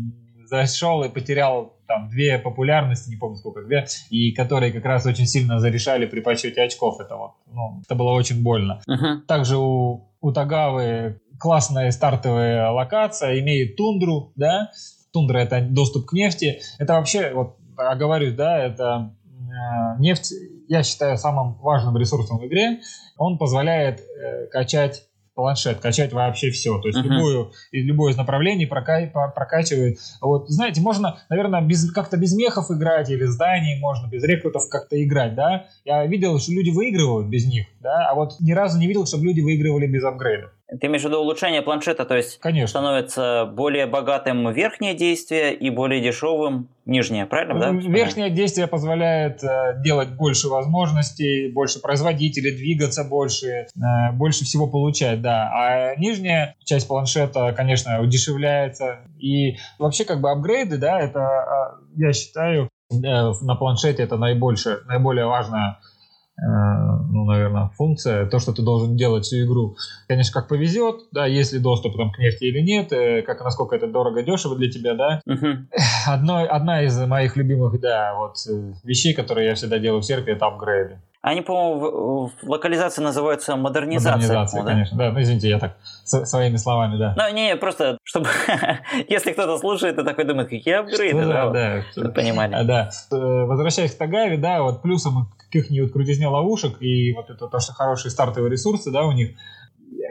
зашел 0.47 1.03
и 1.03 1.10
потерял 1.10 1.73
там 1.88 2.10
две 2.10 2.38
популярности, 2.38 3.10
не 3.10 3.15
помню 3.15 3.38
сколько, 3.38 3.63
две, 3.63 3.86
и 4.10 4.31
которые 4.31 4.71
как 4.71 4.86
раз 4.86 5.05
очень 5.05 5.25
сильно 5.25 5.60
зарешали 5.60 6.05
при 6.05 6.19
подсчете 6.19 6.62
очков. 6.62 6.99
Это 6.99 7.15
вот, 7.15 7.31
ну, 7.47 7.81
это 7.86 7.95
было 7.95 8.12
очень 8.12 8.43
больно. 8.43 8.81
Uh-huh. 8.88 9.21
Также 9.27 9.57
у, 9.57 10.10
у 10.19 10.31
Тагавы 10.31 11.21
классная 11.39 11.91
стартовая 11.91 12.69
локация, 12.71 13.39
имеет 13.39 13.75
тундру, 13.75 14.33
да, 14.36 14.71
тундра 15.13 15.39
это 15.39 15.62
доступ 15.62 16.07
к 16.07 16.13
нефти. 16.13 16.60
Это 16.79 16.93
вообще, 16.93 17.31
вот, 17.33 17.57
оговорюсь, 17.77 18.33
да, 18.33 18.57
это 18.57 19.13
э, 19.31 19.99
нефть, 19.99 20.33
я 20.67 20.83
считаю, 20.83 21.17
самым 21.17 21.55
важным 21.55 21.97
ресурсом 21.97 22.39
в 22.39 22.45
игре. 22.45 22.79
Он 23.17 23.38
позволяет 23.38 24.01
э, 24.01 24.47
качать 24.47 25.07
планшет, 25.38 25.80
качать 25.80 26.13
вообще 26.13 26.50
все. 26.50 26.80
То 26.80 26.88
есть 26.88 27.00
uh-huh. 27.00 27.04
любую, 27.04 27.52
любое 27.71 28.12
из 28.12 28.17
направлений 28.17 28.65
прока- 28.65 29.12
прокачивает. 29.36 30.00
Вот, 30.19 30.50
знаете, 30.50 30.82
можно, 30.82 31.19
наверное, 31.30 31.62
без, 31.62 31.91
как-то 31.91 32.17
без 32.17 32.34
мехов 32.34 32.71
играть 32.71 33.12
или 33.12 33.23
зданий, 33.26 33.80
можно 33.80 34.08
без 34.08 34.23
рекрутов 34.23 34.67
как-то 34.67 35.02
играть, 35.02 35.36
да. 35.36 35.67
Я 35.86 36.06
видел, 36.08 36.39
что 36.39 36.52
люди 36.52 36.71
выигрывают 36.71 37.28
без 37.28 37.45
них, 37.45 37.67
да, 37.82 38.10
а 38.10 38.15
вот 38.15 38.39
ни 38.39 38.52
разу 38.52 38.80
не 38.80 38.88
видел, 38.88 39.06
чтобы 39.06 39.26
люди 39.26 39.41
выигрывали 39.41 39.86
без 39.86 40.04
апгрейдов. 40.04 40.50
Ты 40.69 40.88
имеешь 40.88 41.03
в 41.03 41.06
виду 41.06 41.19
улучшение 41.19 41.62
планшета, 41.62 42.03
то 42.03 42.15
есть 42.15 42.39
Конечно. 42.39 42.67
становится 42.67 43.45
более 43.45 43.86
богатым 43.86 44.51
верхнее 44.51 44.95
действие 44.95 45.56
и 45.56 45.69
более 45.69 46.01
дешевым 46.01 46.67
нижнее, 46.86 47.25
правильно? 47.25 47.58
Да? 47.58 47.71
Верхнее 47.71 48.30
действие 48.30 48.67
позволяет 48.67 49.41
э, 49.45 49.82
делать 49.82 50.10
больше 50.10 50.49
возможностей, 50.49 51.53
больше 51.53 51.80
производить 51.80 52.38
или 52.38 52.51
двигаться 52.51 53.06
больше, 53.06 53.47
э, 53.47 54.12
больше 54.13 54.43
всего 54.43 54.67
получать, 54.67 55.21
да. 55.21 55.49
А 55.53 55.95
нижняя 55.95 56.56
часть 56.65 56.89
планшета, 56.89 57.53
конечно, 57.56 58.01
удешевляется. 58.01 58.99
И 59.19 59.58
вообще 59.80 60.03
как 60.03 60.19
бы 60.19 60.32
апгрейды, 60.32 60.77
да, 60.77 60.99
это, 60.99 61.19
э, 61.19 61.86
я 61.95 62.12
считаю, 62.12 62.69
э, 62.91 62.95
на 62.97 63.56
планшете 63.56 64.03
это 64.03 64.17
наибольшее, 64.17 64.80
наиболее 64.86 65.27
важная 65.27 65.77
Э, 65.77 65.96
ну, 66.39 67.26
наверное, 67.26 67.69
функция, 67.76 68.28
то, 68.28 68.39
что 68.39 68.54
ты 68.54 68.62
должен 68.62 68.95
делать 68.95 69.26
всю 69.26 69.45
игру. 69.45 69.76
Конечно, 70.08 70.39
как 70.39 70.47
повезет, 70.47 71.08
да, 71.12 71.26
есть 71.26 71.52
ли 71.54 71.60
доступ 71.60 71.97
там, 71.97 72.12
к 72.12 72.19
нефти 72.19 72.43
или 72.43 72.62
нет, 72.62 72.91
э, 72.93 73.23
как 73.23 73.43
насколько 73.43 73.76
это 73.76 73.88
дорого, 73.88 74.21
дешево 74.21 74.56
для 74.56 74.69
тебя, 74.69 74.93
да. 74.93 75.21
Uh-huh. 75.28 75.65
Одно, 76.06 76.45
одна 76.47 76.84
из 76.84 76.97
моих 77.00 77.38
любимых, 77.38 77.80
да, 77.80 78.13
вот 78.15 78.36
э, 78.50 78.73
вещей, 78.84 79.13
которые 79.13 79.47
я 79.47 79.56
всегда 79.56 79.80
делаю 79.80 80.02
в 80.02 80.06
серпе, 80.06 80.34
это 80.34 80.45
апгрейды. 80.45 81.00
Они, 81.21 81.41
по-моему, 81.41 82.32
в 82.41 82.49
локализации 82.49 83.01
называются 83.01 83.56
модернизация. 83.56 84.13
Модернизация, 84.13 84.63
да? 84.63 84.71
конечно. 84.71 84.97
Да, 84.97 85.12
ну 85.12 85.21
извините, 85.21 85.49
я 85.49 85.60
так 85.60 85.75
своими 86.03 86.58
словами, 86.58 86.97
да. 86.97 87.15
Ну, 87.17 87.34
не, 87.34 87.56
просто, 87.56 87.97
чтобы, 88.03 88.30
если 89.10 89.32
кто-то 89.32 89.58
слушает 89.58 89.97
и 89.97 90.03
такой 90.03 90.25
думает, 90.25 90.49
какие 90.49 90.75
апгрейды, 90.75 91.25
да, 91.25 91.49
да, 91.49 91.84
да, 91.95 92.10
понимали. 92.10 92.53
А, 92.53 92.63
да. 92.63 92.89
Возвращаясь 93.10 93.93
к 93.93 93.97
Тагаве, 93.97 94.38
да, 94.38 94.62
вот 94.62 94.82
плюсом 94.82 95.30
каких-нибудь 95.38 95.91
крутизне 95.91 96.27
ловушек, 96.27 96.82
и 96.82 97.13
вот 97.13 97.30
это 97.30 97.47
то, 97.47 97.60
что 97.60 97.73
хорошие 97.73 98.12
стартовые 98.12 98.51
ресурсы, 98.51 98.91
да, 98.91 99.03
у 99.03 99.12
них, 99.12 99.32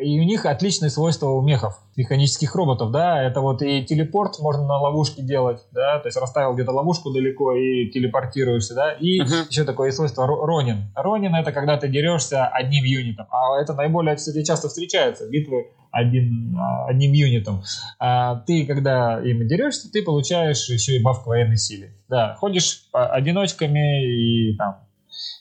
и 0.00 0.20
у 0.20 0.22
них 0.24 0.46
отличные 0.46 0.90
свойства 0.90 1.28
у 1.28 1.42
мехов, 1.42 1.80
механических 1.96 2.54
роботов, 2.54 2.90
да, 2.90 3.22
это 3.22 3.40
вот 3.40 3.62
и 3.62 3.84
телепорт 3.84 4.38
можно 4.40 4.66
на 4.66 4.78
ловушке 4.78 5.22
делать, 5.22 5.60
да, 5.72 5.98
то 5.98 6.08
есть 6.08 6.16
расставил 6.16 6.54
где-то 6.54 6.72
ловушку 6.72 7.10
далеко 7.10 7.54
и 7.54 7.90
телепортируешься, 7.90 8.74
да, 8.74 8.92
и 8.92 9.20
uh-huh. 9.20 9.48
еще 9.48 9.64
такое 9.64 9.90
свойство 9.92 10.26
Ронин. 10.26 10.92
Ронин 10.94 11.34
это 11.34 11.52
когда 11.52 11.76
ты 11.76 11.88
дерешься 11.88 12.46
одним 12.46 12.84
юнитом, 12.84 13.26
а 13.30 13.60
это 13.60 13.74
наиболее, 13.74 14.16
кстати, 14.16 14.44
часто 14.44 14.68
встречается, 14.68 15.28
битвы 15.28 15.66
один, 15.90 16.56
а, 16.58 16.86
одним 16.86 17.12
юнитом. 17.12 17.62
А 17.98 18.36
ты, 18.46 18.66
когда 18.66 19.20
им 19.22 19.46
дерешься, 19.46 19.90
ты 19.90 20.02
получаешь 20.02 20.68
еще 20.68 20.96
и 20.96 21.02
баф 21.02 21.24
к 21.24 21.26
военной 21.26 21.56
силе. 21.56 21.94
Да, 22.08 22.34
ходишь 22.38 22.82
одиночками 22.92 24.50
и 24.52 24.56
там 24.56 24.86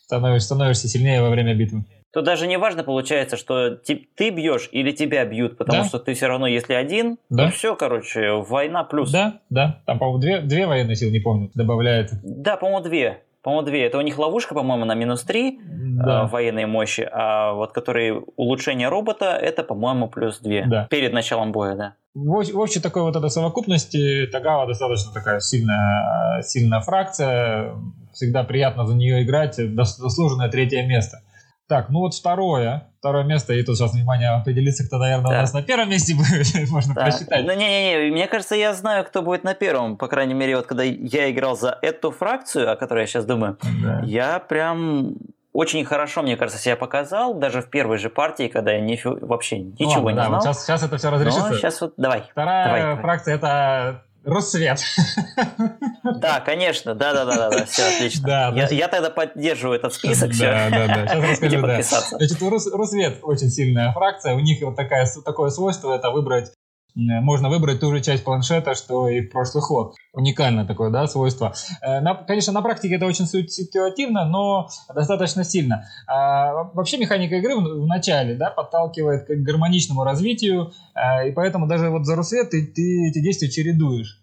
становишься, 0.06 0.46
становишься 0.46 0.88
сильнее 0.88 1.22
во 1.22 1.30
время 1.30 1.54
битвы. 1.54 1.84
То 2.12 2.22
даже 2.22 2.46
не 2.46 2.56
важно 2.56 2.82
получается, 2.82 3.36
что 3.36 3.76
ты 3.76 4.30
бьешь 4.30 4.68
или 4.72 4.90
тебя 4.92 5.24
бьют, 5.24 5.58
потому 5.58 5.82
да? 5.82 5.88
что 5.88 5.98
ты 5.98 6.14
все 6.14 6.28
равно, 6.28 6.46
если 6.46 6.72
один, 6.72 7.18
да? 7.28 7.46
то 7.46 7.52
все, 7.52 7.76
короче, 7.76 8.32
война 8.32 8.84
плюс. 8.84 9.10
Да, 9.10 9.40
да. 9.50 9.82
Там, 9.84 9.98
по-моему, 9.98 10.20
две, 10.20 10.40
две 10.40 10.66
военные 10.66 10.96
силы, 10.96 11.12
не 11.12 11.20
помню, 11.20 11.50
добавляет. 11.54 12.10
Да, 12.22 12.56
по-моему, 12.56 12.82
две. 12.82 13.22
По-моему, 13.42 13.64
две. 13.64 13.86
Это 13.86 13.98
у 13.98 14.00
них 14.00 14.18
ловушка, 14.18 14.54
по-моему, 14.54 14.86
на 14.86 14.94
минус 14.94 15.22
три 15.22 15.60
да. 15.62 16.24
э, 16.24 16.26
военной 16.26 16.66
мощи, 16.66 17.08
а 17.12 17.52
вот 17.52 17.72
которые 17.72 18.24
улучшение 18.36 18.88
робота, 18.88 19.36
это, 19.36 19.62
по-моему, 19.62 20.08
плюс 20.08 20.40
две. 20.40 20.64
Да. 20.66 20.88
Перед 20.90 21.12
началом 21.12 21.52
боя, 21.52 21.76
да. 21.76 21.94
В, 22.14 22.58
общей 22.58 22.80
такой 22.80 23.02
вот 23.02 23.14
этой 23.14 23.30
совокупности 23.30 24.26
Тагава 24.32 24.66
достаточно 24.66 25.12
такая 25.12 25.38
сильная, 25.38 26.42
сильная 26.42 26.80
фракция 26.80 27.74
всегда 28.12 28.42
приятно 28.42 28.84
за 28.84 28.96
нее 28.96 29.22
играть, 29.22 29.54
заслуженное 29.54 30.48
третье 30.48 30.82
место. 30.84 31.20
Так, 31.68 31.88
ну 31.88 31.98
вот 31.98 32.14
второе, 32.14 32.92
второе 33.00 33.24
место, 33.24 33.52
и 33.52 33.62
тут 33.62 33.76
сейчас 33.76 33.92
внимание 33.92 34.30
определиться, 34.30 34.86
кто, 34.86 34.98
наверное, 34.98 35.30
да. 35.30 35.38
у 35.38 35.40
нас 35.40 35.52
на 35.52 35.62
первом 35.62 35.90
месте 35.90 36.14
будет, 36.16 36.70
можно 36.70 36.94
да. 36.94 37.02
просчитать. 37.02 37.44
Ну, 37.44 37.52
не-не-не, 37.54 38.12
мне 38.12 38.28
кажется, 38.28 38.54
я 38.54 38.72
знаю, 38.72 39.04
кто 39.04 39.22
будет 39.22 39.42
на 39.42 39.54
первом, 39.54 39.96
по 39.96 40.06
крайней 40.06 40.34
мере, 40.34 40.56
вот 40.56 40.66
когда 40.66 40.84
я 40.84 41.30
играл 41.30 41.56
за 41.56 41.76
эту 41.82 42.12
фракцию, 42.12 42.70
о 42.70 42.76
которой 42.76 43.00
я 43.00 43.06
сейчас 43.06 43.24
думаю, 43.24 43.58
да. 43.82 44.02
я 44.04 44.38
прям 44.38 45.16
очень 45.56 45.84
хорошо, 45.84 46.22
мне 46.22 46.36
кажется, 46.36 46.62
себя 46.62 46.76
показал, 46.76 47.34
даже 47.34 47.62
в 47.62 47.70
первой 47.70 47.96
же 47.98 48.10
партии, 48.10 48.48
когда 48.48 48.72
я 48.72 48.80
не, 48.80 49.00
вообще 49.04 49.58
ничего 49.58 49.94
ну, 49.94 50.04
ладно, 50.04 50.10
не 50.10 50.16
да, 50.16 50.24
знал. 50.26 50.34
Вот 50.34 50.42
сейчас, 50.42 50.64
сейчас 50.64 50.82
это 50.82 50.98
все 50.98 51.10
разрешится. 51.10 51.48
Но 51.48 51.56
сейчас 51.56 51.80
вот, 51.80 51.94
давай. 51.96 52.24
Вторая 52.30 52.82
давай, 52.82 53.02
фракция 53.02 53.38
давай. 53.38 53.88
это 53.88 54.05
Рассвет. 54.26 54.80
Да, 56.02 56.40
конечно, 56.40 56.94
да, 56.96 57.12
да, 57.12 57.24
да, 57.24 57.50
да, 57.50 57.64
все 57.64 57.82
отлично. 57.84 58.26
Да, 58.26 58.52
я, 58.56 58.68
я 58.68 58.88
тогда 58.88 59.10
поддерживаю 59.10 59.78
этот 59.78 59.94
список. 59.94 60.36
Да, 60.36 60.68
да, 60.68 60.86
да. 60.86 61.06
Сейчас 61.06 61.30
расскажу, 61.30 61.66
да. 61.66 61.82
Значит, 61.82 62.72
Росвет 62.74 63.18
очень 63.22 63.50
сильная 63.50 63.92
фракция. 63.92 64.34
У 64.34 64.40
них 64.40 64.60
вот 64.62 64.74
такая, 64.74 65.06
такое 65.24 65.50
свойство 65.50 65.94
это 65.94 66.10
выбрать 66.10 66.50
можно 66.96 67.50
выбрать 67.50 67.80
ту 67.80 67.92
же 67.92 68.00
часть 68.00 68.24
планшета, 68.24 68.74
что 68.74 69.08
и 69.08 69.20
в 69.20 69.30
прошлый 69.30 69.62
ход. 69.62 69.94
Уникальное 70.14 70.64
такое, 70.64 70.90
да, 70.90 71.06
свойство. 71.06 71.54
Э, 71.82 72.00
на, 72.00 72.14
конечно, 72.14 72.52
на 72.52 72.62
практике 72.62 72.94
это 72.94 73.04
очень 73.04 73.26
ситуативно, 73.26 74.24
но 74.24 74.68
достаточно 74.94 75.44
сильно. 75.44 75.84
А, 76.06 76.64
вообще 76.72 76.96
механика 76.96 77.36
игры 77.36 77.56
в, 77.56 77.86
начале, 77.86 78.34
да, 78.34 78.50
подталкивает 78.50 79.26
к 79.26 79.30
гармоничному 79.30 80.04
развитию, 80.04 80.72
а, 80.94 81.24
и 81.24 81.32
поэтому 81.32 81.66
даже 81.66 81.90
вот 81.90 82.06
за 82.06 82.16
Русвет 82.16 82.50
ты, 82.50 82.66
ты 82.66 83.08
эти 83.10 83.20
действия 83.20 83.50
чередуешь 83.50 84.18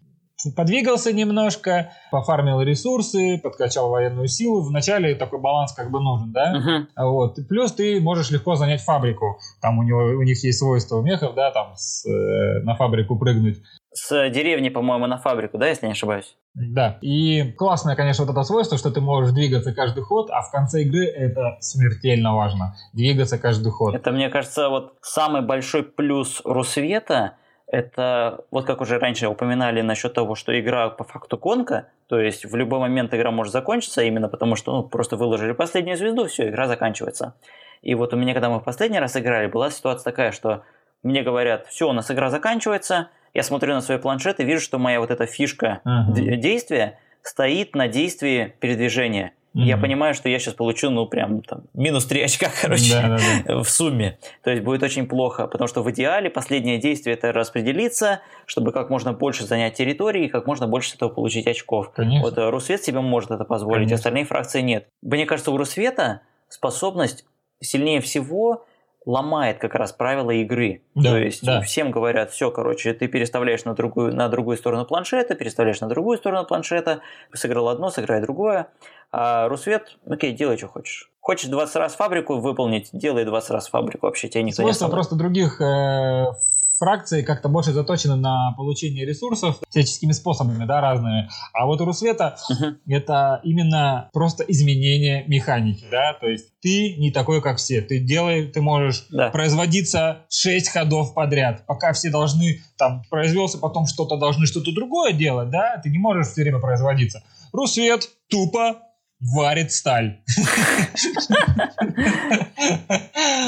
подвигался 0.56 1.14
немножко, 1.14 1.92
пофармил 2.12 2.62
ресурсы, 2.62 3.40
подкачал 3.42 3.90
военную 3.90 4.28
силу. 4.28 4.62
Вначале 4.62 5.16
такой 5.16 5.40
баланс 5.40 5.74
как 5.74 5.92
бы 5.92 6.00
нужен, 6.00 6.32
да? 6.32 6.54
Мгм. 6.54 6.88
Вот. 6.96 7.38
Плюс 7.48 7.72
ты 7.72 8.00
можешь 8.02 8.32
легко 8.32 8.56
занять 8.56 8.82
фабрику. 8.82 9.38
Там 9.62 9.80
у, 9.80 9.84
него, 9.84 10.00
у 10.00 10.24
них 10.24 10.44
есть 10.44 10.60
свойства 10.60 10.98
у 10.98 11.02
мехов, 11.02 11.36
да, 11.36 11.52
там 11.52 11.74
с, 11.76 12.06
э, 12.06 12.64
на 12.64 12.76
фабрику 12.76 13.18
прыгнуть. 13.18 13.58
С 13.94 14.30
деревни, 14.32 14.70
по-моему, 14.70 15.06
на 15.06 15.20
фабрику, 15.20 15.60
да, 15.60 15.68
если 15.68 15.86
не 15.86 15.92
ошибаюсь? 15.92 16.36
Да. 16.56 16.98
И 17.02 17.52
классное, 17.54 17.96
конечно, 17.96 18.26
вот 18.26 18.32
это 18.32 18.44
свойство, 18.44 18.78
что 18.78 18.90
ты 18.92 19.02
можешь 19.02 19.34
двигаться 19.34 19.74
каждый 19.74 20.04
ход, 20.04 20.30
а 20.32 20.42
в 20.42 20.52
конце 20.52 20.82
игры 20.82 21.06
это 21.06 21.58
смертельно 21.60 22.36
важно. 22.36 22.76
Двигаться 22.94 23.38
каждый 23.38 23.72
ход. 23.72 23.94
Это, 23.94 24.12
мне 24.12 24.30
кажется, 24.30 24.70
вот 24.70 24.94
самый 25.02 25.42
большой 25.44 25.84
плюс 25.84 26.42
Русвета, 26.44 27.38
это, 27.74 28.46
вот 28.52 28.66
как 28.68 28.82
уже 28.82 29.00
раньше 29.00 29.28
упоминали 29.28 29.82
насчет 29.82 30.14
того, 30.14 30.36
что 30.36 30.58
игра 30.60 30.90
по 30.90 31.04
факту 31.04 31.40
конка, 31.40 31.88
то 32.08 32.20
есть 32.20 32.46
в 32.46 32.56
любой 32.56 32.78
момент 32.78 33.12
игра 33.16 33.32
может 33.32 33.52
закончиться, 33.52 34.04
именно 34.04 34.30
потому 34.30 34.56
что 34.56 34.74
ну, 34.74 34.84
просто 34.84 35.18
выложили 35.18 35.54
последнюю 35.54 35.98
звезду, 35.98 36.28
все, 36.28 36.50
игра 36.50 36.68
заканчивается. 36.68 37.34
И 37.82 37.96
вот 37.96 38.14
у 38.14 38.18
меня, 38.18 38.34
когда 38.34 38.52
мы 38.52 38.60
в 38.60 38.64
последний 38.64 39.00
раз 39.00 39.18
играли, 39.18 39.48
была 39.48 39.72
ситуация 39.72 40.04
такая, 40.04 40.32
что 40.32 40.62
мне 41.02 41.24
говорят, 41.24 41.66
все, 41.66 41.90
у 41.90 41.94
нас 41.94 42.12
игра 42.12 42.30
заканчивается, 42.30 43.10
я 43.34 43.42
смотрю 43.42 43.74
на 43.74 43.82
свой 43.82 43.98
планшет 43.98 44.40
и 44.40 44.44
вижу, 44.44 44.62
что 44.62 44.78
моя 44.78 45.00
вот 45.00 45.10
эта 45.10 45.26
фишка 45.26 45.82
д- 46.14 46.36
действия 46.38 47.00
стоит 47.24 47.74
на 47.74 47.88
действии 47.88 48.54
передвижения. 48.60 49.34
И 49.54 49.62
Я 49.62 49.78
понимаю, 49.78 50.16
что 50.16 50.30
я 50.30 50.40
сейчас 50.40 50.56
получу, 50.56 50.90
ну, 50.90 51.06
прям 51.06 51.42
там, 51.42 51.66
минус 51.74 52.06
3 52.06 52.24
очка, 52.24 52.50
короче, 52.62 53.18
в 53.46 53.66
сумме. 53.66 54.18
То 54.44 54.50
есть 54.50 54.64
будет 54.64 54.82
очень 54.82 55.08
плохо, 55.08 55.48
потому 55.48 55.68
что 55.68 55.84
в 55.84 55.92
идеале 55.92 56.30
последнее 56.30 56.80
действие 56.80 57.16
это 57.16 57.32
распределиться, 57.32 58.22
чтобы 58.46 58.72
как 58.72 58.90
можно 58.90 59.14
больше 59.14 59.46
занять 59.46 59.76
территории 59.76 60.26
и 60.26 60.28
как 60.30 60.48
можно 60.48 60.68
больше 60.68 60.92
с 60.92 60.96
этого 60.96 61.10
получить 61.10 61.46
очков. 61.46 61.92
Конечно. 61.92 62.28
Вот 62.28 62.38
э, 62.38 62.50
Русвет 62.50 62.84
себе 62.84 63.02
может 63.02 63.30
это 63.30 63.46
позволить, 63.46 63.86
Конечно. 63.86 63.96
остальные 63.96 64.26
фракции 64.26 64.62
нет. 64.62 64.88
Мне 65.04 65.26
кажется, 65.26 65.52
у 65.52 65.58
Русвета 65.58 66.22
способность 66.50 67.26
сильнее 67.62 68.02
всего 68.02 68.66
ломает 69.06 69.60
как 69.60 69.76
раз 69.76 69.92
правила 69.92 70.32
игры. 70.32 70.82
Да, 70.96 71.12
То 71.12 71.18
есть 71.18 71.46
да. 71.46 71.62
всем 71.62 71.92
говорят, 71.92 72.32
все, 72.32 72.52
короче, 72.52 72.94
ты 72.94 73.08
переставляешь 73.08 73.66
на 73.66 73.74
другую, 73.74 74.16
на 74.16 74.30
другую 74.30 74.58
сторону 74.58 74.86
планшета, 74.86 75.36
переставляешь 75.36 75.82
на 75.82 75.90
другую 75.90 76.18
сторону 76.18 76.46
планшета, 76.46 77.02
сыграл 77.34 77.70
одно, 77.70 77.90
сыграй 77.90 78.22
другое. 78.22 78.68
А 79.12 79.48
Русвет, 79.48 79.98
окей, 80.08 80.34
делай, 80.34 80.58
что 80.58 80.68
хочешь. 80.68 81.12
Хочешь 81.20 81.50
20 81.50 81.76
раз 81.76 81.96
фабрику 81.96 82.40
выполнить, 82.40 82.90
делай 82.94 83.26
20 83.26 83.50
раз 83.52 83.68
фабрику, 83.70 84.08
вообще 84.08 84.28
тебя 84.28 84.44
не 84.44 84.52
Свойства 84.52 84.88
просто 84.90 85.16
других 85.16 85.62
э, 85.62 86.26
фракций 86.78 87.24
как-то 87.24 87.50
больше 87.50 87.72
заточены 87.72 88.16
на 88.16 88.54
получение 88.58 89.06
ресурсов 89.06 89.60
всяческими 89.70 90.12
способами, 90.12 90.66
да, 90.66 90.82
разными. 90.82 91.30
А 91.54 91.66
вот 91.66 91.82
у 91.82 91.86
Русвета 91.86 92.38
Мгм. 92.50 92.78
это 92.88 93.40
именно 93.44 94.10
просто 94.14 94.44
изменение 94.44 95.24
механики, 95.28 95.86
да, 95.92 96.14
то 96.20 96.28
есть 96.28 96.48
ты 96.62 96.96
не 96.98 97.12
такой, 97.12 97.42
как 97.42 97.58
все. 97.58 97.82
Ты 97.82 98.00
делай, 98.00 98.48
ты 98.48 98.62
можешь 98.62 99.06
Да. 99.10 99.30
производиться 99.30 100.26
6 100.30 100.70
ходов 100.70 101.14
подряд, 101.14 101.66
пока 101.68 101.94
все 101.94 102.10
должны, 102.10 102.62
там, 102.78 103.04
произвелся, 103.10 103.58
потом 103.58 103.86
что-то 103.86 104.18
должны 104.18 104.46
что-то 104.46 104.74
другое 104.74 105.14
делать, 105.14 105.50
да, 105.50 105.80
ты 105.84 105.90
не 105.90 105.98
можешь 105.98 106.28
все 106.28 106.42
время 106.44 106.60
производиться. 106.60 107.24
Русвет 107.52 108.10
тупо 108.30 108.78
варит 109.32 109.72
сталь. 109.72 110.20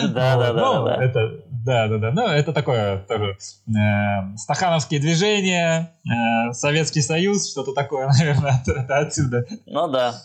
Да, 0.08 0.38
да, 0.38 0.54
да, 0.54 0.54
Ну, 0.54 0.86
да, 0.86 0.98
да. 0.98 1.04
Это, 1.04 1.32
да, 1.50 1.88
да, 1.88 1.98
да. 1.98 2.12
Ну, 2.12 2.28
это 2.28 2.54
такое 2.54 3.00
тоже 3.00 3.38
э, 3.68 4.38
стахановские 4.38 5.00
движения, 5.00 5.94
э, 6.06 6.54
Советский 6.54 7.02
Союз, 7.02 7.52
что-то 7.52 7.74
такое, 7.74 8.08
наверное, 8.20 8.62
отсюда. 8.90 9.46
Ну 9.66 9.88
да. 9.90 10.16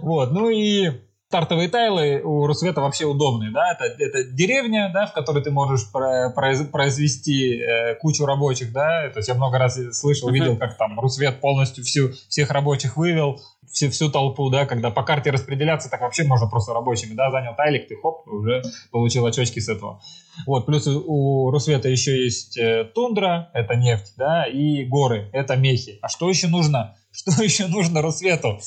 Вот, 0.00 0.32
ну 0.32 0.48
и 0.50 0.92
стартовые 1.34 1.68
тайлы 1.68 2.22
у 2.22 2.46
Русвета 2.46 2.80
вообще 2.80 3.06
удобные, 3.06 3.50
да, 3.50 3.72
это, 3.72 3.86
это 4.00 4.22
деревня, 4.22 4.92
да, 4.94 5.06
в 5.06 5.12
которой 5.12 5.42
ты 5.42 5.50
можешь 5.50 5.90
про- 5.90 6.32
произ- 6.32 6.64
произвести 6.70 7.58
э, 7.58 7.96
кучу 7.96 8.24
рабочих, 8.24 8.72
да, 8.72 9.10
то 9.10 9.18
есть 9.18 9.28
я 9.28 9.34
много 9.34 9.58
раз 9.58 9.76
слышал, 9.98 10.28
видел, 10.30 10.56
как 10.56 10.76
там 10.76 11.00
Русвет 11.00 11.40
полностью 11.40 11.82
всю, 11.82 12.12
всех 12.28 12.52
рабочих 12.52 12.96
вывел, 12.96 13.40
всю, 13.68 13.90
всю 13.90 14.12
толпу, 14.12 14.48
да, 14.48 14.64
когда 14.64 14.92
по 14.92 15.02
карте 15.02 15.30
распределяться, 15.30 15.90
так 15.90 16.02
вообще 16.02 16.22
можно 16.22 16.46
просто 16.46 16.72
рабочими, 16.72 17.14
да, 17.14 17.32
занял 17.32 17.56
тайлик, 17.56 17.88
ты 17.88 17.96
хоп, 17.96 18.28
уже 18.28 18.62
получил 18.92 19.26
очочки 19.26 19.58
с 19.58 19.68
этого. 19.68 20.00
Вот, 20.46 20.66
плюс 20.66 20.86
у, 20.86 21.02
у 21.04 21.50
Русвета 21.50 21.88
еще 21.88 22.22
есть 22.22 22.56
э, 22.56 22.84
тундра, 22.94 23.50
это 23.54 23.74
нефть, 23.74 24.12
да, 24.16 24.44
и 24.44 24.84
горы, 24.84 25.30
это 25.32 25.56
мехи. 25.56 25.98
А 26.00 26.08
что 26.08 26.28
еще 26.28 26.46
нужно? 26.46 26.94
Что 27.10 27.42
еще 27.42 27.66
нужно 27.66 28.02
Русвету? 28.02 28.58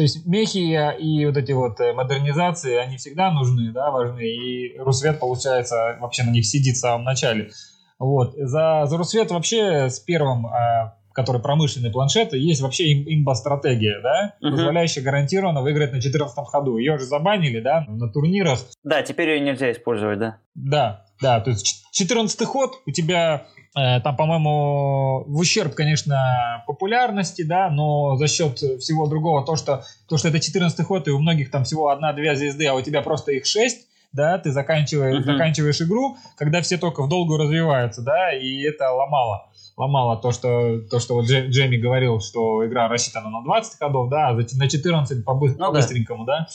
То 0.00 0.04
есть 0.04 0.24
мехи 0.24 0.96
и 0.98 1.26
вот 1.26 1.36
эти 1.36 1.52
вот 1.52 1.78
э, 1.78 1.92
модернизации, 1.92 2.76
они 2.76 2.96
всегда 2.96 3.30
нужны, 3.30 3.70
да, 3.70 3.90
важны. 3.90 4.22
И 4.22 4.78
Русвет, 4.78 5.20
получается, 5.20 5.98
вообще 6.00 6.22
на 6.22 6.30
них 6.30 6.46
сидит 6.46 6.76
в 6.76 6.78
самом 6.78 7.04
начале. 7.04 7.50
Вот. 7.98 8.32
За, 8.34 8.84
за 8.86 8.96
Русвет 8.96 9.30
вообще 9.30 9.90
с 9.90 10.00
первым, 10.00 10.46
э, 10.46 10.92
который 11.12 11.42
промышленный 11.42 11.90
планшет, 11.90 12.32
есть 12.32 12.62
вообще 12.62 12.84
им, 12.92 13.04
имба-стратегия, 13.20 14.00
да, 14.02 14.36
Мгм. 14.40 14.52
позволяющая 14.56 15.02
гарантированно 15.02 15.60
выиграть 15.60 15.92
на 15.92 16.00
14 16.00 16.46
ходу. 16.46 16.78
Ее 16.78 16.96
же 16.96 17.04
забанили, 17.04 17.60
да, 17.60 17.84
на 17.86 18.08
турнирах. 18.10 18.58
Да, 18.82 19.02
теперь 19.02 19.28
ее 19.28 19.40
нельзя 19.40 19.70
использовать, 19.70 20.18
да. 20.18 20.38
Да, 20.54 21.04
да, 21.20 21.40
то 21.40 21.50
есть 21.50 21.66
ч- 21.66 21.74
14 21.92 22.46
ход 22.46 22.70
у 22.86 22.90
тебя 22.90 23.46
там, 23.74 24.16
по-моему, 24.16 25.24
в 25.26 25.38
ущерб, 25.38 25.74
конечно, 25.74 26.64
популярности, 26.66 27.42
да, 27.42 27.70
но 27.70 28.16
за 28.16 28.26
счет 28.26 28.58
всего 28.58 29.06
другого, 29.06 29.44
то, 29.44 29.56
что, 29.56 29.84
то, 30.08 30.16
что 30.16 30.28
это 30.28 30.40
14 30.40 30.84
ход, 30.84 31.06
и 31.06 31.10
у 31.12 31.18
многих 31.20 31.50
там 31.50 31.64
всего 31.64 31.88
одна-две 31.90 32.34
звезды, 32.34 32.66
а 32.66 32.74
у 32.74 32.82
тебя 32.82 33.00
просто 33.02 33.32
их 33.32 33.46
6, 33.46 33.86
да, 34.12 34.38
ты 34.38 34.50
заканчиваешь, 34.50 35.20
Мгм. 35.24 35.32
заканчиваешь 35.32 35.80
игру, 35.82 36.16
когда 36.36 36.62
все 36.62 36.78
только 36.78 37.02
в 37.04 37.08
долгу 37.08 37.36
развиваются, 37.36 38.02
да, 38.02 38.32
и 38.36 38.60
это 38.62 38.90
ломало. 38.90 39.46
Ломало 39.76 40.16
то, 40.20 40.32
что, 40.32 40.80
то, 40.90 40.98
что 40.98 41.14
вот 41.14 41.26
Дже- 41.26 41.46
Джейми 41.46 41.76
говорил, 41.76 42.20
что 42.20 42.66
игра 42.66 42.88
рассчитана 42.88 43.30
на 43.30 43.42
20 43.44 43.78
ходов, 43.78 44.10
да, 44.10 44.28
а 44.30 44.32
на 44.34 44.68
14 44.68 45.24
по 45.24 45.34
Ну 45.34 45.46
да. 45.56 45.64
по-быстренькому, 45.66 46.24
да. 46.24 46.48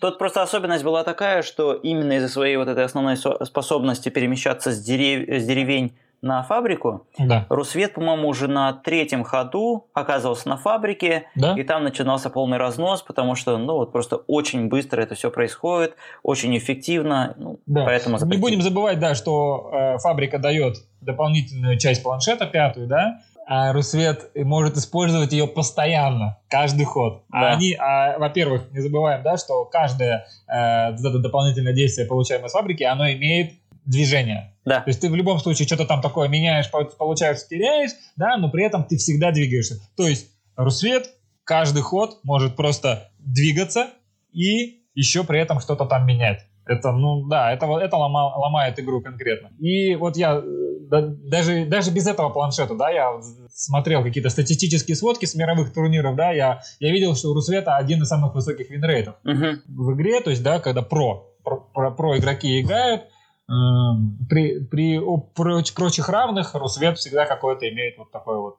Тут 0.00 0.18
просто 0.18 0.42
особенность 0.42 0.84
была 0.84 1.04
такая, 1.04 1.42
что 1.42 1.72
именно 1.74 2.14
из-за 2.14 2.28
своей 2.28 2.56
вот 2.56 2.68
этой 2.68 2.84
основной 2.84 3.16
со- 3.16 3.42
способности 3.44 4.08
перемещаться 4.10 4.72
с, 4.72 4.84
дерев- 4.86 5.26
с 5.40 5.46
деревень 5.46 5.96
на 6.22 6.42
фабрику, 6.42 7.06
Да. 7.18 7.46
Русвет, 7.48 7.94
по-моему, 7.94 8.28
уже 8.28 8.48
на 8.48 8.72
третьем 8.72 9.22
ходу 9.24 9.86
оказывался 9.94 10.48
на 10.48 10.56
фабрике, 10.56 11.24
Да? 11.34 11.54
и 11.58 11.62
там 11.62 11.84
начинался 11.84 12.30
полный 12.30 12.58
разнос, 12.58 13.02
потому 13.02 13.34
что, 13.34 13.56
ну, 13.58 13.74
вот 13.74 13.92
просто 13.92 14.16
очень 14.16 14.68
быстро 14.68 15.00
это 15.02 15.14
все 15.14 15.30
происходит, 15.30 15.94
очень 16.22 16.56
эффективно, 16.56 17.34
ну, 17.36 17.60
Да. 17.66 17.84
поэтому 17.84 18.16
Не 18.16 18.20
запретили. 18.20 18.40
будем 18.42 18.62
забывать, 18.62 18.98
да, 18.98 19.14
что 19.14 19.70
э, 19.72 19.98
фабрика 19.98 20.38
дает 20.38 20.76
дополнительную 21.00 21.78
часть 21.78 22.02
планшета, 22.02 22.46
пятую, 22.46 22.86
да, 22.86 23.20
а 23.48 23.72
Русвет 23.72 24.32
может 24.34 24.76
использовать 24.76 25.32
ее 25.32 25.46
постоянно, 25.46 26.38
каждый 26.48 26.84
ход. 26.84 27.22
А 27.30 27.42
Да. 27.42 27.52
они, 27.52 27.74
а, 27.78 28.18
во-первых, 28.18 28.72
не 28.72 28.80
забываем, 28.80 29.22
да, 29.22 29.36
что 29.36 29.64
каждое 29.66 30.26
э, 30.48 30.92
дополнительное 30.96 31.72
действие, 31.72 32.08
получаемое 32.08 32.48
с 32.48 32.52
фабрики, 32.52 32.82
оно 32.82 33.08
имеет 33.12 33.52
движение. 33.86 34.54
Да. 34.64 34.80
То 34.80 34.90
есть 34.90 35.00
ты 35.00 35.08
в 35.08 35.14
любом 35.14 35.38
случае 35.38 35.66
что-то 35.66 35.84
там 35.86 36.00
такое 36.02 36.28
меняешь, 36.28 36.70
по- 36.70 36.84
получается, 36.84 37.48
теряешь, 37.48 37.92
да, 38.16 38.36
но 38.36 38.50
при 38.50 38.64
этом 38.64 38.84
ты 38.84 38.96
всегда 38.96 39.30
двигаешься. 39.32 39.76
То 39.96 40.06
есть 40.06 40.26
Русвет 40.56 41.10
каждый 41.44 41.82
ход 41.82 42.18
может 42.24 42.56
просто 42.56 43.10
двигаться 43.18 43.88
и 44.32 44.82
еще 44.94 45.24
при 45.24 45.40
этом 45.40 45.60
что-то 45.60 45.84
там 45.86 46.06
менять. 46.06 46.40
Это, 46.66 46.90
ну 46.90 47.26
да, 47.28 47.52
это, 47.52 47.66
это 47.78 47.96
лома- 47.96 48.34
ломает 48.36 48.78
игру 48.80 49.00
конкретно. 49.00 49.50
И 49.60 49.94
вот 49.94 50.16
я 50.16 50.34
э, 50.38 50.42
да- 50.90 51.02
даже, 51.30 51.64
даже 51.66 51.92
без 51.92 52.08
этого 52.08 52.30
планшета, 52.30 52.74
да, 52.74 52.90
я 52.90 53.12
смотрел 53.54 54.02
какие-то 54.02 54.30
статистические 54.30 54.96
сводки 54.96 55.26
с 55.26 55.36
мировых 55.36 55.72
турниров, 55.72 56.16
да, 56.16 56.32
я, 56.32 56.60
я 56.80 56.90
видел, 56.90 57.14
что 57.14 57.30
у 57.30 57.34
Русвета 57.34 57.76
один 57.76 58.02
из 58.02 58.08
самых 58.08 58.34
высоких 58.34 58.68
винрейтов 58.70 59.14
Мгм. 59.22 59.62
в 59.68 59.94
игре, 59.94 60.20
то 60.20 60.30
есть, 60.30 60.42
да, 60.42 60.58
когда 60.58 60.82
про, 60.82 61.28
про, 61.44 61.56
про- 61.72 61.90
про 61.92 62.18
игроки 62.18 62.60
играют, 62.60 63.02
при, 63.48 64.60
при 64.64 64.98
проч- 65.34 65.74
прочих 65.74 66.08
равных 66.08 66.54
Русвет 66.54 66.98
всегда 66.98 67.26
какое-то 67.26 67.68
имеет 67.68 67.96
вот 67.98 68.10
такое 68.10 68.38
вот 68.38 68.56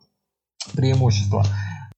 преимущество. 0.75 1.43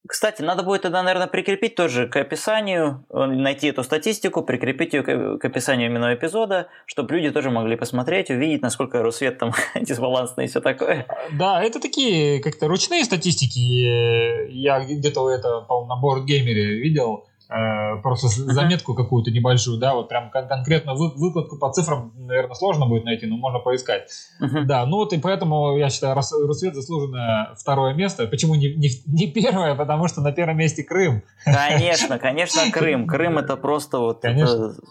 Кстати, 0.08 0.42
надо 0.42 0.64
будет 0.64 0.82
тогда, 0.82 1.04
наверное, 1.04 1.28
прикрепить 1.28 1.76
тоже 1.76 2.08
к 2.08 2.16
описанию, 2.16 3.06
э, 3.12 3.26
найти 3.26 3.68
эту 3.68 3.84
статистику, 3.84 4.42
прикрепить 4.42 4.94
ее 4.94 5.04
к 5.04 5.46
описанию 5.46 5.88
именно 5.92 6.16
эпизода, 6.16 6.68
чтобы 6.88 7.14
люди 7.14 7.30
тоже 7.30 7.52
могли 7.52 7.76
посмотреть, 7.76 8.32
увидеть, 8.32 8.64
насколько 8.64 9.04
Русвет 9.04 9.38
там 9.38 9.52
дисбалансный 9.80 10.46
и 10.46 10.48
все 10.48 10.62
такое. 10.62 11.06
Да, 11.38 11.62
это 11.62 11.80
такие 11.80 12.42
как-то 12.42 12.68
ручные 12.68 13.04
статистики. 13.06 13.86
Э, 13.86 14.50
Я 14.50 14.84
где-то 14.84 15.30
это, 15.30 15.62
по-моему, 15.62 15.88
на 15.94 16.02
BoardGamer 16.02 16.54
видел. 16.54 17.29
Э, 17.50 17.98
просто 18.02 18.28
заметку 18.28 18.94
какую-то 18.94 19.32
небольшую, 19.32 19.80
да, 19.80 19.94
вот 19.96 20.08
прям 20.10 20.30
кон- 20.30 20.48
конкретно 20.48 20.94
вы, 20.94 21.10
выкладку 21.16 21.58
по 21.58 21.72
цифрам, 21.72 22.14
наверное, 22.16 22.54
сложно 22.56 22.86
будет 22.86 23.06
найти, 23.06 23.26
но 23.26 23.38
можно 23.38 23.60
поискать. 23.60 24.10
Мгм. 24.40 24.68
Да, 24.68 24.86
ну 24.86 24.98
вот 24.98 25.14
и 25.14 25.18
поэтому 25.18 25.78
я 25.78 25.90
считаю, 25.90 26.16
Русвет 26.16 26.76
заслуженное 26.76 27.56
второе 27.58 27.94
место. 27.94 28.28
Почему 28.28 28.56
не, 28.56 28.74
не, 28.76 28.90
не 29.08 29.28
первое? 29.28 29.76
Потому 29.76 30.08
что 30.08 30.22
на 30.22 30.32
первом 30.32 30.58
месте 30.58 30.84
Крым. 30.84 31.24
Конечно, 31.44 32.20
конечно, 32.20 32.62
Крым. 32.72 33.08
Крым 33.08 33.38
это 33.38 33.58
просто 33.58 34.00
вот 34.00 34.24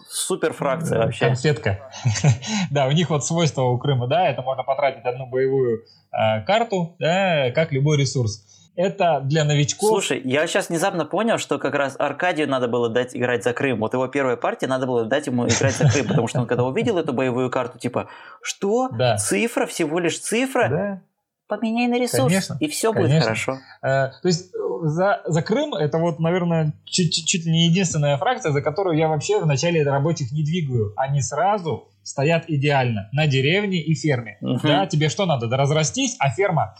супер 0.09 0.53
фракция 0.53 0.99
вообще. 0.99 1.25
Конфетка. 1.27 1.79
Да, 2.71 2.87
у 2.87 2.91
них 2.91 3.09
вот 3.09 3.25
свойство 3.25 3.63
у 3.63 3.77
Крыма, 3.77 4.07
да, 4.07 4.27
это 4.27 4.41
можно 4.41 4.63
потратить 4.63 5.03
одну 5.05 5.27
боевую 5.27 5.83
э, 6.11 6.41
карту, 6.45 6.95
да, 6.99 7.51
как 7.51 7.71
любой 7.71 7.97
ресурс. 7.97 8.45
Это 8.75 9.19
для 9.23 9.43
новичков. 9.43 9.89
Слушай, 9.89 10.21
я 10.23 10.47
сейчас 10.47 10.69
внезапно 10.69 11.05
понял, 11.05 11.37
что 11.37 11.57
как 11.59 11.73
раз 11.75 11.95
Аркадию 11.99 12.47
надо 12.49 12.67
было 12.67 12.89
дать 12.89 13.15
играть 13.15 13.43
за 13.43 13.53
Крым. 13.53 13.79
Вот 13.79 13.93
его 13.93 14.07
первая 14.07 14.37
партия 14.37 14.67
надо 14.67 14.85
было 14.87 15.05
дать 15.05 15.27
ему 15.27 15.47
играть 15.47 15.75
за 15.75 15.89
Крым, 15.89 16.07
потому 16.07 16.27
что 16.27 16.39
он 16.39 16.47
когда 16.47 16.63
увидел 16.63 16.97
эту 16.97 17.11
боевую 17.13 17.49
карту, 17.49 17.77
типа, 17.77 18.07
что? 18.41 18.89
Да. 18.89 19.17
Цифра, 19.17 19.65
всего 19.65 19.99
лишь 19.99 20.19
цифра? 20.19 20.69
Да. 20.69 21.01
Поменяй 21.47 21.87
на 21.87 21.99
ресурс, 21.99 22.27
Конечно, 22.31 22.57
и 22.59 22.67
все 22.67 22.93
будет 22.93 23.07
конечно. 23.07 23.23
хорошо. 23.23 23.57
Э, 23.81 24.11
то 24.21 24.27
есть 24.27 24.53
э, 24.53 24.57
за, 24.83 25.23
за 25.25 25.41
Крым 25.41 25.73
это 25.73 25.97
вот, 25.97 26.19
наверное, 26.19 26.73
чуть, 26.85 27.11
чуть- 27.11 27.27
чуть 27.27 27.45
ли 27.45 27.51
не 27.51 27.65
единственная 27.65 28.17
фракция, 28.17 28.51
за 28.51 28.61
которую 28.61 28.95
я 28.99 29.07
вообще 29.07 29.39
в 29.39 29.47
начале 29.47 29.81
рабочих 29.83 30.31
не 30.31 30.43
двигаю. 30.43 30.93
Они 30.95 31.21
сразу 31.23 31.87
стоят 32.03 32.45
идеально 32.47 33.09
на 33.13 33.25
деревне 33.25 33.81
и 33.81 33.95
ферме. 33.95 34.37
Мгм. 34.41 34.59
Да, 34.61 34.85
тебе 34.85 35.09
что 35.09 35.25
надо? 35.25 35.47
Да 35.47 35.57
разрастись, 35.57 36.15
а 36.19 36.29
ферма 36.29 36.75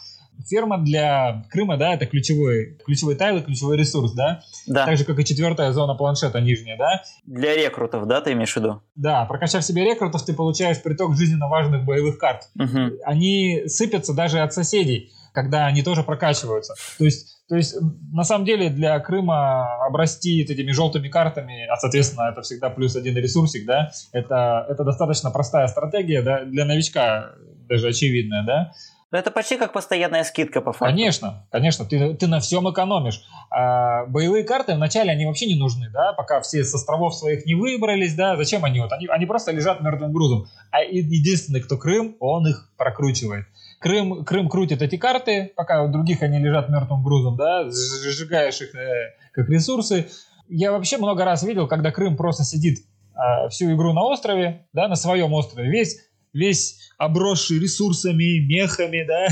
Ферма 0.47 0.77
для 0.77 1.43
Крыма, 1.49 1.77
да, 1.77 1.93
это 1.93 2.05
ключевой, 2.05 2.77
ключевой 2.85 3.15
тайл 3.15 3.37
и 3.37 3.41
ключевой 3.41 3.77
ресурс, 3.77 4.13
да? 4.13 4.41
Да, 4.67 4.85
Так 4.85 4.97
же, 4.97 5.05
как 5.05 5.19
и 5.19 5.25
четвертая 5.25 5.71
зона 5.71 5.95
планшета 5.95 6.39
нижняя, 6.39 6.77
да? 6.77 7.01
для 7.25 7.55
рекрутов, 7.55 8.07
да, 8.07 8.21
ты 8.21 8.33
имеешь 8.33 8.53
в 8.53 8.57
виду? 8.57 8.81
Да, 8.95 9.25
прокачав 9.25 9.63
себе 9.63 9.83
рекрутов, 9.83 10.25
ты 10.25 10.33
получаешь 10.33 10.81
приток 10.81 11.15
жизненно 11.15 11.47
важных 11.47 11.85
боевых 11.85 12.17
карт. 12.17 12.49
Мгм. 12.55 12.93
Они 13.05 13.63
сыпятся 13.67 14.13
даже 14.13 14.39
от 14.39 14.53
соседей, 14.53 15.11
когда 15.33 15.65
они 15.65 15.83
тоже 15.83 16.03
прокачиваются. 16.03 16.73
То 16.97 17.05
есть, 17.05 17.39
то 17.47 17.55
есть 17.55 17.75
на 18.11 18.23
самом 18.23 18.45
деле 18.45 18.69
для 18.69 18.99
Крыма 18.99 19.85
обрасти 19.85 20.41
этими 20.41 20.71
желтыми 20.71 21.07
картами, 21.07 21.65
а 21.67 21.77
соответственно 21.77 22.29
это 22.31 22.41
всегда 22.41 22.69
плюс 22.69 22.95
один 22.95 23.15
ресурсик, 23.15 23.65
да, 23.65 23.91
это, 24.11 24.65
это 24.69 24.83
достаточно 24.83 25.31
простая 25.31 25.67
стратегия, 25.67 26.21
да, 26.21 26.45
для 26.45 26.65
новичка 26.65 27.31
даже 27.67 27.89
очевидная, 27.89 28.43
да. 28.43 28.71
Ну, 29.11 29.17
это 29.17 29.31
почти 29.31 29.57
как 29.57 29.73
постоянная 29.73 30.23
скидка 30.23 30.61
по 30.61 30.71
факту. 30.71 30.85
Конечно, 30.85 31.47
конечно, 31.51 31.83
ты, 31.83 32.13
ты 32.13 32.27
на 32.27 32.39
всем 32.39 32.69
экономишь. 32.71 33.23
А 33.49 34.05
боевые 34.05 34.43
карты 34.43 34.75
вначале 34.75 35.11
они 35.11 35.25
вообще 35.25 35.47
не 35.47 35.55
нужны, 35.55 35.89
да, 35.89 36.13
пока 36.13 36.41
все 36.41 36.63
с 36.63 36.73
островов 36.75 37.15
своих 37.15 37.45
не 37.47 37.55
выбрались, 37.55 38.13
да, 38.13 38.37
зачем 38.37 38.65
они 38.65 38.79
вот, 38.79 38.91
они, 38.91 39.07
они 39.07 39.25
просто 39.25 39.51
лежат 39.51 39.81
мертвым 39.81 40.13
грузом. 40.13 40.45
А 40.69 40.81
единственный, 40.81 41.61
кто 41.61 41.77
Крым, 41.77 42.17
он 42.19 42.47
их 42.47 42.69
прокручивает. 42.77 43.45
Крым, 43.79 44.23
Крым 44.25 44.47
крутит 44.47 44.83
эти 44.83 44.97
карты, 44.97 45.53
пока 45.55 45.81
у 45.83 45.91
других 45.91 46.21
они 46.21 46.37
лежат 46.37 46.69
мертвым 46.69 47.03
грузом, 47.03 47.35
да, 47.35 47.63
сж- 47.63 48.11
сжигаешь 48.11 48.61
их 48.61 48.75
э, 48.75 49.15
как 49.31 49.49
ресурсы. 49.49 50.07
Я 50.49 50.71
вообще 50.71 50.97
много 50.97 51.25
раз 51.25 51.41
видел, 51.41 51.67
когда 51.67 51.91
Крым 51.91 52.15
просто 52.15 52.43
сидит 52.43 52.85
а, 53.15 53.49
всю 53.49 53.73
игру 53.73 53.93
на 53.93 54.03
острове, 54.03 54.67
да, 54.73 54.87
на 54.87 54.95
своем 54.95 55.33
острове, 55.33 55.69
весь 55.69 56.08
весь 56.33 56.77
обросший 56.97 57.59
ресурсами, 57.59 58.39
мехами, 58.45 59.05
да. 59.07 59.27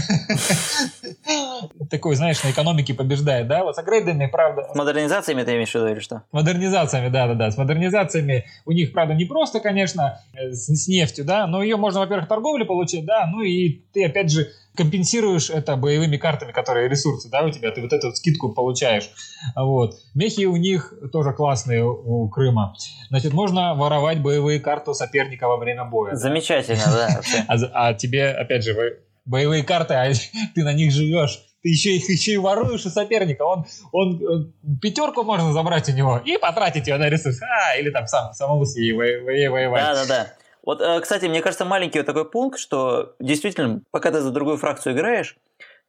Такой, 1.89 2.15
знаешь, 2.15 2.43
на 2.43 2.51
экономике 2.51 2.93
побеждает, 2.93 3.47
да. 3.47 3.63
Вот 3.63 3.75
с 3.75 3.79
апгрейдами, 3.79 4.27
правда, 4.27 4.67
С 4.71 4.75
модернизациями 4.75 5.43
ты 5.43 5.51
имеешь 5.51 5.71
в 5.71 5.75
виду 5.75 5.87
или 5.87 5.99
что? 5.99 6.23
с 6.29 6.33
модернизациями, 6.33 7.09
да-да-да, 7.09 7.51
с 7.51 7.57
модернизациями 7.57 8.45
у 8.65 8.71
них, 8.71 8.93
правда, 8.93 9.13
не 9.13 9.25
просто, 9.25 9.59
конечно, 9.59 10.19
э, 10.33 10.51
с, 10.51 10.67
с 10.67 10.87
нефтью, 10.87 11.25
да, 11.25 11.47
но 11.47 11.61
ее 11.61 11.77
можно, 11.77 11.99
во-первых, 11.99 12.27
торговлю 12.27 12.65
получить, 12.65 13.05
да, 13.05 13.27
ну 13.27 13.41
и 13.41 13.69
ты, 13.93 14.05
опять 14.05 14.31
же, 14.31 14.49
компенсируешь 14.77 15.49
это 15.49 15.75
боевыми 15.75 16.17
картами, 16.17 16.51
которые 16.51 16.87
ресурсы, 16.87 17.29
да, 17.29 17.43
у 17.43 17.49
тебя, 17.49 17.71
ты 17.71 17.81
вот 17.81 17.91
эту 17.91 18.07
вот 18.07 18.17
скидку 18.17 18.53
получаешь, 18.53 19.09
вот. 19.55 19.95
Мехи 20.13 20.45
у 20.45 20.55
них 20.55 20.93
тоже 21.11 21.33
классные 21.33 21.83
у, 21.83 22.29
Крыма. 22.29 22.73
Значит, 23.09 23.33
можно 23.33 23.73
воровать 23.73 24.21
боевые 24.21 24.59
карты 24.59 24.91
у 24.91 24.93
соперника 24.93 25.47
во 25.47 25.57
время 25.57 25.85
боя. 25.85 26.15
Замечательно, 26.15 26.83
да. 26.85 27.21
А, 27.47 27.89
а 27.89 27.93
тебе, 27.93 28.29
опять 28.29 28.63
же, 28.63 28.75
боевые 29.25 29.63
карты, 29.63 29.93
а 29.93 30.11
ты 30.55 30.63
на 30.63 30.73
них 30.73 30.91
живешь. 30.91 31.43
Ты 31.63 31.69
еще 31.69 31.95
их 31.95 32.07
еще 32.09 32.33
и 32.33 32.37
воруешь 32.37 32.85
у 32.85 32.89
соперника. 32.89 33.43
Он, 33.43 33.65
он 33.91 34.21
э, 34.21 34.77
пятерку 34.81 35.23
можно 35.23 35.51
забрать 35.53 35.89
у 35.89 35.91
него 35.91 36.21
и 36.23 36.37
потратить 36.37 36.87
ее 36.87 36.97
на 36.97 37.09
ресурс. 37.09 37.39
А, 37.41 37.75
или 37.77 37.89
там 37.89 38.07
сам, 38.07 38.31
самому 38.33 38.65
с 38.65 38.75
ней 38.75 38.93
во- 38.93 39.23
во- 39.25 39.51
воевать. 39.51 39.83
Да, 39.83 39.93
да, 39.93 40.05
да. 40.05 40.27
Вот, 40.67 40.81
э, 40.81 40.99
кстати, 40.99 41.27
мне 41.27 41.41
кажется, 41.41 41.63
маленький 41.63 41.97
вот 41.99 42.05
такой 42.05 42.29
пункт, 42.29 42.59
что 42.59 43.15
действительно, 43.21 43.79
пока 43.89 44.11
ты 44.11 44.19
за 44.19 44.31
другую 44.31 44.57
фракцию 44.57 44.95
играешь, 44.95 45.37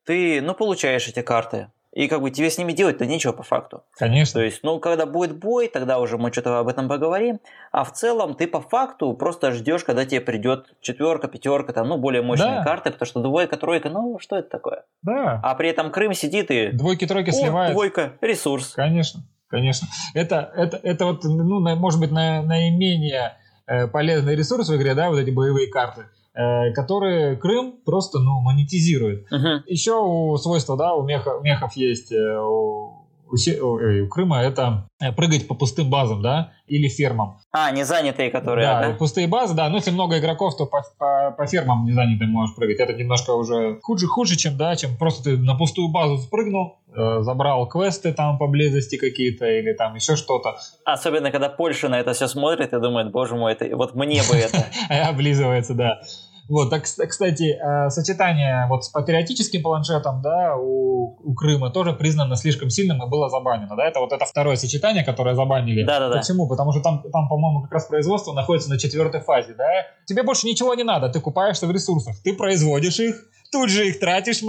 ты, 0.07 0.41
ну, 0.41 0.55
получаешь 0.55 1.09
эти 1.09 1.21
карты. 1.21 1.67
И 1.93 2.07
как 2.07 2.21
бы 2.21 2.31
тебе 2.31 2.49
с 2.49 2.59
ними 2.59 2.71
делать-то 2.73 3.05
нечего 3.05 3.33
по 3.33 3.43
факту. 3.43 3.83
Конечно. 3.99 4.35
То 4.39 4.45
есть, 4.45 4.61
ну, 4.63 4.79
когда 4.79 5.05
будет 5.05 5.37
бой, 5.37 5.67
тогда 5.67 5.99
уже 5.99 6.17
мы 6.17 6.31
что-то 6.31 6.61
об 6.61 6.69
этом 6.69 6.87
поговорим. 6.89 7.41
А 7.73 7.83
в 7.83 7.93
целом 7.93 8.35
ты 8.37 8.47
по 8.47 8.61
факту 8.61 9.15
просто 9.15 9.51
ждешь, 9.51 9.83
когда 9.83 10.05
тебе 10.05 10.21
придет 10.21 10.67
четверка, 10.81 11.27
пятерка, 11.27 11.73
там, 11.73 11.89
ну, 11.89 11.97
более 11.99 12.23
мощные 12.23 12.59
Да. 12.59 12.63
карты, 12.65 12.93
потому 12.93 13.07
что 13.07 13.21
двойка, 13.21 13.57
тройка, 13.57 13.89
ну, 13.91 14.21
что 14.21 14.37
это 14.37 14.49
такое? 14.49 14.85
Да. 15.03 15.41
А 15.43 15.57
при 15.57 15.71
этом 15.71 15.91
Крым 15.91 16.13
сидит 16.15 16.53
и... 16.53 16.69
Двойки-тройки 16.69 17.31
сливают. 17.33 17.73
двойка, 17.73 18.13
ресурс. 18.21 18.75
Конечно, 18.77 19.23
конечно. 19.49 19.89
Это, 20.15 20.53
это, 20.55 20.79
это 20.85 21.05
вот, 21.05 21.25
ну, 21.25 21.59
на- 21.59 21.75
может 21.75 21.99
быть, 21.99 22.13
на- 22.13 22.43
наименее 22.43 23.39
полезный 23.87 24.35
ресурс 24.35 24.69
в 24.69 24.77
игре, 24.77 24.95
да, 24.95 25.11
вот 25.11 25.19
эти 25.19 25.31
боевые 25.31 25.69
карты, 25.69 26.07
э, 26.35 26.73
которые 26.73 27.37
Крым 27.37 27.75
просто, 27.85 28.19
ну, 28.19 28.41
монетизирует. 28.41 29.31
Мгм. 29.31 29.63
Еще 29.67 29.95
у 30.01 30.37
свойства, 30.39 30.77
да, 30.77 30.95
у, 30.95 31.03
меха- 31.07 31.37
у 31.39 31.43
мехов 31.43 31.75
есть 31.75 32.13
э, 32.13 32.39
у, 32.41 32.98
у 33.31 33.37
се- 33.37 33.61
ой, 33.63 34.03
у 34.03 34.09
Крыма 34.09 34.41
это 34.43 34.89
э, 35.01 35.13
прыгать 35.13 35.47
по 35.49 35.55
пустым 35.55 35.91
базам, 35.91 36.23
да, 36.23 36.53
или 36.67 36.89
фермам. 36.89 37.39
А, 37.53 37.71
не 37.71 37.85
занятые, 37.85 38.31
которые, 38.31 38.67
да, 38.67 38.89
да? 38.89 38.95
пустые 38.95 39.27
базы, 39.27 39.55
да, 39.55 39.69
ну 39.69 39.77
если 39.77 39.91
много 39.91 40.19
игроков, 40.19 40.57
то 40.57 40.67
по, 40.67 40.83
по- 40.99 41.35
по 41.37 41.47
фермам 41.47 41.85
не 41.85 41.93
занятым 41.93 42.31
можешь 42.31 42.55
прыгать. 42.57 42.79
Это 42.81 42.93
немножко 42.95 43.31
уже 43.33 43.79
хуже, 43.83 44.07
хуже, 44.07 44.37
чем, 44.37 44.57
да, 44.57 44.77
чем 44.77 44.97
просто 44.97 45.25
ты 45.25 45.37
на 45.39 45.55
пустую 45.55 45.89
базу 45.89 46.19
спрыгнул, 46.19 46.79
э, 46.95 47.23
забрал 47.23 47.67
квесты 47.69 48.13
там 48.13 48.39
поблизости 48.39 48.97
какие-то 48.97 49.47
или 49.47 49.73
там 49.73 49.95
еще 49.95 50.17
что-то, 50.17 50.57
Особенно, 50.85 51.31
когда 51.31 51.49
Польша 51.49 51.89
на 51.89 52.01
это 52.01 52.13
все 52.13 52.29
смотрит 52.29 52.73
и 52.73 52.81
думает, 52.81 53.11
боже 53.13 53.35
мой, 53.35 53.53
это, 53.53 53.75
вот 53.77 53.95
мне 53.95 54.23
бы 54.31 54.37
это. 54.37 54.67
облизывается, 55.09 55.75
да. 55.75 56.01
Вот, 56.49 56.71
так, 56.71 56.85
кс- 56.85 57.07
кстати, 57.07 57.59
э, 57.61 57.91
сочетание 57.91 58.67
вот 58.69 58.85
с 58.85 58.89
патриотическим 58.89 59.63
планшетом, 59.63 60.23
да, 60.23 60.57
у, 60.57 61.17
у 61.23 61.35
Крыма 61.35 61.71
тоже 61.71 61.93
признано 61.93 62.37
слишком 62.37 62.71
сильным 62.71 63.03
и 63.05 63.09
было 63.09 63.29
забанено, 63.29 63.77
да, 63.77 63.87
это 63.87 64.01
вот 64.01 64.13
это 64.13 64.25
второе 64.25 64.57
сочетание, 64.57 65.05
которое 65.05 65.35
забанили. 65.35 65.85
Да-да-да. 65.85 66.19
Почему? 66.21 66.49
Потому 66.49 66.73
что 66.73 66.81
там, 66.83 67.03
там, 67.13 67.29
по-моему, 67.29 67.63
как 67.63 67.73
раз 67.73 67.87
производство 67.87 68.33
находится 68.33 68.71
на 68.71 68.79
четвертой 68.79 69.21
фазе, 69.21 69.55
да. 69.59 69.65
Тебе 70.07 70.23
больше 70.23 70.47
ничего 70.47 70.75
не 70.75 70.85
надо, 70.85 71.11
ты 71.11 71.21
купаешься 71.21 71.67
в 71.67 71.71
ресурсах, 71.71 72.17
ты 72.25 72.33
производишь 72.35 72.99
их, 72.99 73.17
тут 73.53 73.69
же 73.71 73.87
их 73.89 74.01
тратишь 74.01 74.41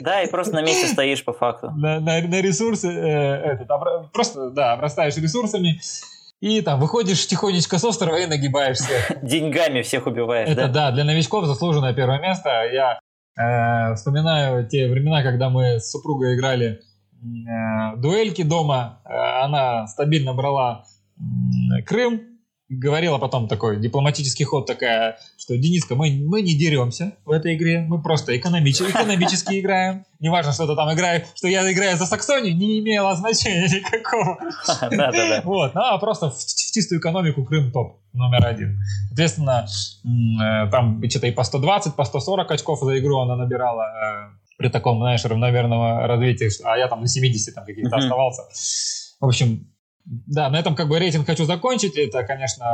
Да, 0.00 0.22
и 0.22 0.30
просто 0.30 0.54
на 0.54 0.62
месте 0.62 0.86
стоишь 0.88 1.24
по 1.24 1.32
факту. 1.32 1.70
на, 1.76 2.00
на- 2.00 2.22
на 2.22 2.40
ресурсы, 2.40 2.88
э, 2.88 3.52
этот, 3.52 3.68
обра- 3.68 4.08
просто, 4.12 4.50
да, 4.50 4.72
обрастаешь 4.72 5.16
ресурсами, 5.16 5.80
и 6.40 6.60
там 6.60 6.80
выходишь 6.80 7.26
тихонечко 7.26 7.78
с 7.78 7.84
острова 7.84 8.16
и 8.16 8.26
нагибаешь 8.26 8.76
всех. 8.76 9.12
Деньгами 9.22 9.82
всех 9.82 10.06
убиваешь, 10.06 10.48
Это 10.48 10.68
да? 10.68 10.90
для 10.90 11.04
новичков 11.04 11.46
заслуженное 11.46 11.94
первое 11.94 12.20
место. 12.20 12.50
Я 12.72 12.98
э, 13.38 13.94
вспоминаю 13.94 14.68
те 14.68 14.88
времена, 14.88 15.22
когда 15.22 15.48
мы 15.48 15.80
с 15.80 15.90
супругой 15.90 16.36
играли 16.36 16.80
э, 17.22 17.96
дуэльки 17.96 18.42
дома. 18.42 19.00
Э, 19.04 19.44
она 19.44 19.86
стабильно 19.86 20.34
брала 20.34 20.84
Крым. 21.86 22.33
Говорила 22.70 23.18
потом 23.18 23.46
такой 23.46 23.78
дипломатический 23.78 24.44
ход 24.44 24.66
такая, 24.66 25.18
что 25.36 25.54
Дениска, 25.56 25.94
мы, 25.96 26.10
мы 26.26 26.40
не 26.40 26.56
деремся 26.56 27.12
в 27.26 27.30
этой 27.30 27.56
игре, 27.56 27.80
мы 27.86 28.00
просто 28.02 28.34
экономически, 28.36 28.90
экономически 28.90 29.60
играем. 29.60 30.06
Неважно, 30.18 30.52
что 30.52 30.66
ты 30.66 30.74
там 30.74 30.90
играешь, 30.94 31.24
что 31.34 31.46
я 31.46 31.70
играю 31.70 31.98
за 31.98 32.06
Саксонию, 32.06 32.56
не 32.56 32.80
имело 32.80 33.14
значения 33.16 33.68
никакого. 33.68 34.38
Да-да-да. 34.80 35.42
Вот, 35.44 35.74
ну, 35.74 35.80
а 35.82 35.98
просто 35.98 36.30
в, 36.30 36.38
чистую 36.38 37.00
экономику 37.00 37.44
Крым 37.44 37.70
топ 37.70 38.00
номер 38.14 38.46
один. 38.46 38.78
Соответственно, 39.08 39.66
э, 40.04 40.70
там 40.70 41.02
что-то 41.10 41.26
и 41.26 41.32
по 41.32 41.44
120, 41.44 41.94
по 41.96 42.04
140 42.06 42.50
очков 42.50 42.80
за 42.80 42.98
игру 42.98 43.18
она 43.18 43.36
набирала 43.36 43.82
э, 43.82 44.38
при 44.56 44.68
таком, 44.70 44.98
знаешь, 45.00 45.22
равномерного 45.24 46.06
развитии, 46.06 46.48
что- 46.48 46.72
а 46.72 46.78
я 46.78 46.88
там 46.88 47.02
на 47.02 47.08
70 47.08 47.54
там 47.54 47.66
каких-то 47.66 47.94
Мгм. 47.94 48.04
оставался. 48.04 48.42
В 49.20 49.26
общем, 49.26 49.66
да, 50.04 50.50
на 50.50 50.58
этом 50.58 50.74
как 50.74 50.88
бы 50.88 50.98
рейтинг 50.98 51.26
хочу 51.26 51.44
закончить. 51.44 51.96
Это, 51.96 52.24
конечно, 52.24 52.64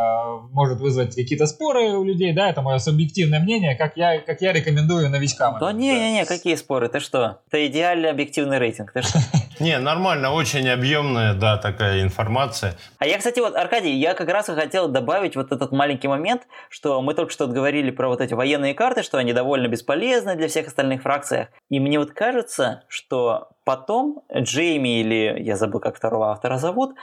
может 0.50 0.80
вызвать 0.80 1.14
какие-то 1.14 1.46
споры 1.46 1.92
у 1.92 2.02
людей, 2.02 2.32
да, 2.32 2.50
это 2.50 2.60
мое 2.60 2.78
субъективное 2.78 3.40
мнение, 3.40 3.76
как 3.76 3.96
я, 3.96 4.18
как 4.18 4.40
я 4.40 4.52
рекомендую 4.52 5.08
новичкам. 5.10 5.58
Да 5.60 5.72
не-не-не, 5.72 6.26
какие 6.26 6.56
споры, 6.56 6.88
ты 6.88 6.98
что? 6.98 7.40
Это 7.48 7.66
идеальный 7.66 8.10
объективный 8.10 8.58
рейтинг, 8.58 8.92
ты 8.92 9.02
что? 9.02 9.20
Не, 9.60 9.78
нормально, 9.78 10.32
очень 10.32 10.66
объемная, 10.70 11.34
да, 11.34 11.58
такая 11.58 12.02
информация. 12.02 12.76
А 12.98 13.06
я, 13.06 13.18
кстати, 13.18 13.40
вот, 13.40 13.54
Аркадий, 13.54 13.92
я 13.92 14.14
как 14.14 14.30
раз 14.30 14.48
и 14.48 14.54
хотел 14.54 14.88
добавить 14.88 15.36
вот 15.36 15.52
этот 15.52 15.70
маленький 15.70 16.08
момент, 16.08 16.46
что 16.70 17.02
мы 17.02 17.12
только 17.12 17.30
что 17.30 17.46
говорили 17.46 17.90
про 17.90 18.08
вот 18.08 18.22
эти 18.22 18.32
военные 18.32 18.72
карты, 18.72 19.02
что 19.02 19.18
они 19.18 19.34
довольно 19.34 19.68
бесполезны 19.68 20.34
для 20.34 20.48
всех 20.48 20.68
остальных 20.68 21.02
фракциях. 21.02 21.48
И 21.68 21.78
мне 21.78 21.98
вот 21.98 22.12
кажется, 22.12 22.84
что 22.88 23.50
потом 23.64 24.22
Джейми 24.34 25.00
или, 25.00 25.42
я 25.42 25.56
забыл, 25.56 25.80
как 25.80 25.96
второго 25.96 26.30
автора 26.30 26.56
зовут, 26.56 26.94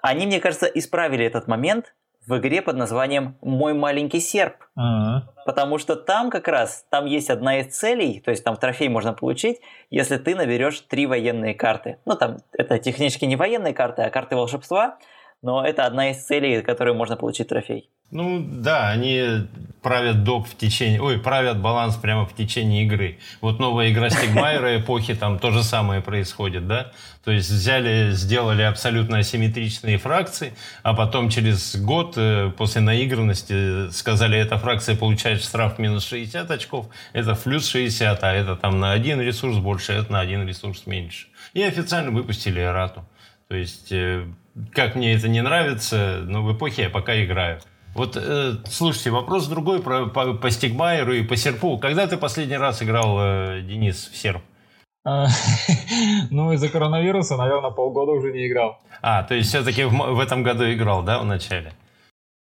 они, 0.00 0.26
мне 0.26 0.38
кажется, 0.38 0.66
исправили 0.66 1.24
этот 1.24 1.48
момент, 1.48 1.94
в 2.26 2.38
игре 2.38 2.62
под 2.62 2.76
названием 2.76 3.36
«Мой 3.42 3.74
маленький 3.74 4.20
серп». 4.20 4.56
Uh-huh. 4.78 5.22
Потому 5.44 5.78
что 5.78 5.96
там 5.96 6.30
как 6.30 6.48
раз, 6.48 6.86
там 6.90 7.06
есть 7.06 7.30
одна 7.30 7.60
из 7.60 7.76
целей, 7.76 8.20
то 8.20 8.30
есть 8.30 8.44
там 8.44 8.56
трофей 8.56 8.88
можно 8.88 9.12
получить, 9.12 9.60
если 9.90 10.16
ты 10.16 10.34
наберешь 10.34 10.80
три 10.80 11.06
военные 11.06 11.54
карты. 11.54 11.98
Ну 12.04 12.16
там 12.16 12.38
это 12.52 12.78
технически 12.78 13.24
не 13.24 13.36
военные 13.36 13.74
карты, 13.74 14.02
а 14.02 14.10
карты 14.10 14.36
волшебства, 14.36 14.98
но 15.42 15.64
это 15.64 15.84
одна 15.84 16.10
из 16.10 16.24
целей, 16.24 16.62
которой 16.62 16.94
можно 16.94 17.16
получить 17.16 17.48
трофей. 17.48 17.90
Ну 18.14 18.46
да, 18.48 18.90
они 18.90 19.48
правят 19.82 20.22
доп 20.22 20.46
в 20.46 20.56
течение, 20.56 21.02
ой, 21.02 21.18
правят 21.18 21.60
баланс 21.60 21.96
прямо 21.96 22.24
в 22.24 22.32
течение 22.32 22.84
игры. 22.84 23.18
Вот 23.40 23.58
новая 23.58 23.90
игра 23.90 24.08
Стигмайера 24.08 24.80
эпохи, 24.80 25.16
там 25.16 25.40
то 25.40 25.50
же 25.50 25.64
самое 25.64 26.00
происходит, 26.00 26.68
да? 26.68 26.92
То 27.24 27.32
есть 27.32 27.50
взяли, 27.50 28.12
сделали 28.12 28.62
абсолютно 28.62 29.18
асимметричные 29.18 29.98
фракции, 29.98 30.54
а 30.84 30.94
потом 30.94 31.28
через 31.28 31.74
год 31.74 32.14
э, 32.16 32.52
после 32.56 32.82
наигранности 32.82 33.90
сказали, 33.90 34.38
эта 34.38 34.58
фракция 34.58 34.94
получает 34.94 35.42
штраф 35.42 35.80
минус 35.80 36.06
60 36.06 36.48
очков, 36.48 36.86
это 37.14 37.34
плюс 37.34 37.68
60, 37.68 38.22
а 38.22 38.32
это 38.32 38.54
там 38.54 38.78
на 38.78 38.92
один 38.92 39.20
ресурс 39.20 39.56
больше, 39.56 39.92
это 39.92 40.12
на 40.12 40.20
один 40.20 40.46
ресурс 40.46 40.86
меньше. 40.86 41.26
И 41.52 41.62
официально 41.62 42.12
выпустили 42.12 42.60
Эрату. 42.60 43.04
То 43.48 43.56
есть, 43.56 43.90
э, 43.90 44.24
как 44.72 44.94
мне 44.94 45.14
это 45.14 45.26
не 45.26 45.42
нравится, 45.42 46.22
но 46.24 46.44
в 46.44 46.56
эпохе 46.56 46.82
я 46.82 46.90
пока 46.90 47.20
играю. 47.20 47.60
Вот, 47.94 48.16
э, 48.16 48.54
слушайте, 48.66 49.10
вопрос 49.10 49.46
другой 49.46 49.80
про, 49.80 50.06
по, 50.06 50.34
по 50.34 50.50
Стигмайеру 50.50 51.12
и 51.12 51.22
по 51.22 51.36
Серпу. 51.36 51.78
Когда 51.78 52.08
ты 52.08 52.16
последний 52.16 52.56
раз 52.56 52.82
играл, 52.82 53.16
э, 53.20 53.62
Денис, 53.62 54.10
в 54.12 54.16
Серп? 54.16 54.42
А, 55.06 55.28
ну, 56.30 56.52
из-за 56.52 56.68
коронавируса, 56.68 57.36
наверное, 57.36 57.70
полгода 57.70 58.10
уже 58.10 58.32
не 58.32 58.48
играл. 58.48 58.78
А, 59.00 59.22
то 59.22 59.34
есть 59.34 59.50
все-таки 59.50 59.84
в, 59.84 59.92
в 59.92 60.18
этом 60.18 60.42
году 60.42 60.64
играл, 60.64 61.04
да, 61.04 61.20
в 61.20 61.24
начале? 61.24 61.72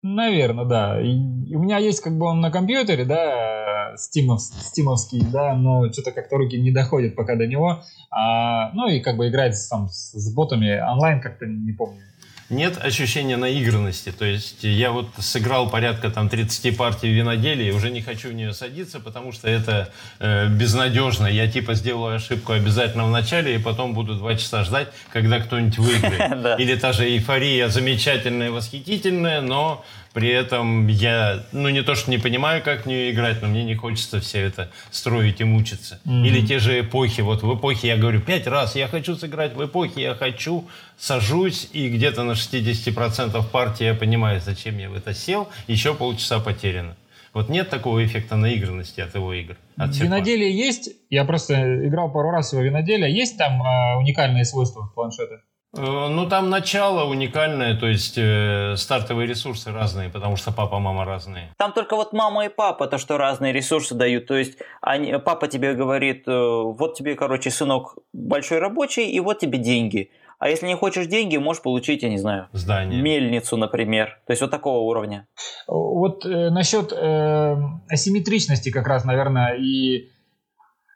Наверное, 0.03 0.67
да. 0.67 1.01
И 1.01 1.55
у 1.55 1.61
меня 1.61 1.79
есть 1.79 2.03
как 2.03 2.19
бы 2.19 2.27
он 2.27 2.41
на 2.41 2.51
компьютере, 2.51 3.05
да, 3.07 3.95
стимов, 3.97 4.41
стимовский, 4.43 5.23
да, 5.33 5.55
но 5.55 5.91
что-то 5.91 6.13
как-то 6.13 6.37
руки 6.37 6.61
не 6.61 6.71
доходят 6.71 7.15
пока 7.15 7.37
до 7.37 7.47
него. 7.47 7.83
А, 8.11 8.73
ну 8.73 8.89
и 8.89 9.01
как 9.01 9.17
бы 9.17 9.29
играть 9.29 9.55
там 9.71 9.89
с, 9.89 10.13
с 10.13 10.35
ботами 10.35 10.81
онлайн 10.81 11.21
как-то 11.23 11.47
не 11.47 11.73
помню 11.73 12.03
нет 12.51 12.83
ощущения 12.85 13.37
наигранности. 13.37 14.13
То 14.13 14.25
есть 14.25 14.63
я 14.63 14.91
вот 14.91 15.07
сыграл 15.19 15.71
порядка 15.71 16.11
там 16.11 16.29
30 16.29 16.77
партий 16.77 17.09
в 17.09 17.17
виноделии, 17.17 17.69
и 17.69 17.71
уже 17.71 17.91
не 17.91 18.03
хочу 18.03 18.29
в 18.29 18.33
нее 18.33 18.53
садиться, 18.53 19.01
потому 19.01 19.33
что 19.33 19.49
это 19.49 19.93
э, 20.19 20.49
безнадежно. 20.49 21.27
Я 21.27 21.47
типа 21.49 21.75
сделаю 21.75 22.17
ошибку 22.17 22.53
обязательно 22.53 23.07
в 23.07 23.11
начале, 23.11 23.55
и 23.55 23.59
потом 23.59 23.95
буду 23.95 24.15
два 24.17 24.35
часа 24.35 24.65
ждать, 24.65 24.89
когда 25.13 25.39
кто-нибудь 25.39 25.79
выиграет. 25.79 26.59
Или 26.61 26.75
та 26.75 26.93
же 26.93 27.05
эйфория 27.09 27.69
замечательная, 27.69 28.51
восхитительная, 28.51 29.41
но 29.41 29.85
при 30.13 30.29
этом 30.29 30.89
я, 30.89 31.45
ну, 31.53 31.69
не 31.69 31.83
то, 31.83 31.95
что 31.95 32.11
не 32.11 32.19
понимаю, 32.19 32.63
как 32.63 32.83
в 32.83 32.87
нее 32.87 33.13
играть, 33.13 33.41
но 33.43 33.49
мне 33.49 33.65
не 33.65 33.77
хочется 33.77 34.21
все 34.21 34.41
это 34.41 34.71
строить 34.91 35.41
и 35.41 35.45
мучиться. 35.45 36.01
Mm-hmm. 36.05 36.27
Или 36.27 36.47
те 36.47 36.59
же 36.59 36.81
эпохи. 36.81 37.21
Вот 37.21 37.43
в 37.43 37.55
эпохе 37.57 37.89
я 37.89 37.97
говорю 37.97 38.21
пять 38.21 38.47
раз, 38.47 38.75
я 38.75 38.89
хочу 38.89 39.15
сыграть 39.15 39.55
в 39.55 39.65
эпохе, 39.65 40.03
я 40.03 40.15
хочу, 40.15 40.69
сажусь, 40.99 41.69
и 41.73 41.89
где-то 41.89 42.25
на 42.25 42.33
60% 42.33 43.45
партии 43.51 43.85
я 43.85 43.95
понимаю, 43.95 44.41
зачем 44.41 44.79
я 44.79 44.91
в 44.91 44.95
это 44.95 45.15
сел, 45.15 45.49
еще 45.69 45.95
полчаса 45.95 46.41
потеряно. 46.41 46.97
Вот 47.33 47.49
нет 47.49 47.71
такого 47.71 48.05
эффекта 48.05 48.35
наигранности 48.35 49.01
от 49.01 49.15
его 49.15 49.33
игр. 49.33 49.57
От 49.77 49.97
виноделие 49.97 50.57
есть, 50.57 50.91
я 51.11 51.25
просто 51.25 51.87
играл 51.87 52.13
пару 52.13 52.31
раз 52.31 52.53
его 52.53 52.63
виноделие, 52.63 53.15
есть 53.15 53.39
там 53.39 53.63
э, 53.63 53.97
уникальные 53.99 54.45
свойства 54.45 54.91
планшета? 54.93 55.43
Э, 55.77 56.09
ну, 56.09 56.29
там 56.29 56.51
начало 56.51 57.05
уникальное, 57.09 57.77
то 57.77 57.87
есть 57.87 58.19
э, 58.19 58.75
стартовые 58.77 59.27
ресурсы 59.27 59.71
разные, 59.71 60.09
потому 60.09 60.37
что 60.37 60.53
папа, 60.53 60.79
мама 60.79 61.05
разные. 61.05 61.55
Там 61.57 61.73
только 61.73 61.97
вот 61.97 62.13
мама 62.13 62.47
и 62.47 62.49
папа, 62.49 62.87
то, 62.87 62.99
что 62.99 63.19
разные 63.19 63.53
ресурсы 63.53 63.95
дают. 63.95 64.27
То 64.27 64.37
есть 64.37 64.59
они, 64.81 65.17
папа 65.19 65.47
тебе 65.49 65.75
говорит, 65.75 66.27
э, 66.27 66.33
вот 66.33 66.95
тебе, 66.95 67.15
короче, 67.15 67.51
сынок 67.51 67.99
большой 68.13 68.59
рабочий, 68.59 69.11
и 69.11 69.21
вот 69.21 69.39
тебе 69.39 69.59
деньги. 69.59 70.11
А 70.41 70.49
если 70.49 70.67
не 70.67 70.75
хочешь 70.75 71.07
деньги, 71.07 71.37
можешь 71.37 71.63
получить, 71.63 72.03
я 72.03 72.09
не 72.09 72.17
знаю, 72.17 72.49
Здание. 72.53 73.03
мельницу, 73.03 73.59
например. 73.59 74.19
То 74.27 74.33
есть 74.33 74.41
вот 74.41 74.51
такого 74.51 74.79
уровня. 74.79 75.29
Вот 75.69 76.25
э, 76.25 76.51
насчет 76.51 76.93
э, 76.93 77.57
асимметричности 77.89 78.71
как 78.71 78.87
раз, 78.87 79.05
наверное, 79.05 79.55
и 79.55 80.09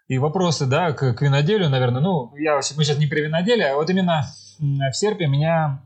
и 0.06 0.18
вопросы, 0.18 0.66
да, 0.66 0.92
к, 0.92 1.14
к 1.14 1.22
виноделию, 1.22 1.70
наверное. 1.70 2.00
Ну, 2.00 2.34
я, 2.36 2.56
мы 2.56 2.84
сейчас 2.84 2.98
не 2.98 3.06
при 3.06 3.20
виноделии, 3.20 3.64
а 3.64 3.76
вот 3.76 3.88
именно 3.90 4.24
в 4.58 4.92
серпе 4.92 5.26
меня... 5.26 5.82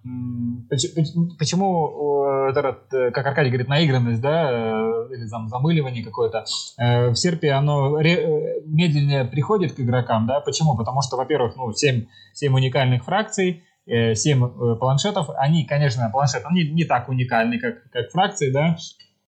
Почему, 1.39 2.49
этот, 2.49 2.93
э, 2.93 3.11
как 3.11 3.27
Аркадий 3.27 3.51
говорит, 3.51 3.69
наигранность, 3.69 4.21
да, 4.21 4.51
э, 4.51 5.15
или 5.15 5.29
там 5.29 5.49
замыливание 5.49 6.05
какое-то, 6.05 6.45
э, 6.79 7.11
в 7.11 7.15
серпе 7.15 7.53
оно 7.53 7.99
медленнее 7.99 9.25
приходит 9.25 9.73
к 9.73 9.81
игрокам, 9.81 10.27
да, 10.27 10.41
почему? 10.41 10.77
Потому 10.77 11.03
что, 11.03 11.17
во-первых, 11.17 11.57
ну, 11.57 11.73
7, 11.73 12.07
7 12.35 12.55
уникальных 12.55 13.05
фракций, 13.05 13.65
7 13.87 14.77
планшетов, 14.79 15.31
они, 15.37 15.65
конечно, 15.65 16.11
планшет, 16.13 16.43
они 16.45 16.69
не 16.71 16.85
так 16.85 17.09
уникальны, 17.09 17.59
как, 17.59 17.91
как 17.91 18.11
фракции, 18.11 18.51
да, 18.51 18.77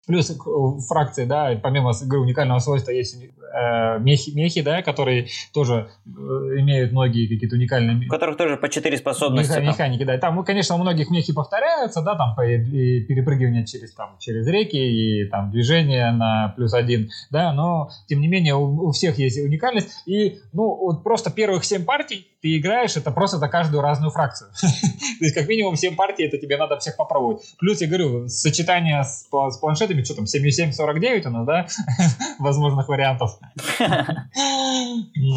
Плюс 0.10 0.32
в 0.44 0.82
фракции, 0.88 1.26
да, 1.26 1.56
помимо 1.62 1.92
уникального 1.92 2.58
свойства 2.58 2.90
есть 2.90 3.16
э, 3.16 4.00
мехи, 4.00 4.32
мехи, 4.32 4.64
да, 4.64 4.82
которые 4.82 5.28
тоже 5.54 5.92
э, 6.08 6.10
имеют 6.10 6.94
многие 6.94 7.28
какие-то 7.28 7.56
уникальные... 7.56 8.08
У 8.08 8.10
которых 8.10 8.36
тоже 8.36 8.58
по 8.58 8.70
4 8.70 8.98
способности. 8.98 9.52
Меха, 9.52 9.62
механики, 9.62 10.04
да. 10.06 10.18
Там, 10.18 10.44
конечно, 10.44 10.74
у 10.74 10.80
многих 10.80 11.12
мехи 11.12 11.32
повторяются, 11.32 12.02
да, 12.02 12.16
там 12.16 12.36
и, 12.44 13.02
перепрыгивание 13.02 13.68
через, 13.68 13.94
там, 13.94 14.16
через 14.18 14.48
реки 14.48 14.78
и 14.78 15.26
там 15.26 15.52
движение 15.52 16.10
на 16.10 16.54
плюс 16.56 16.74
один, 16.74 17.12
да, 17.30 17.54
но 17.54 17.92
тем 18.08 18.20
не 18.20 18.28
менее 18.28 18.56
у, 18.56 18.88
у 18.88 18.92
всех 18.92 19.20
есть 19.20 19.38
уникальность. 19.38 19.90
И, 20.08 20.40
ну, 20.54 20.76
вот 20.76 21.04
просто 21.04 21.30
первых 21.30 21.66
7 21.66 21.86
партий 21.86 22.26
ты 22.42 22.58
играешь, 22.58 22.96
это 22.96 23.12
просто 23.12 23.38
за 23.38 23.48
каждую 23.48 23.82
разную 23.82 24.12
фракцию. 24.12 24.50
То 24.62 25.26
есть, 25.26 25.36
как 25.36 25.48
минимум, 25.48 25.76
7 25.76 25.96
партий, 25.96 26.24
это 26.24 26.38
тебе 26.38 26.58
надо 26.58 26.78
всех 26.80 26.96
попробовать. 26.96 27.42
Плюс, 27.60 27.82
я 27.82 27.88
говорю, 27.88 28.28
сочетание 28.28 29.04
с, 29.04 29.28
с 29.30 29.58
планшетами, 30.00 30.04
что 30.04 30.16
там, 30.16 30.28
7749 30.28 31.26
у 31.26 31.30
нас, 31.30 31.46
да, 31.46 31.68
возможных 32.40 32.88
вариантов. 32.88 33.40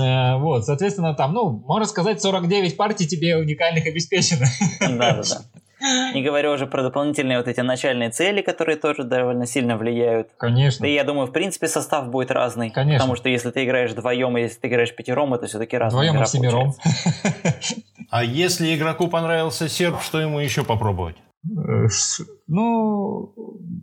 Э, 0.03 0.37
вот, 0.39 0.65
соответственно, 0.65 1.15
там, 1.15 1.33
ну, 1.33 1.51
можно 1.67 1.87
сказать, 1.87 2.21
49 2.21 2.77
партий 2.77 3.07
тебе 3.07 3.37
уникальных 3.37 3.87
обеспечено. 3.87 4.47
Да, 4.81 5.15
да, 5.15 5.23
да. 5.23 6.13
Не 6.15 6.23
говоря 6.23 6.53
уже 6.53 6.67
про 6.67 6.83
дополнительные 6.83 7.39
вот 7.39 7.49
эти 7.49 7.61
начальные 7.61 8.11
цели, 8.11 8.41
которые 8.41 8.77
тоже 8.77 9.05
довольно 9.05 9.47
сильно 9.47 9.77
влияют. 9.77 10.29
Конечно. 10.39 10.85
И 10.87 10.93
я 10.93 11.05
думаю, 11.05 11.27
в 11.27 11.33
принципе, 11.33 11.69
состав 11.69 12.09
будет 12.09 12.31
разный. 12.31 12.71
Конечно. 12.71 12.99
Потому 13.01 13.17
что 13.17 13.29
если 13.29 13.51
ты 13.51 13.65
играешь 13.65 13.91
вдвоем, 13.91 14.37
и 14.37 14.43
если 14.43 14.61
ты 14.61 14.69
играешь 14.69 14.95
пятером, 14.95 15.35
это 15.35 15.47
все-таки 15.47 15.77
разные 15.77 16.11
Вдвоем 16.11 16.25
и 16.25 16.27
семером. 16.27 16.75
А 18.11 18.23
если 18.23 18.77
игроку 18.77 19.09
понравился 19.09 19.69
серп, 19.69 20.03
что 20.03 20.21
ему 20.21 20.39
еще 20.39 20.65
попробовать? 20.65 21.17
Э, 21.45 21.89
ну, 22.47 23.35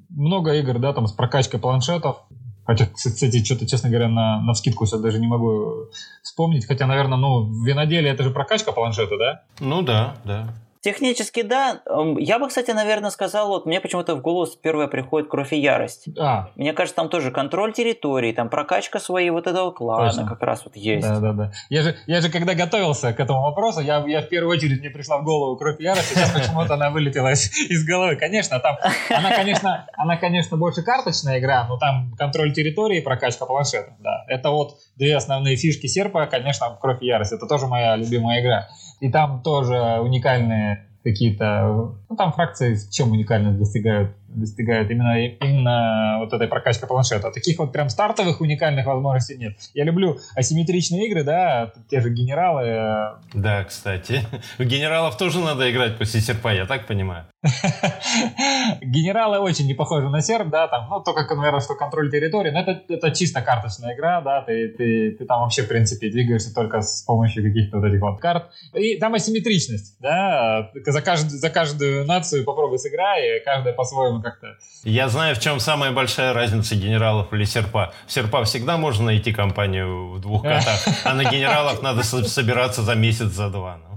много 0.09 0.53
игр, 0.55 0.79
да, 0.79 0.93
там 0.93 1.07
с 1.07 1.11
прокачкой 1.11 1.59
планшетов. 1.59 2.17
Хотя, 2.65 2.85
кстати, 2.85 3.43
что-то, 3.43 3.65
честно 3.65 3.89
говоря, 3.89 4.09
на, 4.09 4.41
на 4.41 4.53
вскидку 4.53 4.85
сейчас 4.85 5.01
даже 5.01 5.19
не 5.19 5.27
могу 5.27 5.87
вспомнить. 6.21 6.67
Хотя, 6.67 6.85
наверное, 6.85 7.17
ну, 7.17 7.63
виноделие 7.63 8.13
это 8.13 8.23
же 8.23 8.29
прокачка 8.29 8.71
планшета, 8.71 9.17
да? 9.17 9.43
Ну 9.59 9.81
да, 9.81 10.17
да. 10.23 10.53
Технически, 10.81 11.41
да. 11.41 11.81
Я 12.17 12.39
бы, 12.39 12.47
кстати, 12.47 12.71
наверное, 12.71 13.09
сказал, 13.09 13.49
вот 13.49 13.65
мне 13.65 13.81
почему-то 13.81 14.15
в 14.15 14.21
голову 14.21 14.49
первое 14.61 14.87
приходит 14.87 15.29
кровь 15.29 15.51
и 15.51 15.59
ярость. 15.59 16.07
А. 16.17 16.51
Мне 16.55 16.71
кажется, 16.71 16.95
там 16.95 17.09
тоже 17.09 17.31
контроль 17.31 17.73
территории, 17.73 18.31
там 18.31 18.49
прокачка 18.49 18.99
своей 18.99 19.29
вот 19.29 19.45
этого 19.45 19.71
клана 19.71 20.09
Точно. 20.09 20.25
как 20.27 20.41
раз 20.41 20.63
вот 20.63 20.77
есть. 20.77 21.05
Да, 21.05 21.19
да, 21.19 21.33
да. 21.33 21.51
Я 21.69 21.81
же, 21.81 21.97
я 22.07 22.21
же 22.21 22.29
когда 22.29 22.53
готовился 22.53 23.11
к 23.11 23.19
этому 23.19 23.41
вопросу, 23.41 23.81
я, 23.81 24.03
я 24.07 24.21
в 24.21 24.29
первую 24.29 24.55
очередь 24.57 24.79
мне 24.79 24.89
пришла 24.89 25.17
в 25.17 25.25
голову 25.25 25.57
кровь 25.57 25.79
и 25.79 25.83
ярость, 25.83 26.13
сейчас 26.13 26.31
почему-то 26.31 26.75
она 26.75 26.91
вылетела 26.91 27.31
из, 27.33 27.51
из 27.69 27.85
головы. 27.85 28.15
Конечно, 28.15 28.57
там, 28.59 28.77
она, 29.09 29.35
конечно, 29.35 29.85
она, 29.97 30.15
конечно, 30.15 30.55
больше 30.55 30.81
карточная 30.81 31.39
игра, 31.39 31.65
но 31.67 31.77
там 31.77 32.13
контроль 32.17 32.53
территории 32.53 32.99
и 32.99 33.01
прокачка 33.01 33.45
планшета, 33.45 33.97
да. 33.99 34.23
Это 34.29 34.49
вот 34.51 34.77
две 34.95 35.17
основные 35.17 35.57
фишки 35.57 35.87
серпа, 35.87 36.25
конечно, 36.27 36.77
кровь 36.79 37.01
и 37.01 37.07
ярость. 37.07 37.33
Это 37.33 37.47
тоже 37.47 37.67
моя 37.67 37.97
любимая 37.97 38.41
игра. 38.41 38.69
И 38.99 39.09
там 39.09 39.41
тоже 39.41 39.99
уникальные 40.01 40.85
какие-то... 41.03 41.95
Ну, 42.09 42.15
там 42.15 42.33
фракции 42.33 42.77
чем 42.91 43.11
уникальность 43.11 43.57
достигают? 43.57 44.11
Достигают 44.35 44.89
именно, 44.89 45.25
именно 45.25 46.17
вот 46.19 46.33
этой 46.33 46.47
прокачки 46.47 46.85
планшета. 46.85 47.31
Таких 47.31 47.59
вот 47.59 47.71
прям 47.71 47.89
стартовых 47.89 48.41
уникальных 48.41 48.85
возможностей 48.85 49.37
нет. 49.37 49.57
Я 49.73 49.83
люблю 49.83 50.17
асимметричные 50.35 51.07
игры, 51.07 51.23
да, 51.23 51.71
те 51.89 52.01
же 52.01 52.09
генералы. 52.09 53.19
Да, 53.33 53.63
кстати. 53.63 54.21
В 54.57 54.63
генералов 54.63 55.17
тоже 55.17 55.39
надо 55.39 55.69
играть 55.71 55.97
после 55.97 56.21
серпа, 56.21 56.53
я 56.53 56.65
так 56.65 56.87
понимаю. 56.87 57.25
Генералы 58.81 59.39
очень 59.39 59.65
не 59.65 59.73
похожи 59.73 60.09
на 60.09 60.21
серп, 60.21 60.49
да, 60.49 60.67
там, 60.67 60.87
ну, 60.89 61.01
только, 61.01 61.35
наверное, 61.35 61.61
что 61.61 61.75
контроль 61.75 62.11
территории, 62.11 62.51
но 62.51 62.59
это, 62.59 62.81
это 62.87 63.11
чисто 63.11 63.41
карточная 63.41 63.95
игра, 63.95 64.21
да, 64.21 64.41
ты, 64.41 64.69
ты, 64.69 65.11
ты 65.11 65.25
там 65.25 65.41
вообще, 65.41 65.63
в 65.63 65.67
принципе, 65.67 66.09
двигаешься 66.09 66.53
только 66.53 66.81
с 66.81 67.03
помощью 67.03 67.43
каких-то 67.43 67.77
вот 67.77 67.85
этих 67.85 68.01
вот 68.01 68.19
карт. 68.19 68.51
И 68.73 68.97
там 68.97 69.13
асимметричность, 69.13 69.97
да, 69.99 70.71
за, 70.85 71.01
кажд, 71.01 71.29
за 71.29 71.49
каждую 71.49 72.05
нацию 72.05 72.43
попробуй 72.43 72.79
сыграй, 72.79 73.41
каждая 73.43 73.73
по-своему 73.73 74.18
как-то. 74.21 74.57
Я 74.83 75.09
знаю, 75.09 75.35
в 75.35 75.39
чем 75.39 75.59
самая 75.59 75.91
большая 75.91 76.33
разница 76.33 76.75
генералов 76.75 77.33
или 77.33 77.43
серпа. 77.43 77.93
В 78.07 78.11
серпа 78.11 78.43
всегда 78.43 78.77
можно 78.77 79.05
найти 79.05 79.33
компанию 79.33 80.11
в 80.11 80.21
двух 80.21 80.43
котах, 80.43 80.79
а 81.03 81.13
на 81.13 81.23
генералов 81.23 81.81
надо 81.81 82.03
собираться 82.03 82.81
за 82.81 82.95
месяц, 82.95 83.27
за 83.27 83.49
два. 83.49 83.77
Ну. 83.77 83.89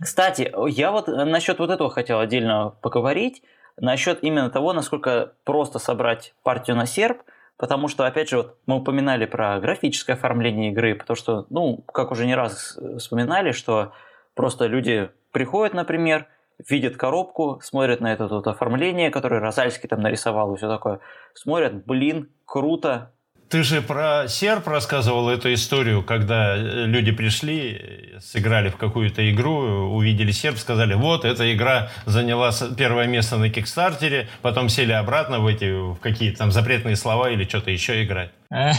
Кстати, 0.00 0.52
я 0.68 0.90
вот 0.92 1.08
насчет 1.08 1.58
вот 1.58 1.70
этого 1.70 1.90
хотел 1.90 2.20
отдельно 2.20 2.74
поговорить. 2.80 3.42
Насчет 3.76 4.22
именно 4.22 4.50
того, 4.50 4.72
насколько 4.74 5.32
просто 5.44 5.78
собрать 5.78 6.34
партию 6.42 6.76
на 6.76 6.84
серп, 6.84 7.22
потому 7.56 7.88
что, 7.88 8.04
опять 8.04 8.28
же, 8.28 8.36
вот 8.36 8.58
мы 8.66 8.76
упоминали 8.76 9.24
про 9.24 9.58
графическое 9.58 10.16
оформление 10.16 10.70
игры, 10.70 10.94
потому 10.94 11.16
что, 11.16 11.46
ну, 11.48 11.78
как 11.92 12.10
уже 12.10 12.26
не 12.26 12.34
раз 12.34 12.78
вспоминали, 12.98 13.52
что 13.52 13.92
просто 14.34 14.66
люди 14.66 15.08
приходят, 15.32 15.72
например, 15.72 16.26
видят 16.68 16.96
коробку, 16.96 17.60
смотрят 17.62 18.00
на 18.00 18.12
это 18.12 18.26
вот 18.26 18.46
оформление, 18.46 19.10
которое 19.10 19.40
Розальский 19.40 19.88
там 19.88 20.00
нарисовал 20.00 20.54
и 20.54 20.56
все 20.56 20.68
такое, 20.68 21.00
смотрят, 21.34 21.84
блин, 21.86 22.30
круто, 22.44 23.12
ты 23.50 23.64
же 23.64 23.82
про 23.82 24.28
серп 24.28 24.68
рассказывал 24.68 25.28
эту 25.28 25.52
историю, 25.52 26.04
когда 26.04 26.56
э, 26.56 26.60
люди 26.86 27.10
пришли, 27.10 28.14
сыграли 28.20 28.68
в 28.68 28.76
какую-то 28.76 29.28
игру, 29.32 29.90
увидели 29.92 30.30
серп, 30.30 30.56
сказали, 30.56 30.94
вот, 30.94 31.24
эта 31.24 31.52
игра 31.52 31.88
заняла 32.06 32.52
первое 32.78 33.08
место 33.08 33.38
на 33.38 33.50
Кикстартере, 33.50 34.28
потом 34.42 34.68
сели 34.68 34.92
обратно 34.92 35.40
в 35.40 35.46
эти, 35.48 35.64
в 35.64 35.96
какие-то 35.96 36.38
там 36.38 36.52
запретные 36.52 36.94
слова 36.94 37.28
или 37.28 37.42
что-то 37.44 37.70
еще 37.70 38.04
играть. 38.04 38.30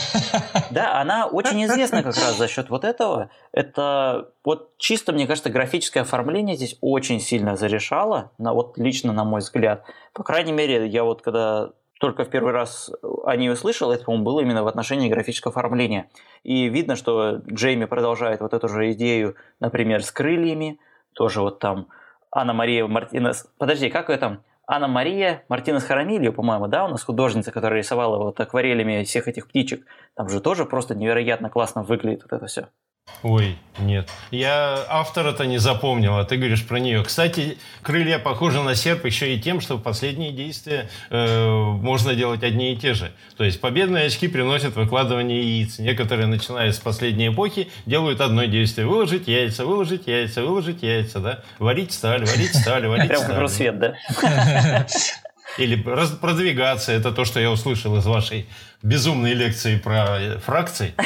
Да, 0.71 1.01
она 1.01 1.27
очень 1.27 1.65
известна 1.65 2.01
как 2.01 2.15
раз 2.15 2.37
за 2.37 2.47
счет 2.47 2.69
вот 2.69 2.85
этого. 2.85 3.29
Это 3.51 4.29
вот 4.45 4.77
чисто, 4.77 5.11
мне 5.11 5.27
кажется, 5.27 5.49
графическое 5.49 6.03
оформление 6.03 6.55
здесь 6.55 6.77
очень 6.79 7.19
сильно 7.19 7.57
зарешало, 7.57 8.31
на, 8.37 8.53
вот 8.53 8.77
лично 8.77 9.11
на 9.11 9.25
мой 9.25 9.41
взгляд. 9.41 9.83
По 10.13 10.23
крайней 10.23 10.53
мере, 10.53 10.87
я 10.87 11.03
вот 11.03 11.21
когда 11.21 11.71
только 12.01 12.25
в 12.25 12.29
первый 12.29 12.51
раз 12.51 12.91
о 13.23 13.35
ней 13.35 13.51
услышал, 13.51 13.91
это, 13.91 14.03
по-моему, 14.03 14.25
было 14.25 14.41
именно 14.41 14.63
в 14.63 14.67
отношении 14.67 15.07
графического 15.07 15.51
оформления. 15.51 16.09
И 16.41 16.67
видно, 16.67 16.95
что 16.95 17.41
Джейми 17.47 17.85
продолжает 17.85 18.41
вот 18.41 18.55
эту 18.55 18.67
же 18.67 18.91
идею, 18.93 19.35
например, 19.59 20.03
с 20.03 20.11
крыльями, 20.11 20.79
тоже 21.13 21.41
вот 21.41 21.59
там 21.59 21.87
Анна-Мария 22.31 22.87
Мартинес... 22.87 23.47
Подожди, 23.59 23.91
как 23.91 24.09
это? 24.09 24.39
Анна-Мария 24.65 25.43
Мартинес 25.47 25.83
Харамильо, 25.83 26.31
по-моему, 26.31 26.67
да, 26.67 26.85
у 26.85 26.87
нас 26.87 27.03
художница, 27.03 27.51
которая 27.51 27.79
рисовала 27.79 28.17
вот 28.17 28.39
акварелями 28.39 29.03
всех 29.03 29.27
этих 29.27 29.47
птичек. 29.47 29.85
Там 30.15 30.27
же 30.27 30.41
тоже 30.41 30.65
просто 30.65 30.95
невероятно 30.95 31.51
классно 31.51 31.83
выглядит 31.83 32.23
вот 32.23 32.33
это 32.33 32.47
все. 32.47 32.69
Ой, 33.23 33.55
нет. 33.77 34.09
Я 34.31 34.83
автора-то 34.89 35.45
не 35.45 35.59
запомнил, 35.59 36.17
а 36.17 36.25
ты 36.25 36.37
говоришь 36.37 36.65
про 36.65 36.79
нее. 36.79 37.03
Кстати, 37.03 37.59
крылья 37.83 38.17
похожи 38.17 38.61
на 38.63 38.73
серп 38.73 39.05
еще 39.05 39.35
и 39.35 39.39
тем, 39.39 39.61
что 39.61 39.77
последние 39.77 40.31
действия 40.31 40.89
э, 41.11 41.47
можно 41.47 42.15
делать 42.15 42.41
одни 42.41 42.73
и 42.73 42.77
те 42.77 42.95
же. 42.95 43.11
То 43.37 43.43
есть 43.43 43.61
победные 43.61 44.07
очки 44.07 44.27
приносят 44.27 44.75
выкладывание 44.75 45.39
яиц. 45.39 45.77
Некоторые, 45.77 46.25
начиная 46.25 46.71
с 46.71 46.79
последней 46.79 47.27
эпохи, 47.27 47.69
делают 47.85 48.21
одно 48.21 48.45
действие. 48.45 48.87
Выложить 48.87 49.27
яйца, 49.27 49.65
выложить 49.65 50.07
яйца, 50.07 50.41
выложить 50.41 50.81
яйца, 50.81 51.19
да? 51.19 51.43
Варить 51.59 51.91
сталь, 51.91 52.25
варить 52.25 52.55
сталь, 52.55 52.87
варить 52.87 53.07
Прям 53.07 53.21
как 53.21 53.37
Русвет, 53.37 53.77
да? 53.77 54.87
Или 55.57 55.75
продвигаться, 55.75 56.91
это 56.91 57.11
то, 57.11 57.25
что 57.25 57.39
я 57.39 57.51
услышал 57.51 57.97
из 57.97 58.05
вашей 58.05 58.47
безумной 58.83 59.33
лекции 59.33 59.77
про 59.77 60.19
э, 60.19 60.37
фракции. 60.39 60.93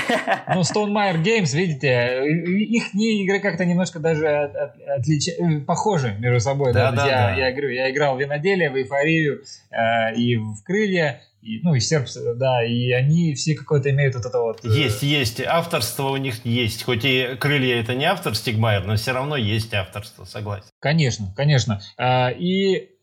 Ну, 0.48 0.62
Stone 0.62 0.92
Meyer 0.92 1.22
Games, 1.22 1.56
видите, 1.56 2.24
их 2.28 2.94
игры 2.94 3.40
как-то 3.40 3.66
немножко 3.66 4.00
даже 4.00 4.28
отлич... 4.28 5.30
Э, 5.30 5.60
похожи 5.62 6.16
между 6.20 6.40
собой. 6.40 6.72
Да, 6.72 6.92
да, 6.92 6.98
да, 6.98 7.08
я, 7.08 7.12
да. 7.12 7.36
Я, 7.36 7.52
говорю, 7.52 7.70
я 7.70 7.92
играл 7.92 8.16
в 8.16 8.20
виноделие, 8.20 8.70
в 8.70 8.76
эйфорию 8.76 9.44
э, 9.72 10.16
и 10.16 10.38
в 10.38 10.64
крылья. 10.64 11.22
И, 11.42 11.60
ну, 11.62 11.76
и 11.76 11.80
серб, 11.80 12.08
да, 12.38 12.66
и 12.66 12.92
они 12.92 13.36
все 13.36 13.54
какое-то 13.54 13.92
имеют 13.92 14.16
вот 14.16 14.26
это 14.26 14.40
вот... 14.40 14.66
Э, 14.66 14.68
есть, 14.68 15.04
есть, 15.04 15.42
авторство 15.42 16.10
у 16.10 16.18
них 16.18 16.44
есть, 16.44 16.84
хоть 16.84 17.06
и 17.06 17.36
крылья 17.40 17.80
это 17.80 17.94
не 17.94 18.06
автор 18.06 18.34
Стигмайер, 18.36 18.84
но 18.86 18.96
все 18.96 19.12
равно 19.12 19.36
есть 19.36 19.74
авторство, 19.74 20.26
согласен. 20.26 20.66
Конечно, 20.80 21.32
конечно. 21.36 21.82
А, 21.98 22.30
и 22.32 22.95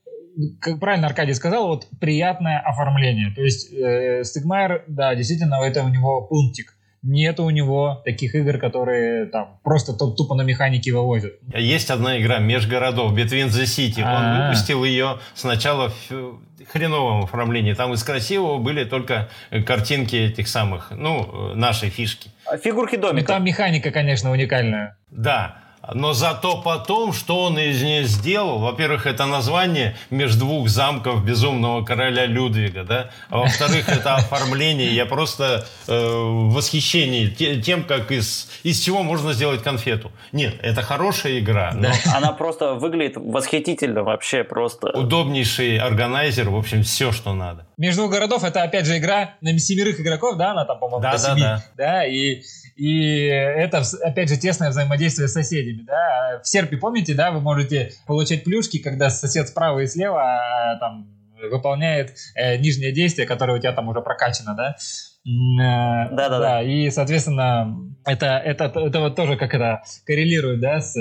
как 0.60 0.80
правильно 0.80 1.06
Аркадий 1.06 1.34
сказал, 1.34 1.68
вот 1.68 1.86
приятное 2.00 2.60
оформление. 2.60 3.32
То 3.34 3.42
есть 3.42 3.72
э, 3.72 4.24
Стигмайер, 4.24 4.84
да, 4.86 5.14
действительно, 5.14 5.56
это 5.62 5.82
у 5.82 5.88
него 5.88 6.22
пунктик. 6.22 6.74
Нет 7.02 7.40
у 7.40 7.50
него 7.50 8.00
таких 8.04 8.36
игр, 8.36 8.58
которые 8.58 9.26
там 9.26 9.58
просто 9.64 9.92
тупо 9.92 10.36
на 10.36 10.42
механике 10.42 10.92
вывозят. 10.92 11.32
Есть 11.52 11.90
одна 11.90 12.16
игра 12.20 12.38
«Межгородов», 12.38 13.12
«Between 13.12 13.48
the 13.48 13.64
City». 13.64 14.02
Он 14.02 14.06
А-а-а. 14.06 14.48
выпустил 14.48 14.84
ее 14.84 15.18
сначала 15.34 15.90
в 16.08 16.40
хреновом 16.68 17.24
оформлении. 17.24 17.74
Там 17.74 17.92
из 17.92 18.04
красивого 18.04 18.58
были 18.58 18.84
только 18.84 19.28
картинки 19.66 20.14
этих 20.14 20.46
самых, 20.46 20.92
ну, 20.92 21.54
нашей 21.56 21.90
фишки. 21.90 22.30
А 22.46 22.56
фигурки 22.56 22.94
домика. 22.94 23.32
Ну, 23.32 23.34
там 23.38 23.44
механика, 23.44 23.90
конечно, 23.90 24.30
уникальная. 24.30 24.96
Да, 25.10 25.61
но 25.94 26.12
зато 26.12 26.60
потом, 26.62 27.12
что 27.12 27.42
он 27.42 27.58
из 27.58 27.82
нее 27.82 28.04
сделал, 28.04 28.58
во-первых, 28.58 29.06
это 29.06 29.26
название 29.26 29.96
между 30.10 30.40
двух 30.42 30.68
замков 30.68 31.24
безумного 31.24 31.84
короля 31.84 32.26
Людвига, 32.26 32.84
да, 32.84 33.10
а 33.28 33.38
во-вторых, 33.38 33.88
это 33.88 34.16
оформление. 34.16 34.94
Я 34.94 35.06
просто 35.06 35.66
э, 35.86 35.92
в 35.92 36.52
восхищении 36.52 37.28
тем, 37.28 37.84
как 37.84 38.10
из, 38.10 38.48
из 38.62 38.80
чего 38.80 39.02
можно 39.02 39.32
сделать 39.32 39.62
конфету. 39.62 40.12
Нет, 40.32 40.54
это 40.62 40.82
хорошая 40.82 41.38
игра. 41.38 41.72
Но... 41.74 41.88
Она 42.14 42.32
просто 42.32 42.74
выглядит 42.74 43.16
восхитительно 43.16 44.02
вообще 44.02 44.44
просто. 44.44 44.88
Удобнейший 44.90 45.78
органайзер, 45.78 46.50
в 46.50 46.56
общем, 46.56 46.82
все, 46.82 47.12
что 47.12 47.34
надо. 47.34 47.66
Между 47.76 48.08
городов 48.08 48.44
это 48.44 48.62
опять 48.62 48.86
же 48.86 48.98
игра 48.98 49.34
на 49.40 49.58
семерых 49.58 50.00
игроков, 50.00 50.36
да, 50.36 50.52
она 50.52 50.64
там, 50.64 50.78
по-моему, 50.78 51.02
да, 51.02 51.16
да, 51.18 51.34
да. 51.34 51.64
да, 51.76 52.06
и 52.06 52.42
и 52.76 53.24
это, 53.26 53.82
опять 54.02 54.28
же, 54.28 54.36
тесное 54.36 54.70
взаимодействие 54.70 55.28
с 55.28 55.32
соседями, 55.32 55.82
да. 55.82 56.40
В 56.42 56.48
серпе, 56.48 56.76
помните, 56.76 57.14
да, 57.14 57.30
вы 57.30 57.40
можете 57.40 57.92
получать 58.06 58.44
плюшки, 58.44 58.78
когда 58.78 59.10
сосед 59.10 59.48
справа 59.48 59.80
и 59.80 59.86
слева 59.86 60.20
а, 60.20 60.76
там 60.78 61.08
выполняет 61.50 62.14
э, 62.34 62.56
нижнее 62.58 62.92
действие, 62.92 63.26
которое 63.26 63.58
у 63.58 63.60
тебя 63.60 63.72
там 63.72 63.88
уже 63.88 64.00
прокачано, 64.00 64.54
да. 64.54 64.76
Да, 65.24 66.08
да, 66.12 66.28
да. 66.28 66.38
да. 66.38 66.62
И, 66.62 66.90
соответственно, 66.90 67.76
это, 68.04 68.26
это, 68.26 68.64
это 68.64 69.00
вот 69.00 69.14
тоже 69.14 69.36
как 69.36 69.54
это 69.54 69.82
коррелирует, 70.04 70.60
да, 70.60 70.80
с, 70.80 70.94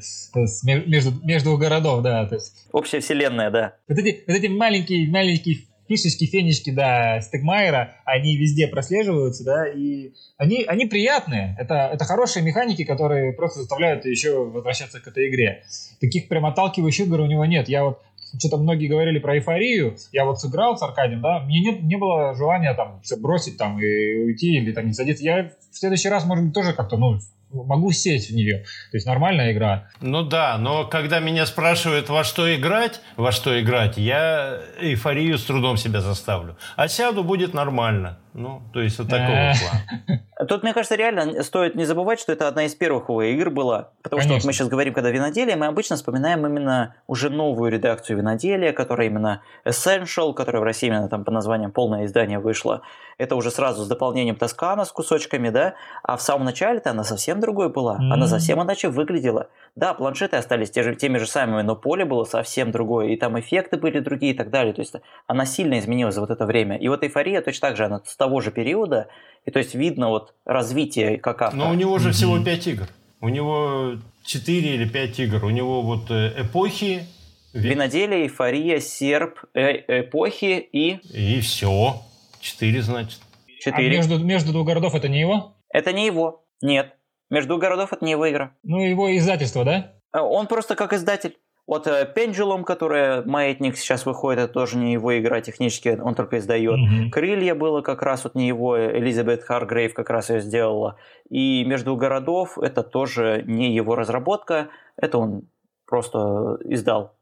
с 0.00 0.64
между, 0.64 1.12
между 1.24 1.56
городов, 1.56 2.02
да. 2.02 2.26
То 2.26 2.36
есть... 2.36 2.66
Общая 2.72 3.00
вселенная, 3.00 3.50
да. 3.50 3.74
Вот 3.88 3.98
эти, 3.98 4.24
вот 4.26 4.34
эти 4.34 4.46
маленькие, 4.48 5.08
маленькие 5.08 5.58
фишечки, 5.88 6.26
фенечки, 6.26 6.70
да, 6.70 7.20
Стегмайера, 7.20 7.96
они 8.04 8.36
везде 8.36 8.68
прослеживаются, 8.68 9.44
да, 9.44 9.66
и 9.66 10.12
они, 10.36 10.64
они 10.64 10.86
приятные. 10.86 11.56
Это, 11.58 11.90
это 11.92 12.04
хорошие 12.04 12.44
механики, 12.44 12.84
которые 12.84 13.32
просто 13.32 13.60
заставляют 13.60 14.04
еще 14.04 14.44
возвращаться 14.44 15.00
к 15.00 15.08
этой 15.08 15.28
игре. 15.28 15.64
Таких 16.00 16.28
прям 16.28 16.46
отталкивающих 16.46 17.06
игр 17.06 17.20
у 17.20 17.26
него 17.26 17.44
нет. 17.44 17.68
Я 17.68 17.84
вот 17.84 18.02
что-то 18.38 18.58
многие 18.58 18.88
говорили 18.88 19.18
про 19.18 19.36
эйфорию. 19.36 19.96
Я 20.12 20.24
вот 20.24 20.40
сыграл 20.40 20.76
с 20.76 20.82
Аркадием, 20.82 21.22
да, 21.22 21.40
мне 21.40 21.60
не, 21.60 21.78
не 21.78 21.96
было 21.96 22.34
желания 22.34 22.74
там 22.74 23.00
все 23.02 23.16
бросить 23.16 23.56
там 23.56 23.80
и 23.80 24.16
уйти 24.16 24.56
или 24.56 24.72
там 24.72 24.86
не 24.86 24.92
садиться. 24.92 25.24
Я 25.24 25.52
в 25.72 25.76
следующий 25.76 26.08
раз, 26.08 26.26
может 26.26 26.44
быть, 26.44 26.54
тоже 26.54 26.72
как-то, 26.74 26.96
ну, 26.96 27.18
могу 27.50 27.92
сесть 27.92 28.30
в 28.30 28.34
нее. 28.34 28.64
То 28.90 28.96
есть 28.96 29.06
нормальная 29.06 29.52
игра. 29.52 29.88
Ну 30.00 30.22
да, 30.22 30.58
но 30.58 30.84
когда 30.84 31.18
меня 31.20 31.46
спрашивают, 31.46 32.08
во 32.08 32.24
что 32.24 32.54
играть, 32.54 33.00
во 33.16 33.32
что 33.32 33.60
играть, 33.60 33.96
я 33.96 34.60
эйфорию 34.80 35.38
с 35.38 35.44
трудом 35.44 35.76
себя 35.76 36.00
заставлю. 36.00 36.56
А 36.76 36.88
сяду 36.88 37.24
будет 37.24 37.54
нормально. 37.54 38.18
Ну, 38.34 38.62
то 38.72 38.80
есть 38.80 38.98
вот 38.98 39.08
такого 39.08 39.28
плана. 39.28 40.22
Тут, 40.48 40.62
мне 40.62 40.72
кажется, 40.72 40.94
реально 40.94 41.42
стоит 41.42 41.74
не 41.74 41.84
забывать, 41.84 42.20
что 42.20 42.32
это 42.32 42.46
одна 42.46 42.64
из 42.64 42.74
первых 42.74 43.08
его 43.08 43.22
игр 43.22 43.50
была. 43.50 43.90
Потому 44.02 44.20
Конечно. 44.20 44.22
что 44.22 44.34
вот 44.34 44.44
мы 44.46 44.52
сейчас 44.52 44.68
говорим, 44.68 44.94
когда 44.94 45.10
виноделие, 45.10 45.56
мы 45.56 45.66
обычно 45.66 45.96
вспоминаем 45.96 46.46
именно 46.46 46.94
уже 47.08 47.28
новую 47.28 47.72
редакцию 47.72 48.18
виноделия, 48.18 48.72
которая 48.72 49.08
именно 49.08 49.42
Essential, 49.64 50.32
которая 50.34 50.60
в 50.62 50.64
России 50.64 50.86
именно 50.86 51.08
там 51.08 51.24
по 51.24 51.32
названием 51.32 51.72
полное 51.72 52.04
издание 52.04 52.38
вышла. 52.38 52.82
Это 53.18 53.34
уже 53.34 53.50
сразу 53.50 53.82
с 53.82 53.88
дополнением 53.88 54.36
Тоскана 54.36 54.84
с 54.84 54.92
кусочками, 54.92 55.48
да? 55.48 55.74
А 56.04 56.16
в 56.16 56.22
самом 56.22 56.44
начале-то 56.44 56.90
она 56.90 57.02
совсем 57.02 57.40
другой 57.40 57.68
была. 57.68 57.96
Mm-hmm. 57.96 58.12
Она 58.12 58.26
совсем 58.28 58.62
иначе 58.62 58.88
выглядела. 58.88 59.48
Да, 59.74 59.92
планшеты 59.92 60.36
остались 60.36 60.70
те 60.70 60.84
же, 60.84 60.94
теми 60.94 61.18
же 61.18 61.26
самыми, 61.26 61.62
но 61.62 61.74
поле 61.74 62.04
было 62.04 62.22
совсем 62.24 62.70
другое. 62.70 63.08
И 63.08 63.16
там 63.16 63.38
эффекты 63.38 63.76
были 63.76 63.98
другие 63.98 64.34
и 64.34 64.36
так 64.36 64.50
далее. 64.50 64.72
То 64.72 64.82
есть 64.82 64.94
она 65.26 65.44
сильно 65.44 65.78
изменилась 65.80 66.14
за 66.14 66.20
вот 66.20 66.30
это 66.30 66.46
время. 66.46 66.76
И 66.78 66.88
вот 66.88 67.02
эйфория 67.02 67.42
точно 67.42 67.68
так 67.68 67.76
же, 67.76 67.84
она 67.86 67.98
того 68.18 68.40
же 68.40 68.50
периода. 68.50 69.08
И 69.46 69.50
то 69.50 69.58
есть 69.60 69.74
видно 69.74 70.08
вот 70.08 70.34
развитие 70.44 71.16
как 71.16 71.40
автора. 71.40 71.58
Но 71.58 71.70
у 71.70 71.74
него 71.74 71.98
же 71.98 72.12
всего 72.12 72.42
5 72.42 72.66
игр. 72.66 72.88
У 73.20 73.28
него 73.30 73.94
4 74.24 74.74
или 74.74 74.86
5 74.86 75.20
игр. 75.20 75.44
У 75.44 75.50
него 75.50 75.80
вот 75.82 76.10
э, 76.10 76.42
эпохи. 76.42 77.06
Виноделие, 77.54 78.24
эйфория, 78.24 78.78
серп, 78.78 79.40
э 79.54 80.00
эпохи 80.02 80.68
и... 80.70 80.98
И 81.12 81.40
все. 81.40 82.02
Четыре, 82.40 82.82
значит. 82.82 83.20
Четыре. 83.58 83.88
А 83.88 83.96
между, 83.96 84.18
между 84.18 84.52
двух 84.52 84.66
городов 84.66 84.94
это 84.94 85.08
не 85.08 85.20
его? 85.20 85.56
Это 85.70 85.92
не 85.92 86.06
его. 86.06 86.44
Нет. 86.60 86.94
Между 87.30 87.48
двух 87.48 87.62
городов 87.62 87.92
это 87.92 88.04
не 88.04 88.12
его 88.12 88.28
игра. 88.30 88.52
Ну, 88.62 88.80
его 88.80 89.16
издательство, 89.16 89.64
да? 89.64 89.94
Э, 90.12 90.20
он 90.20 90.46
просто 90.46 90.76
как 90.76 90.92
издатель. 90.92 91.36
Вот 91.68 91.86
Pendulum, 91.86 92.64
которая 92.64 93.22
Маятник 93.24 93.76
сейчас 93.76 94.06
выходит, 94.06 94.40
это 94.40 94.52
тоже 94.54 94.78
не 94.78 94.94
его 94.94 95.18
игра 95.18 95.42
технически, 95.42 96.00
он 96.02 96.14
только 96.14 96.38
издает. 96.38 96.78
Mm-hmm. 96.78 97.10
Крылья 97.10 97.54
было 97.54 97.82
как 97.82 98.02
раз 98.02 98.24
вот 98.24 98.34
не 98.34 98.48
его, 98.48 98.80
Элизабет 98.80 99.42
Харгрейв 99.42 99.92
как 99.92 100.08
раз 100.08 100.30
ее 100.30 100.40
сделала. 100.40 100.96
И 101.28 101.64
Между 101.66 101.94
городов 101.94 102.58
это 102.58 102.82
тоже 102.82 103.44
не 103.46 103.74
его 103.74 103.96
разработка, 103.96 104.68
это 104.96 105.18
он 105.18 105.42
просто 105.84 106.56
издал. 106.64 107.14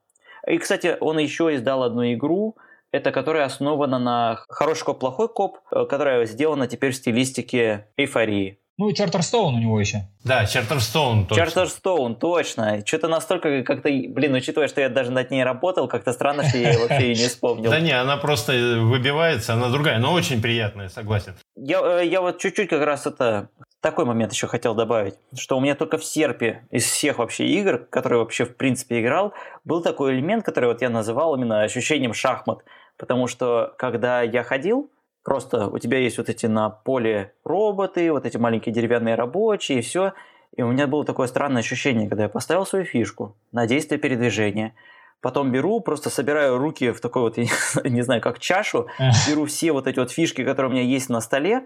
И, 0.46 0.58
кстати, 0.58 0.96
он 1.00 1.18
еще 1.18 1.52
издал 1.56 1.82
одну 1.82 2.04
игру, 2.12 2.56
это 2.92 3.10
которая 3.10 3.46
основана 3.46 3.98
на 3.98 4.44
хороший 4.48 4.84
коп, 4.84 5.00
плохой 5.00 5.28
коп, 5.28 5.58
э, 5.72 5.86
которая 5.86 6.24
сделана 6.24 6.68
теперь 6.68 6.92
в 6.92 6.96
стилистике 6.96 7.88
эйфории. 7.96 8.60
Ну 8.78 8.90
и 8.90 8.94
Чартерстоун 8.94 9.54
у 9.54 9.58
него 9.58 9.80
еще. 9.80 10.02
Да, 10.22 10.44
Чартерстоун 10.44 11.26
точно. 11.26 11.44
Чартерстоун, 11.44 12.14
точно. 12.14 12.84
Что-то 12.84 13.08
настолько 13.08 13.62
как-то, 13.62 13.88
блин, 13.88 14.34
учитывая, 14.34 14.68
что 14.68 14.82
я 14.82 14.90
даже 14.90 15.10
над 15.10 15.30
ней 15.30 15.44
работал, 15.44 15.88
как-то 15.88 16.12
странно, 16.12 16.46
что 16.46 16.58
я 16.58 16.72
ее 16.72 16.78
вообще 16.80 17.12
и 17.12 17.16
не 17.16 17.28
вспомнил. 17.28 17.70
Да 17.70 17.80
не, 17.80 17.92
она 17.92 18.18
просто 18.18 18.52
выбивается, 18.52 19.54
она 19.54 19.70
другая, 19.70 19.98
но 19.98 20.12
очень 20.12 20.42
приятная, 20.42 20.90
согласен. 20.90 21.34
Я, 21.56 22.00
э, 22.00 22.06
я 22.06 22.20
вот 22.20 22.38
чуть-чуть 22.38 22.68
как 22.68 22.82
раз 22.84 23.06
это 23.06 23.48
такой 23.80 24.04
момент 24.04 24.32
еще 24.32 24.46
хотел 24.46 24.74
добавить, 24.74 25.14
что 25.38 25.56
у 25.56 25.60
меня 25.60 25.74
только 25.74 25.96
в 25.96 26.04
серпе 26.04 26.66
из 26.70 26.84
всех 26.84 27.18
вообще 27.18 27.46
игр, 27.46 27.78
которые 27.78 28.18
вообще 28.18 28.44
в 28.44 28.56
принципе 28.56 29.00
играл, 29.00 29.32
был 29.64 29.82
такой 29.82 30.14
элемент, 30.14 30.44
который 30.44 30.66
вот 30.66 30.82
я 30.82 30.90
называл 30.90 31.34
именно 31.34 31.62
ощущением 31.62 32.12
шахмат. 32.12 32.58
Потому 32.98 33.26
что 33.26 33.74
когда 33.78 34.22
я 34.22 34.42
ходил, 34.42 34.90
Просто 35.26 35.66
у 35.66 35.76
тебя 35.80 35.98
есть 35.98 36.18
вот 36.18 36.28
эти 36.28 36.46
на 36.46 36.70
поле 36.70 37.32
роботы, 37.42 38.12
вот 38.12 38.24
эти 38.24 38.36
маленькие 38.36 38.72
деревянные 38.72 39.16
рабочие, 39.16 39.80
и 39.80 39.82
все. 39.82 40.12
И 40.56 40.62
у 40.62 40.70
меня 40.70 40.86
было 40.86 41.04
такое 41.04 41.26
странное 41.26 41.62
ощущение, 41.62 42.08
когда 42.08 42.22
я 42.22 42.28
поставил 42.28 42.64
свою 42.64 42.84
фишку 42.84 43.34
на 43.50 43.66
действие 43.66 43.98
передвижения, 43.98 44.76
потом 45.20 45.50
беру, 45.50 45.80
просто 45.80 46.10
собираю 46.10 46.58
руки 46.58 46.92
в 46.92 47.00
такой 47.00 47.22
вот, 47.22 47.36
не 47.84 48.02
знаю, 48.02 48.20
как 48.20 48.38
чашу, 48.38 48.86
беру 49.28 49.46
все 49.46 49.72
вот 49.72 49.88
эти 49.88 49.98
вот 49.98 50.12
фишки, 50.12 50.44
которые 50.44 50.70
у 50.70 50.74
меня 50.74 50.84
есть 50.84 51.08
на 51.08 51.20
столе, 51.20 51.64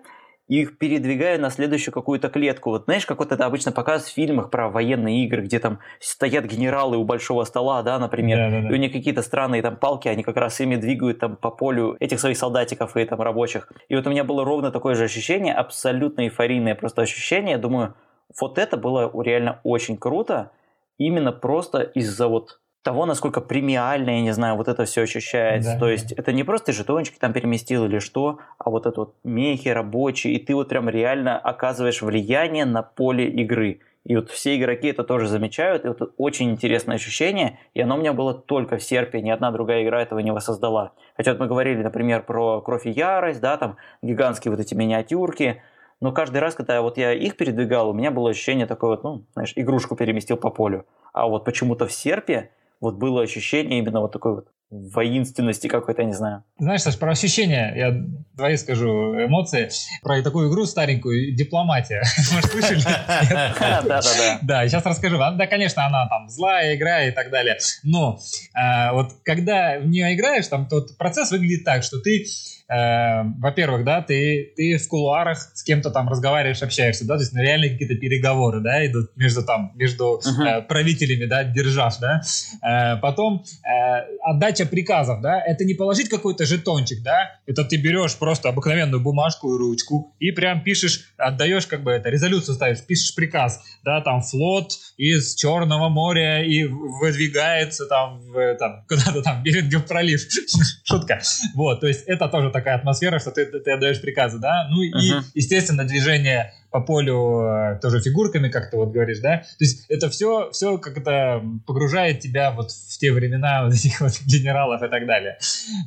их 0.59 0.78
передвигаю 0.78 1.40
на 1.40 1.48
следующую 1.48 1.94
какую-то 1.94 2.28
клетку. 2.28 2.70
Вот 2.70 2.84
знаешь, 2.86 3.07
как 3.07 3.20
вот 3.20 3.30
это 3.30 3.46
обычно 3.46 3.70
показывают 3.70 4.11
в 4.11 4.14
фильмах 4.14 4.51
про 4.51 4.68
военные 4.68 5.24
игры, 5.24 5.42
где 5.42 5.61
там 5.61 5.78
стоят 6.01 6.44
генералы 6.46 6.96
у 6.96 7.05
большого 7.05 7.44
стола, 7.44 7.82
да, 7.82 8.01
например, 8.01 8.36
да, 8.36 8.51
да, 8.51 8.61
да. 8.62 8.68
и 8.68 8.72
у 8.72 8.76
них 8.76 8.92
какие-то 8.92 9.22
странные 9.22 9.62
там 9.62 9.76
палки, 9.76 10.09
они 10.09 10.24
как 10.24 10.36
раз 10.36 10.61
ими 10.61 10.74
двигают 10.74 11.20
там 11.20 11.36
по 11.36 11.53
полю 11.53 11.96
этих 12.01 12.18
своих 12.18 12.36
солдатиков 12.36 12.96
и 12.96 13.05
там 13.05 13.20
рабочих. 13.20 13.70
И 13.88 13.94
вот 13.94 14.07
у 14.09 14.11
меня 14.11 14.24
было 14.24 14.44
ровно 14.44 14.72
такое 14.72 14.96
же 14.96 15.05
ощущение, 15.05 15.55
абсолютно 15.55 16.22
эйфорийное 16.22 16.74
просто 16.74 17.03
ощущение. 17.03 17.53
Я 17.53 17.59
думаю, 17.59 17.94
вот 18.40 18.59
это 18.59 18.76
было 18.76 19.12
реально 19.22 19.61
очень 19.62 19.96
круто, 19.96 20.51
именно 20.98 21.30
просто 21.30 21.82
из-за 21.82 22.26
вот 22.26 22.59
того, 22.83 23.07
насколько 23.07 23.41
премиально, 23.41 24.11
я 24.11 24.20
не 24.22 24.33
знаю, 24.33 24.57
вот 24.57 24.68
это 24.68 24.85
все 24.85 25.03
ощущается. 25.03 25.74
Да. 25.74 25.78
То 25.78 25.91
есть 25.91 26.12
это 26.12 26.33
не 26.33 26.45
просто 26.45 26.72
жетончики 26.72 27.18
там 27.18 27.33
переместил 27.33 27.85
или 27.85 27.99
что, 27.99 28.39
а 28.59 28.70
вот 28.70 28.87
это 28.87 29.01
вот 29.01 29.14
мехи 29.22 29.68
рабочие, 29.68 30.35
и 30.35 30.45
ты 30.45 30.55
вот 30.55 30.68
прям 30.68 30.89
реально 30.89 31.39
оказываешь 31.39 32.03
влияние 32.03 32.64
на 32.64 32.83
поле 32.83 33.28
игры. 33.28 33.81
И 34.07 34.16
вот 34.16 34.31
все 34.31 34.57
игроки 34.57 34.89
это 34.89 35.05
тоже 35.05 35.28
замечают, 35.28 35.85
и 35.85 35.89
вот 35.89 36.14
очень 36.16 36.51
интересное 36.51 36.97
ощущение, 36.97 37.59
и 37.74 37.83
оно 37.83 37.97
у 37.97 37.99
меня 37.99 38.14
было 38.14 38.33
только 38.33 38.78
в 38.78 38.83
серпе, 38.83 39.20
ни 39.20 39.28
одна 39.28 39.51
другая 39.51 39.85
игра 39.85 40.01
этого 40.01 40.20
не 40.20 40.31
воссоздала. 40.31 40.93
Хотя 41.16 41.33
вот 41.33 41.41
мы 41.41 41.47
говорили, 41.47 41.83
например, 41.83 42.22
про 42.22 42.62
Кровь 42.62 42.87
и 42.87 42.91
Ярость, 42.91 43.43
да, 43.43 43.59
там 43.59 43.76
гигантские 44.01 44.53
вот 44.53 44.61
эти 44.61 44.72
миниатюрки, 44.72 45.62
но 46.01 46.12
каждый 46.12 46.39
раз, 46.39 46.55
когда 46.55 46.81
вот 46.81 46.97
я 46.97 47.12
их 47.12 47.37
передвигал, 47.37 47.91
у 47.91 47.93
меня 47.93 48.11
было 48.11 48.31
ощущение 48.31 48.64
такое 48.64 48.93
вот, 48.93 49.05
ну, 49.05 49.24
знаешь, 49.35 49.53
игрушку 49.55 49.97
переместил 49.97 50.39
по 50.39 50.49
полю. 50.49 50.87
А 51.12 51.26
вот 51.26 51.45
почему-то 51.45 51.87
в 51.87 51.93
серпе 51.93 52.53
вот 52.81 52.97
было 52.97 53.22
ощущение 53.22 53.78
именно 53.78 54.01
вот 54.01 54.12
такой 54.12 54.37
вот 54.37 54.49
воинственности 54.70 55.66
какой-то, 55.66 56.05
не 56.05 56.12
знаю. 56.12 56.45
Знаешь, 56.59 56.83
Саш, 56.83 56.97
про 56.97 57.11
ощущения, 57.11 57.72
я 57.76 58.07
твои 58.37 58.57
скажу 58.57 58.87
эмоции, 59.16 59.68
про 60.03 60.22
такую 60.22 60.49
игру 60.49 60.64
старенькую, 60.64 61.35
дипломатия. 61.35 62.03
Может, 62.33 62.51
слышали? 62.53 62.81
Да, 63.31 63.83
да, 63.83 64.01
да. 64.01 64.39
Да, 64.43 64.68
сейчас 64.68 64.87
расскажу. 64.87 65.18
Да, 65.18 65.47
конечно, 65.47 65.87
она 65.87 66.09
там 66.09 66.28
злая 66.28 66.76
игра 66.76 67.05
и 67.05 67.11
так 67.11 67.31
далее. 67.31 67.59
Но 67.83 68.20
а, 68.55 68.93
вот 68.93 69.12
когда 69.24 69.78
в 69.78 69.87
нее 69.87 70.14
играешь, 70.14 70.47
там 70.47 70.68
тот 70.68 70.97
процесс 70.97 71.33
выглядит 71.33 71.64
так, 71.64 71.83
что 71.83 72.01
ты 72.01 72.26
э, 72.71 73.23
во-первых, 73.39 73.85
да, 73.85 74.03
ты, 74.03 74.53
ты 74.57 74.79
в 74.79 74.89
кулуарах 74.89 75.39
с 75.39 75.62
кем-то 75.62 75.91
там 75.91 76.09
разговариваешь, 76.09 76.62
общаешься, 76.62 77.07
да, 77.07 77.16
то 77.16 77.23
есть 77.23 77.35
реально 77.35 77.68
какие-то 77.68 77.97
переговоры, 77.97 78.61
да, 78.61 78.87
идут 78.87 79.16
между 79.16 79.45
там, 79.45 79.73
между 79.75 80.21
uh-huh. 80.25 80.45
э, 80.45 80.62
правителями, 80.62 81.27
да, 81.27 81.45
держав, 81.45 81.99
да. 81.99 82.23
Э, 82.62 82.97
потом 83.01 83.45
э, 83.64 84.01
отдача 84.23 84.66
приказов, 84.66 85.21
да, 85.21 85.41
это 85.41 85.64
не 85.64 85.75
положить 85.75 86.09
какой-то 86.09 86.47
жетончик, 86.47 87.03
да, 87.03 87.39
это 87.47 87.64
ты 87.64 87.77
берешь 87.77 88.16
просто 88.16 88.49
обыкновенную 88.49 89.03
бумажку 89.03 89.55
и 89.55 89.59
ручку 89.59 90.14
и 90.18 90.31
прям 90.31 90.62
пишешь, 90.62 91.12
отдаешь 91.16 91.66
как 91.66 91.83
бы 91.83 91.91
это, 91.91 92.09
резолюцию 92.11 92.55
ставишь, 92.55 92.85
пишешь 92.87 93.14
приказ, 93.14 93.62
да, 93.85 94.01
там 94.01 94.23
флот 94.23 94.73
из 95.01 95.34
Черного 95.34 95.88
моря 95.88 96.44
и 96.44 96.64
выдвигается 96.64 97.86
там, 97.86 98.20
в, 98.20 98.55
там 98.57 98.84
куда-то 98.88 99.22
там 99.22 99.42
Берингов 99.42 99.86
пролив, 99.86 100.20
шутка, 100.84 101.22
вот, 101.55 101.80
то 101.80 101.86
есть 101.86 102.03
это 102.07 102.28
тоже 102.28 102.51
такая 102.51 102.76
атмосфера, 102.76 103.18
что 103.18 103.30
ты, 103.30 103.46
ты 103.46 103.70
отдаешь 103.72 104.01
приказы, 104.03 104.38
да, 104.38 104.68
ну 104.68 104.82
uh-huh. 104.82 105.22
и, 105.32 105.38
естественно, 105.38 105.84
движение 105.84 106.53
по 106.70 106.80
полю 106.80 107.40
э, 107.40 107.78
тоже 107.80 108.01
фигурками, 108.01 108.48
как 108.48 108.70
ты 108.70 108.76
вот 108.76 108.90
говоришь, 108.90 109.20
да, 109.20 109.38
то 109.38 109.64
есть 109.64 109.86
это 109.88 110.11
все, 110.11 110.51
все 110.53 110.76
как 110.76 110.98
это 110.98 111.42
погружает 111.66 112.20
тебя 112.20 112.51
вот 112.53 112.70
в 112.70 112.98
те 112.98 113.11
времена 113.11 113.64
вот 113.64 113.72
этих 113.72 114.01
вот 114.03 114.12
генералов 114.26 114.82
и 114.82 114.88
так 114.88 115.07
далее, 115.07 115.38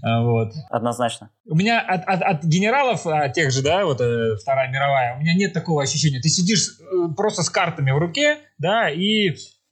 а, 0.01 0.24
вот. 0.24 0.53
Однозначно. 0.72 1.30
У 1.45 1.55
меня 1.55 1.82
от, 1.82 2.03
от, 2.05 2.22
от 2.22 2.43
генералов, 2.43 3.05
а, 3.05 3.30
тех 3.30 3.51
же, 3.51 3.61
да, 3.61 3.86
вот 3.86 4.01
э, 4.01 4.38
Вторая 4.41 4.72
мировая, 4.72 5.16
у 5.18 5.20
меня 5.22 5.36
нет 5.36 5.53
такого 5.53 5.84
ощущения, 5.84 6.20
ты 6.20 6.30
сидишь 6.30 6.80
э, 6.80 7.14
просто 7.16 7.43
с 7.43 7.49
картами 7.49 7.91
в 7.91 7.97
руке, 7.99 8.39
да, 8.57 8.89
и 8.89 9.03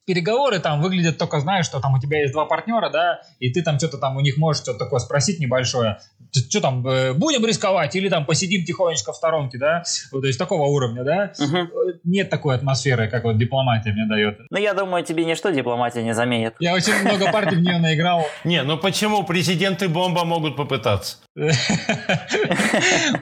переговоры 0.05 0.59
там 0.59 0.81
выглядят 0.81 1.17
только, 1.17 1.39
знаешь, 1.39 1.65
что 1.65 1.79
там 1.79 1.93
у 1.93 1.99
тебя 1.99 2.19
есть 2.19 2.33
два 2.33 2.45
партнера, 2.45 2.89
да, 2.89 3.21
и 3.39 3.51
ты 3.51 3.61
там 3.61 3.77
что-то 3.77 3.97
там 3.97 4.17
у 4.17 4.21
них 4.21 4.37
можешь 4.37 4.63
что-то 4.63 4.79
такое 4.79 4.99
спросить 4.99 5.39
небольшое. 5.39 5.99
Что 6.31 6.61
там, 6.61 6.87
э, 6.87 7.13
будем 7.13 7.45
рисковать 7.45 7.95
или 7.95 8.09
там 8.09 8.25
посидим 8.25 8.63
тихонечко 8.63 9.11
в 9.11 9.15
сторонке, 9.15 9.57
да? 9.57 9.83
То 10.11 10.25
есть 10.25 10.39
такого 10.39 10.63
уровня, 10.67 11.03
да? 11.03 11.33
Угу. 11.37 11.99
Нет 12.05 12.29
такой 12.29 12.55
атмосферы, 12.55 13.09
как 13.09 13.23
вот 13.23 13.37
дипломатия 13.37 13.91
мне 13.91 14.05
дает. 14.07 14.39
Ну, 14.49 14.57
я 14.57 14.73
думаю, 14.73 15.03
тебе 15.03 15.25
ничто 15.25 15.49
дипломатия 15.49 16.03
не 16.03 16.13
заменит. 16.13 16.55
Я 16.59 16.73
очень 16.73 16.93
много 17.03 17.31
партий 17.31 17.55
в 17.55 17.61
нее 17.61 17.79
наиграл. 17.79 18.25
Не, 18.43 18.63
ну 18.63 18.77
почему? 18.77 19.23
Президенты 19.23 19.87
бомба 19.89 20.23
могут 20.23 20.55
попытаться. 20.55 21.17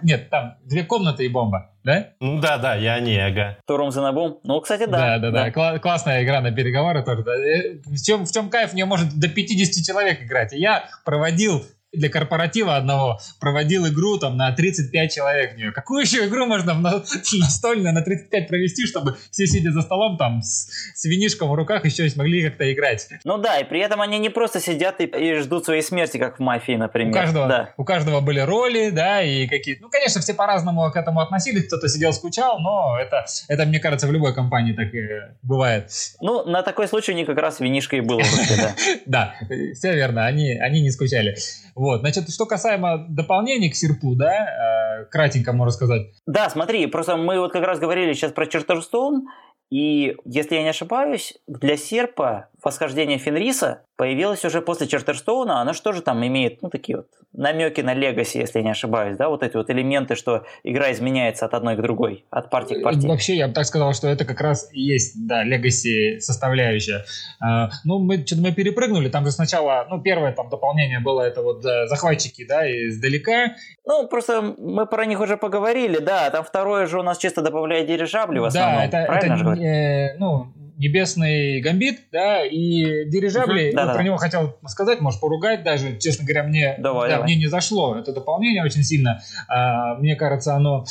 Нет, 0.01 0.30
там 0.30 0.55
две 0.66 0.84
комнаты 0.84 1.26
и 1.26 1.30
бомба, 1.30 1.72
да? 1.84 2.10
Ну 2.20 2.39
да, 2.39 2.57
да, 2.57 2.76
я 2.76 2.99
не, 2.99 3.18
ага. 3.18 3.57
Туром 3.68 3.91
за 3.91 4.01
набом? 4.01 4.39
Ну, 4.43 4.60
кстати, 4.62 4.86
да. 4.86 5.20
Да, 5.20 5.32
да, 5.32 5.51
да. 5.51 5.80
Классная 5.80 6.24
игра 6.24 6.41
на 6.41 6.51
переговоры 6.51 7.03
тоже. 7.03 7.24
Да. 7.24 7.36
Э, 7.36 7.80
в, 7.86 8.01
чем, 8.03 8.26
в 8.26 8.32
чем 8.32 8.49
кайф? 8.49 8.72
В 8.72 8.74
нее 8.74 8.86
может 8.86 9.18
до 9.20 9.28
50 9.28 9.86
человек 9.86 10.22
играть. 10.24 10.53
И 10.53 10.60
я 10.60 10.89
проводил 11.05 11.64
для 11.92 12.10
корпоратива 12.10 12.76
одного 12.76 13.20
проводил 13.40 13.88
игру 13.88 14.18
там 14.20 14.38
на 14.38 14.52
35 14.52 15.14
человек 15.14 15.54
в 15.54 15.58
нее. 15.58 15.72
Какую 15.72 16.02
еще 16.02 16.26
игру 16.28 16.46
можно 16.46 16.74
на, 16.74 17.04
настольно 17.40 17.92
на 17.92 18.02
35 18.02 18.48
провести, 18.48 18.86
чтобы 18.86 19.18
все 19.32 19.48
сидя 19.48 19.72
за 19.72 19.82
столом 19.82 20.18
там 20.18 20.42
с, 20.42 20.70
с 20.96 21.06
винишком 21.06 21.50
в 21.50 21.54
руках 21.54 21.86
еще 21.86 22.10
смогли 22.10 22.44
как-то 22.44 22.72
играть? 22.72 23.08
Ну 23.24 23.38
да, 23.38 23.60
и 23.60 23.64
при 23.64 23.80
этом 23.80 24.02
они 24.02 24.20
не 24.20 24.30
просто 24.30 24.60
сидят 24.60 25.02
и, 25.02 25.06
и 25.06 25.36
ждут 25.40 25.66
своей 25.66 25.82
смерти, 25.82 26.18
как 26.18 26.38
в 26.38 26.42
мафии, 26.42 26.74
например. 26.74 27.12
У 27.12 27.16
каждого, 27.16 27.48
да. 27.48 27.74
у 27.78 27.84
каждого 27.84 28.20
были 28.22 28.40
роли, 28.40 28.90
да, 28.92 29.24
и 29.24 29.48
какие-то... 29.48 29.82
Ну, 29.82 29.90
конечно, 29.90 30.22
все 30.22 30.34
по-разному 30.34 30.90
к 30.92 30.96
этому 30.96 31.22
относились, 31.22 31.68
кто-то 31.68 31.88
сидел, 31.90 32.14
скучал, 32.14 32.60
но 32.60 32.98
это, 33.00 33.26
это, 33.48 33.66
мне 33.66 33.80
кажется, 33.80 34.08
в 34.08 34.12
любой 34.12 34.36
компании 34.36 34.74
так 34.74 34.94
и 34.94 35.08
бывает. 35.42 35.90
Ну, 36.22 36.46
на 36.46 36.62
такой 36.62 36.88
случай 36.88 37.14
у 37.14 37.16
них 37.16 37.26
как 37.26 37.38
раз 37.38 37.60
винишка 37.60 37.96
и 37.96 38.02
было. 38.02 38.22
Да, 38.58 38.76
да 39.06 39.36
все 39.74 39.96
верно, 39.96 40.26
они 40.26 40.82
не 40.82 40.92
скучали. 40.92 41.36
Вот, 41.80 42.02
значит, 42.02 42.30
что 42.30 42.46
касаемо 42.46 43.06
дополнений 43.08 43.70
к 43.70 43.76
серпу, 43.76 44.14
да, 44.14 44.34
э, 44.34 45.06
кратенько 45.06 45.54
можно 45.54 45.72
сказать. 45.72 46.08
Да, 46.26 46.50
смотри, 46.50 46.88
просто 46.88 47.16
мы 47.16 47.40
вот 47.40 47.54
как 47.54 47.64
раз 47.64 47.80
говорили 47.80 48.12
сейчас 48.12 48.34
про 48.34 48.48
Чертожстоун, 48.48 49.28
и, 49.72 50.18
если 50.26 50.56
я 50.56 50.64
не 50.64 50.70
ошибаюсь, 50.70 51.36
для 51.48 51.78
серпа 51.78 52.50
восхождение 52.64 53.18
Фенриса 53.18 53.84
появилось 53.95 54.43
уже 54.45 54.62
после 54.62 54.88
Чертерстоуна. 54.88 55.62
Оно 55.62 55.74
что 55.74 55.91
же 55.91 56.01
там 56.01 56.26
имеет, 56.26 56.62
ну, 56.62 56.70
такие 56.70 56.97
вот 56.97 57.07
намеки 57.34 57.82
на 57.82 57.93
легаси, 57.93 58.38
если 58.38 58.60
я 58.60 58.66
не 58.66 58.72
ошибаюсь, 58.72 59.18
да, 59.18 59.30
вот 59.30 59.43
эти 59.43 59.55
вот 59.55 59.70
элементы, 59.70 60.16
что 60.16 60.45
игра 60.64 60.91
изменяется 60.91 61.45
от 61.45 61.53
одной 61.53 61.76
к 61.76 61.82
другой, 61.82 62.26
от 62.30 62.49
партии 62.49 62.76
к 62.76 62.84
партии. 62.84 63.07
Вообще, 63.07 63.36
я 63.36 63.47
бы 63.47 63.53
так 63.53 63.66
сказал, 63.66 63.93
что 63.93 64.07
это 64.07 64.26
как 64.26 64.41
раз 64.41 64.70
и 64.74 64.82
есть, 64.82 65.28
да, 65.28 65.43
легаси 65.43 66.20
составляющая. 66.20 67.05
А, 67.39 67.70
ну, 67.84 67.99
мы 67.99 68.26
что-то 68.26 68.41
мы 68.41 68.51
перепрыгнули, 68.51 69.10
там 69.10 69.26
же 69.26 69.32
сначала, 69.32 69.86
ну, 69.89 70.01
первое 70.01 70.32
там 70.34 70.49
дополнение 70.49 70.99
было 70.99 71.22
это 71.22 71.41
вот 71.41 71.64
захватчики, 71.64 72.45
да, 72.45 72.70
издалека. 72.70 73.55
Ну, 73.86 74.07
просто 74.07 74.55
мы 74.57 74.86
про 74.86 75.05
них 75.05 75.20
уже 75.20 75.38
поговорили, 75.38 75.99
да, 75.99 76.30
там 76.30 76.43
второе 76.43 76.86
же 76.88 76.99
у 76.99 77.03
нас 77.03 77.18
чисто 77.18 77.41
добавляет 77.41 77.88
дирижабли 77.88 78.39
в 78.39 78.45
основном, 78.45 78.89
да, 78.89 79.01
это, 79.01 79.07
правильно 79.07 79.53
это, 79.53 79.62
э, 79.62 80.18
ну, 80.18 80.53
небесный 80.80 81.62
гамбит, 81.62 82.10
да, 82.12 82.44
и 82.46 83.06
дирижабли, 83.10 83.74
uh-huh, 83.74 83.94
про 83.94 84.02
него 84.02 84.18
хотел 84.18 84.56
сказать, 84.66 85.02
может, 85.02 85.20
поругать 85.20 85.64
даже, 85.64 86.00
честно 86.00 86.26
говоря, 86.26 86.44
мне, 86.44 86.76
давай, 86.80 87.10
да, 87.10 87.16
давай. 87.18 87.28
мне 87.28 87.36
не 87.38 87.48
зашло 87.48 87.98
это 87.98 88.14
дополнение 88.14 88.64
очень 88.64 88.84
сильно, 88.84 89.22
а, 89.48 89.96
мне 89.96 90.16
кажется, 90.16 90.56
оно 90.56 90.86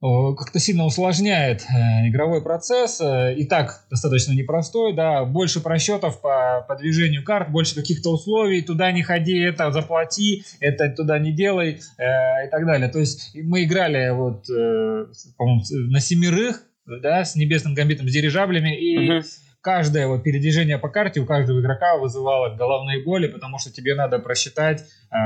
как-то 0.00 0.60
сильно 0.60 0.84
усложняет 0.84 1.62
э, 1.62 2.08
игровой 2.08 2.40
процесс. 2.40 3.00
Э, 3.00 3.34
и 3.34 3.44
так 3.44 3.84
достаточно 3.90 4.32
непростой, 4.32 4.94
да, 4.94 5.24
больше 5.24 5.60
просчетов 5.60 6.20
по, 6.20 6.64
по 6.68 6.76
движению 6.76 7.24
карт, 7.24 7.50
больше 7.50 7.74
каких-то 7.74 8.10
условий, 8.10 8.62
туда 8.62 8.92
не 8.92 9.02
ходи, 9.02 9.36
это 9.38 9.72
заплати, 9.72 10.44
это 10.60 10.88
туда 10.90 11.18
не 11.18 11.32
делай 11.32 11.80
э, 11.98 12.46
и 12.46 12.50
так 12.50 12.64
далее. 12.64 12.88
То 12.88 13.00
есть 13.00 13.32
мы 13.34 13.64
играли 13.64 14.10
вот, 14.10 14.48
э, 14.48 15.06
по-моему, 15.36 15.62
на 15.90 15.98
семерых, 15.98 16.62
да, 17.00 17.24
с 17.24 17.34
небесным 17.34 17.74
гамбитом, 17.74 18.08
с 18.08 18.12
дирижаблями, 18.12 18.76
и 18.78 19.10
uh-huh. 19.10 19.22
каждое 19.60 20.06
вот 20.06 20.22
передвижение 20.22 20.78
по 20.78 20.88
карте 20.88 21.20
у 21.20 21.26
каждого 21.26 21.60
игрока 21.60 21.96
вызывало 21.96 22.54
головные 22.56 23.04
боли, 23.04 23.28
потому 23.28 23.58
что 23.58 23.72
тебе 23.72 23.94
надо 23.94 24.18
просчитать 24.18 24.80
э, 24.80 25.16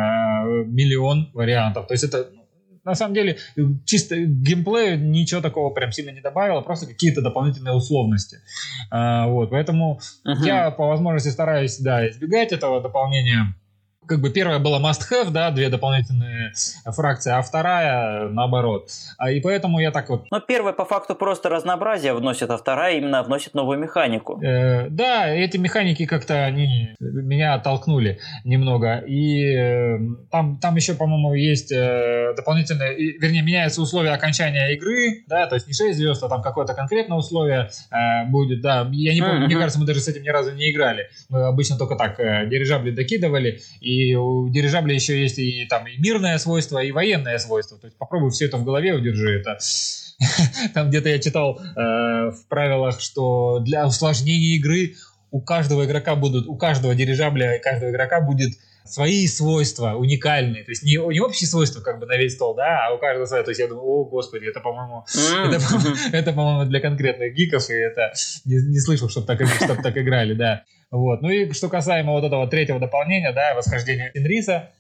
миллион 0.67 1.31
вариантов. 1.33 1.87
То 1.87 1.95
есть 1.95 2.05
это 2.05 2.29
на 2.85 2.95
самом 2.95 3.15
деле 3.15 3.39
чисто 3.85 4.17
геймплею 4.17 4.99
ничего 4.99 5.41
такого 5.41 5.73
прям 5.73 5.93
сильно 5.93 6.11
не 6.11 6.21
добавило, 6.21 6.61
просто 6.63 6.87
какие-то 6.87 7.23
дополнительные 7.23 7.75
условности. 7.75 8.39
А, 8.91 9.29
вот, 9.29 9.51
поэтому 9.51 10.01
uh-huh. 10.27 10.45
я 10.45 10.71
по 10.71 10.89
возможности 10.89 11.29
стараюсь, 11.29 11.79
да, 11.79 12.09
избегать 12.09 12.53
этого 12.53 12.81
дополнения 12.81 13.55
как 14.07 14.21
бы 14.21 14.31
первая 14.31 14.59
была 14.59 14.81
must-have, 14.81 15.31
да, 15.31 15.51
две 15.51 15.69
дополнительные 15.69 16.53
фракции, 16.87 17.33
а 17.33 17.43
вторая 17.43 18.29
наоборот. 18.29 18.89
А, 19.17 19.31
и 19.31 19.41
поэтому 19.41 19.79
я 19.79 19.91
так 19.91 20.09
вот... 20.09 20.27
Но 20.31 20.41
первая 20.41 20.73
по 20.73 20.85
факту 20.85 21.15
просто 21.15 21.49
разнообразие 21.49 22.13
вносит, 22.13 22.51
а 22.51 22.57
вторая 22.57 22.97
именно 22.97 23.23
вносит 23.23 23.55
новую 23.55 23.79
механику. 23.79 24.43
Э, 24.43 24.89
да, 24.89 25.29
эти 25.29 25.57
механики 25.57 26.07
как-то 26.07 26.45
они 26.45 26.95
меня 27.01 27.55
оттолкнули 27.55 28.19
немного. 28.45 28.99
И 29.07 29.45
э, 29.55 29.99
там, 30.31 30.59
там 30.59 30.77
еще, 30.77 30.95
по-моему, 30.95 31.35
есть 31.35 31.71
э, 31.73 32.35
дополнительные, 32.37 33.19
вернее, 33.19 33.43
меняются 33.43 33.81
условия 33.81 34.11
окончания 34.11 34.75
игры, 34.75 35.25
да, 35.29 35.47
то 35.47 35.55
есть 35.55 35.69
не 35.69 35.75
6 35.75 35.97
звезд, 35.97 36.23
а 36.23 36.29
там 36.29 36.43
какое-то 36.43 36.75
конкретное 36.75 37.19
условие 37.19 37.71
э, 37.91 38.29
будет, 38.29 38.61
да. 38.63 38.89
Я 38.91 39.15
не 39.15 39.21
помню, 39.21 39.43
mm-hmm. 39.43 39.47
мне 39.47 39.57
кажется, 39.57 39.79
мы 39.79 39.87
даже 39.87 40.01
с 40.01 40.09
этим 40.09 40.23
ни 40.23 40.29
разу 40.29 40.53
не 40.53 40.71
играли. 40.73 41.09
Мы 41.29 41.45
обычно 41.45 41.79
только 41.79 41.95
так 41.97 42.19
э, 42.19 42.47
дирижабли 42.49 42.91
докидывали, 42.91 43.61
и 43.81 43.92
и 43.93 44.15
у 44.15 44.49
дирижабля 44.49 44.95
еще 44.95 45.21
есть 45.21 45.39
и 45.39 45.67
там 45.67 45.87
и 45.87 45.97
мирное 45.99 46.39
свойство, 46.39 46.79
и 46.79 46.93
военное 46.93 47.39
свойство. 47.39 47.79
То 47.79 47.87
есть 47.87 47.97
попробуй 47.99 48.31
все 48.31 48.47
это 48.47 48.57
в 48.57 48.65
голове 48.65 48.95
удержи. 48.95 49.41
Это 49.41 49.59
там 50.75 50.89
где-то 50.89 51.09
я 51.09 51.19
читал 51.19 51.59
э, 51.59 51.81
в 52.31 52.47
правилах, 52.49 53.01
что 53.01 53.61
для 53.61 53.87
усложнения 53.87 54.57
игры 54.57 54.95
у 55.31 55.41
каждого 55.41 55.85
игрока 55.85 56.15
будут, 56.15 56.47
у 56.47 56.57
каждого 56.57 56.95
дирижабля, 56.95 57.59
каждого 57.59 57.91
игрока 57.91 58.21
будет 58.21 58.53
свои 58.85 59.27
свойства 59.27 59.95
уникальные, 59.95 60.65
то 60.65 60.71
есть 60.71 60.83
не, 60.83 60.97
не 60.97 61.21
общие 61.21 61.49
свойства 61.49 61.81
как 61.81 62.01
бы 62.01 62.07
на 62.07 62.17
весь 62.17 62.35
стол, 62.35 62.55
да, 62.55 62.87
а 62.87 62.95
у 62.95 62.99
каждого 62.99 63.27
свои, 63.27 63.43
то 63.45 63.51
есть 63.51 63.61
я 63.61 63.69
думаю, 63.69 63.87
о, 63.87 64.05
господи, 64.05 64.47
это, 64.47 64.61
по-моему, 64.61 65.05
это, 65.15 65.61
это, 66.17 66.33
по-моему, 66.33 66.69
для 66.69 66.81
конкретных 66.81 67.33
гиков, 67.33 67.71
и 67.71 67.75
это 67.75 68.13
не, 68.45 68.57
не 68.57 68.81
слышал, 68.81 69.09
чтобы 69.09 69.27
так, 69.27 69.41
чтоб 69.47 69.81
так 69.83 69.97
играли, 69.97 70.35
да. 70.35 70.65
Вот. 70.93 71.23
Ну 71.23 71.31
и 71.31 71.53
что 71.53 71.69
касаемо 71.69 72.13
вот 72.13 72.23
этого 72.23 72.47
третьего 72.47 72.79
дополнения, 72.79 73.33
да, 73.33 73.55
восхождения 73.55 74.13
Фенриса, 74.15 74.71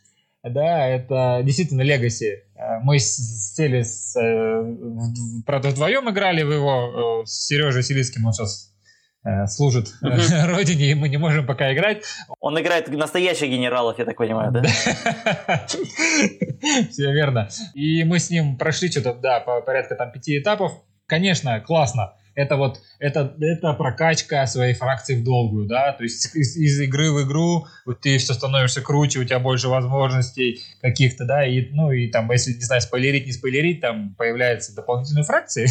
да, 0.44 0.86
это 0.86 1.40
действительно 1.42 1.82
Легаси. 1.82 2.44
Мы 2.82 3.00
сели 3.00 3.82
с, 3.82 4.16
э, 4.16 5.42
правда, 5.44 5.70
вдвоем 5.70 6.08
играли 6.10 6.44
в 6.44 6.52
его, 6.52 7.22
э, 7.22 7.26
с 7.26 7.46
Сережей 7.46 7.82
Селицким, 7.82 8.26
он 8.26 8.32
сейчас 8.32 8.72
Э, 9.24 9.46
служит 9.46 9.94
родине, 10.00 10.90
и 10.90 10.94
мы 10.94 11.08
не 11.08 11.16
можем 11.16 11.46
пока 11.46 11.72
играть. 11.72 12.02
Он 12.40 12.60
играет 12.60 12.88
настоящих 12.88 13.48
генералов, 13.50 13.96
я 13.98 14.04
так 14.04 14.16
понимаю, 14.16 14.50
да? 14.50 14.62
Все 16.90 17.12
верно. 17.12 17.48
И 17.74 18.02
мы 18.02 18.18
с 18.18 18.30
ним 18.30 18.58
прошли 18.58 18.90
что-то, 18.90 19.14
да, 19.14 19.38
по 19.38 19.60
порядка 19.60 19.94
там 19.94 20.10
пяти 20.10 20.38
этапов. 20.38 20.72
Конечно, 21.06 21.60
классно 21.60 22.14
это 22.34 22.56
вот 22.56 22.80
это, 22.98 23.34
это 23.40 23.72
прокачка 23.74 24.46
своей 24.46 24.74
фракции 24.74 25.16
в 25.16 25.24
долгую, 25.24 25.66
да, 25.66 25.92
то 25.92 26.02
есть 26.02 26.34
из, 26.34 26.56
из 26.56 26.80
игры 26.80 27.10
в 27.10 27.26
игру 27.26 27.66
вот 27.84 28.00
ты 28.00 28.18
все 28.18 28.34
становишься 28.34 28.80
круче, 28.80 29.20
у 29.20 29.24
тебя 29.24 29.38
больше 29.38 29.68
возможностей 29.68 30.60
каких-то, 30.80 31.24
да, 31.24 31.46
и, 31.46 31.68
ну 31.70 31.90
и 31.90 32.08
там, 32.08 32.30
если, 32.30 32.52
не 32.52 32.60
знаю, 32.60 32.80
спойлерить, 32.80 33.26
не 33.26 33.32
спойлерить, 33.32 33.80
там 33.80 34.14
появляются 34.16 34.74
дополнительные 34.74 35.24
фракции 35.24 35.66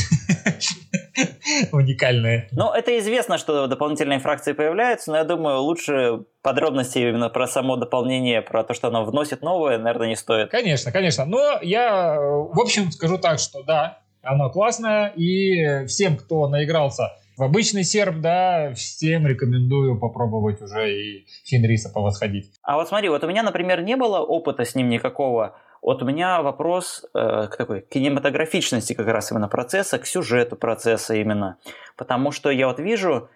уникальные. 1.71 2.49
Ну, 2.51 2.71
это 2.71 2.97
известно, 2.99 3.37
что 3.37 3.67
дополнительные 3.67 4.19
фракции 4.19 4.53
появляются, 4.53 5.11
но 5.11 5.17
я 5.17 5.23
думаю, 5.23 5.61
лучше 5.61 6.25
подробности 6.41 6.99
именно 6.99 7.29
про 7.29 7.47
само 7.47 7.75
дополнение, 7.75 8.41
про 8.41 8.63
то, 8.63 8.73
что 8.73 8.87
оно 8.87 9.05
вносит 9.05 9.41
новое, 9.41 9.77
наверное, 9.77 10.09
не 10.09 10.15
стоит. 10.15 10.49
Конечно, 10.49 10.91
конечно. 10.91 11.25
Но 11.25 11.59
я, 11.61 12.15
в 12.19 12.59
общем, 12.59 12.91
скажу 12.91 13.17
так, 13.17 13.39
что 13.39 13.63
да, 13.63 14.00
оно 14.21 14.49
классное, 14.49 15.07
и 15.15 15.85
всем, 15.85 16.17
кто 16.17 16.47
наигрался 16.47 17.11
в 17.37 17.43
обычный 17.43 17.83
серп, 17.83 18.17
да, 18.19 18.73
всем 18.75 19.25
рекомендую 19.25 19.99
попробовать 19.99 20.61
уже 20.61 20.93
и 20.93 21.25
Фенриса 21.45 21.89
повосходить. 21.89 22.51
А 22.61 22.75
вот 22.75 22.89
смотри, 22.89 23.09
вот 23.09 23.23
у 23.23 23.27
меня, 23.27 23.41
например, 23.41 23.81
не 23.81 23.95
было 23.95 24.19
опыта 24.19 24.63
с 24.63 24.75
ним 24.75 24.89
никакого. 24.89 25.55
Вот 25.81 26.03
у 26.03 26.05
меня 26.05 26.43
вопрос 26.43 27.03
э, 27.15 27.47
к 27.47 27.57
такой 27.57 27.81
кинематографичности 27.81 28.93
как 28.93 29.07
раз 29.07 29.31
именно 29.31 29.47
процесса, 29.47 29.97
к 29.97 30.05
сюжету 30.05 30.55
процесса 30.55 31.15
именно. 31.15 31.57
Потому 31.97 32.31
что 32.31 32.51
я 32.51 32.67
вот 32.67 32.79
вижу, 32.79 33.29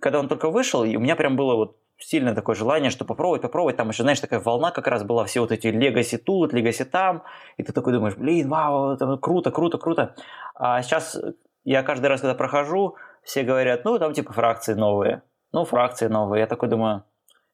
когда 0.00 0.20
он 0.20 0.28
только 0.28 0.48
вышел, 0.48 0.82
и 0.82 0.96
у 0.96 1.00
меня 1.00 1.14
прям 1.14 1.36
было 1.36 1.54
вот 1.56 1.76
сильное 2.00 2.34
такое 2.34 2.54
желание, 2.54 2.90
что 2.90 3.04
попробовать, 3.04 3.42
попробовать. 3.42 3.76
Там 3.76 3.90
еще, 3.90 4.02
знаешь, 4.02 4.20
такая 4.20 4.40
волна 4.40 4.70
как 4.70 4.86
раз 4.86 5.04
была, 5.04 5.24
все 5.24 5.40
вот 5.40 5.52
эти 5.52 5.68
легаси 5.68 6.18
тут, 6.18 6.52
легаси 6.52 6.84
там. 6.84 7.22
И 7.56 7.62
ты 7.62 7.72
такой 7.72 7.92
думаешь, 7.92 8.16
блин, 8.16 8.48
вау, 8.48 8.92
это 8.92 9.16
круто, 9.16 9.50
круто, 9.50 9.78
круто. 9.78 10.14
А 10.54 10.82
сейчас 10.82 11.18
я 11.64 11.82
каждый 11.82 12.06
раз, 12.06 12.20
когда 12.20 12.34
прохожу, 12.34 12.96
все 13.22 13.42
говорят, 13.42 13.84
ну, 13.84 13.98
там 13.98 14.12
типа 14.12 14.32
фракции 14.32 14.74
новые. 14.74 15.22
Ну, 15.52 15.64
фракции 15.64 16.06
новые. 16.06 16.40
Я 16.40 16.46
такой 16.46 16.68
думаю, 16.68 17.04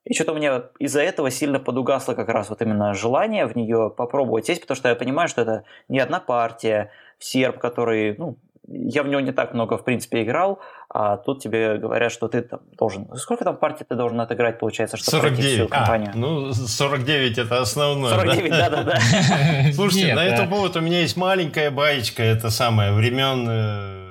и 0.04 0.14
что-то 0.14 0.32
у 0.32 0.36
меня 0.36 0.70
из-за 0.78 1.02
этого 1.02 1.30
сильно 1.30 1.58
подугасло 1.58 2.14
как 2.14 2.28
раз 2.28 2.48
вот 2.48 2.62
именно 2.62 2.94
желание 2.94 3.46
в 3.46 3.56
нее 3.56 3.92
попробовать 3.96 4.46
сесть, 4.46 4.60
потому 4.60 4.76
что 4.76 4.88
я 4.88 4.94
понимаю, 4.94 5.28
что 5.28 5.42
это 5.42 5.64
не 5.88 5.98
одна 5.98 6.20
партия, 6.20 6.92
серб, 7.18 7.58
который, 7.58 8.16
ну, 8.16 8.38
я 8.68 9.02
в 9.02 9.08
него 9.08 9.20
не 9.20 9.32
так 9.32 9.54
много, 9.54 9.76
в 9.78 9.84
принципе, 9.84 10.22
играл, 10.22 10.60
а 10.88 11.16
тут 11.16 11.42
тебе 11.42 11.78
говорят, 11.78 12.12
что 12.12 12.28
ты 12.28 12.42
там 12.42 12.60
должен... 12.78 13.08
Сколько 13.16 13.44
там 13.44 13.56
партий 13.56 13.84
ты 13.88 13.94
должен 13.94 14.20
отыграть, 14.20 14.58
получается, 14.58 14.96
чтобы 14.96 15.10
49. 15.10 15.38
пройти 15.38 15.56
всю 15.56 15.68
компанию? 15.68 16.10
А, 16.14 16.16
ну, 16.16 16.52
49 16.52 17.38
это 17.38 17.60
основное. 17.60 18.14
49, 18.14 18.50
да-да-да. 18.50 18.98
Слушайте, 19.72 20.14
на 20.14 20.24
этот 20.24 20.50
повод 20.50 20.76
у 20.76 20.80
меня 20.80 21.00
есть 21.00 21.16
маленькая 21.16 21.70
баечка, 21.70 22.22
это 22.22 22.50
самое, 22.50 22.92
времен 22.92 23.46
э, 23.48 24.06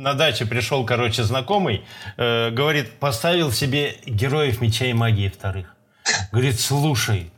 на 0.00 0.14
даче 0.14 0.46
пришел, 0.46 0.84
короче, 0.86 1.22
знакомый, 1.22 1.84
э, 2.16 2.50
говорит, 2.50 2.92
поставил 2.98 3.52
себе 3.52 3.96
героев 4.06 4.60
меча 4.60 4.86
и 4.86 4.92
магии 4.92 5.28
вторых. 5.28 5.74
Говорит, 6.32 6.58
слушай, 6.58 7.30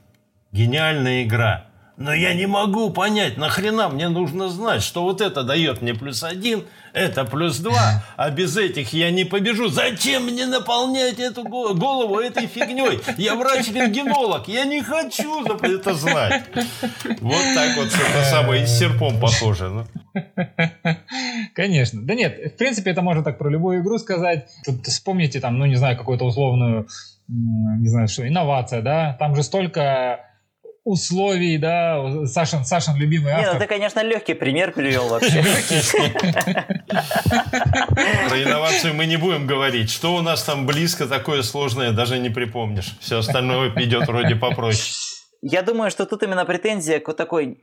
гениальная 0.53 1.25
игра. 1.25 1.67
Но 1.97 2.13
я 2.15 2.35
не 2.35 2.47
могу 2.47 2.91
понять, 2.91 3.37
нахрена 3.37 3.89
мне 3.89 4.09
нужно 4.09 4.49
знать, 4.49 4.83
что 4.83 5.03
вот 5.03 5.21
это 5.21 5.43
дает 5.43 5.83
мне 5.83 5.95
плюс 5.95 6.23
один, 6.23 6.65
это 6.95 7.25
плюс 7.25 7.59
два, 7.59 8.03
а 8.17 8.31
без 8.31 8.57
этих 8.57 8.95
я 8.95 9.11
не 9.11 9.25
побежу. 9.25 9.69
Зачем 9.69 10.25
мне 10.25 10.47
наполнять 10.47 11.19
эту 11.19 11.45
голову 11.45 12.19
этой 12.19 12.47
фигней? 12.47 13.01
Я 13.19 13.35
врач-рентгенолог, 13.35 14.49
я 14.49 14.65
не 14.65 14.83
хочу 14.83 15.45
это 15.45 15.95
знать. 15.95 16.45
Вот 17.21 17.45
так 17.55 17.77
вот 17.77 17.89
это 17.89 18.25
самое 18.25 18.67
с 18.67 18.79
серпом 18.79 19.21
похоже. 19.21 19.69
Ну. 19.69 19.87
Конечно. 21.55 22.03
Да 22.03 22.15
нет, 22.15 22.55
в 22.55 22.57
принципе, 22.57 22.91
это 22.91 23.03
можно 23.03 23.23
так 23.23 23.39
про 23.39 23.51
любую 23.51 23.83
игру 23.83 23.99
сказать. 23.99 24.49
Тут 24.65 24.87
вспомните 24.87 25.41
там, 25.41 25.59
ну 25.59 25.67
не 25.67 25.77
знаю, 25.77 25.97
какую-то 25.97 26.25
условную, 26.25 26.89
не 27.29 27.89
знаю 27.89 28.09
что, 28.09 28.27
инновация, 28.27 28.81
да? 28.81 29.15
Там 29.19 29.37
же 29.37 29.43
столько 29.43 30.21
условий, 30.85 31.59
да, 31.59 32.27
Сашин, 32.27 32.65
Сашин 32.65 32.97
любимый 32.97 33.33
автор. 33.33 33.47
Не, 33.47 33.53
ну 33.55 33.61
ты, 33.61 33.67
конечно, 33.67 34.03
легкий 34.03 34.35
пример 34.35 34.73
привел 34.73 35.09
вообще. 35.09 35.43
Про 38.29 38.43
инновацию 38.43 38.95
мы 38.95 39.07
не 39.07 39.17
будем 39.17 39.47
говорить. 39.47 39.91
Что 39.91 40.15
у 40.17 40.23
нас 40.23 40.43
там 40.43 40.67
близко 40.67 41.07
такое 41.07 41.43
сложное, 41.43 41.93
даже 41.93 42.19
не 42.19 42.31
припомнишь. 42.31 42.97
Все 43.01 43.19
остальное 43.19 43.71
идет 43.77 44.09
вроде 44.09 44.35
попроще. 44.35 45.12
Я 45.45 45.63
думаю, 45.63 45.91
что 45.91 46.07
тут 46.07 46.23
именно 46.23 46.45
претензия 46.45 47.01
к 47.01 47.09
вот 47.09 47.17
такой, 47.17 47.59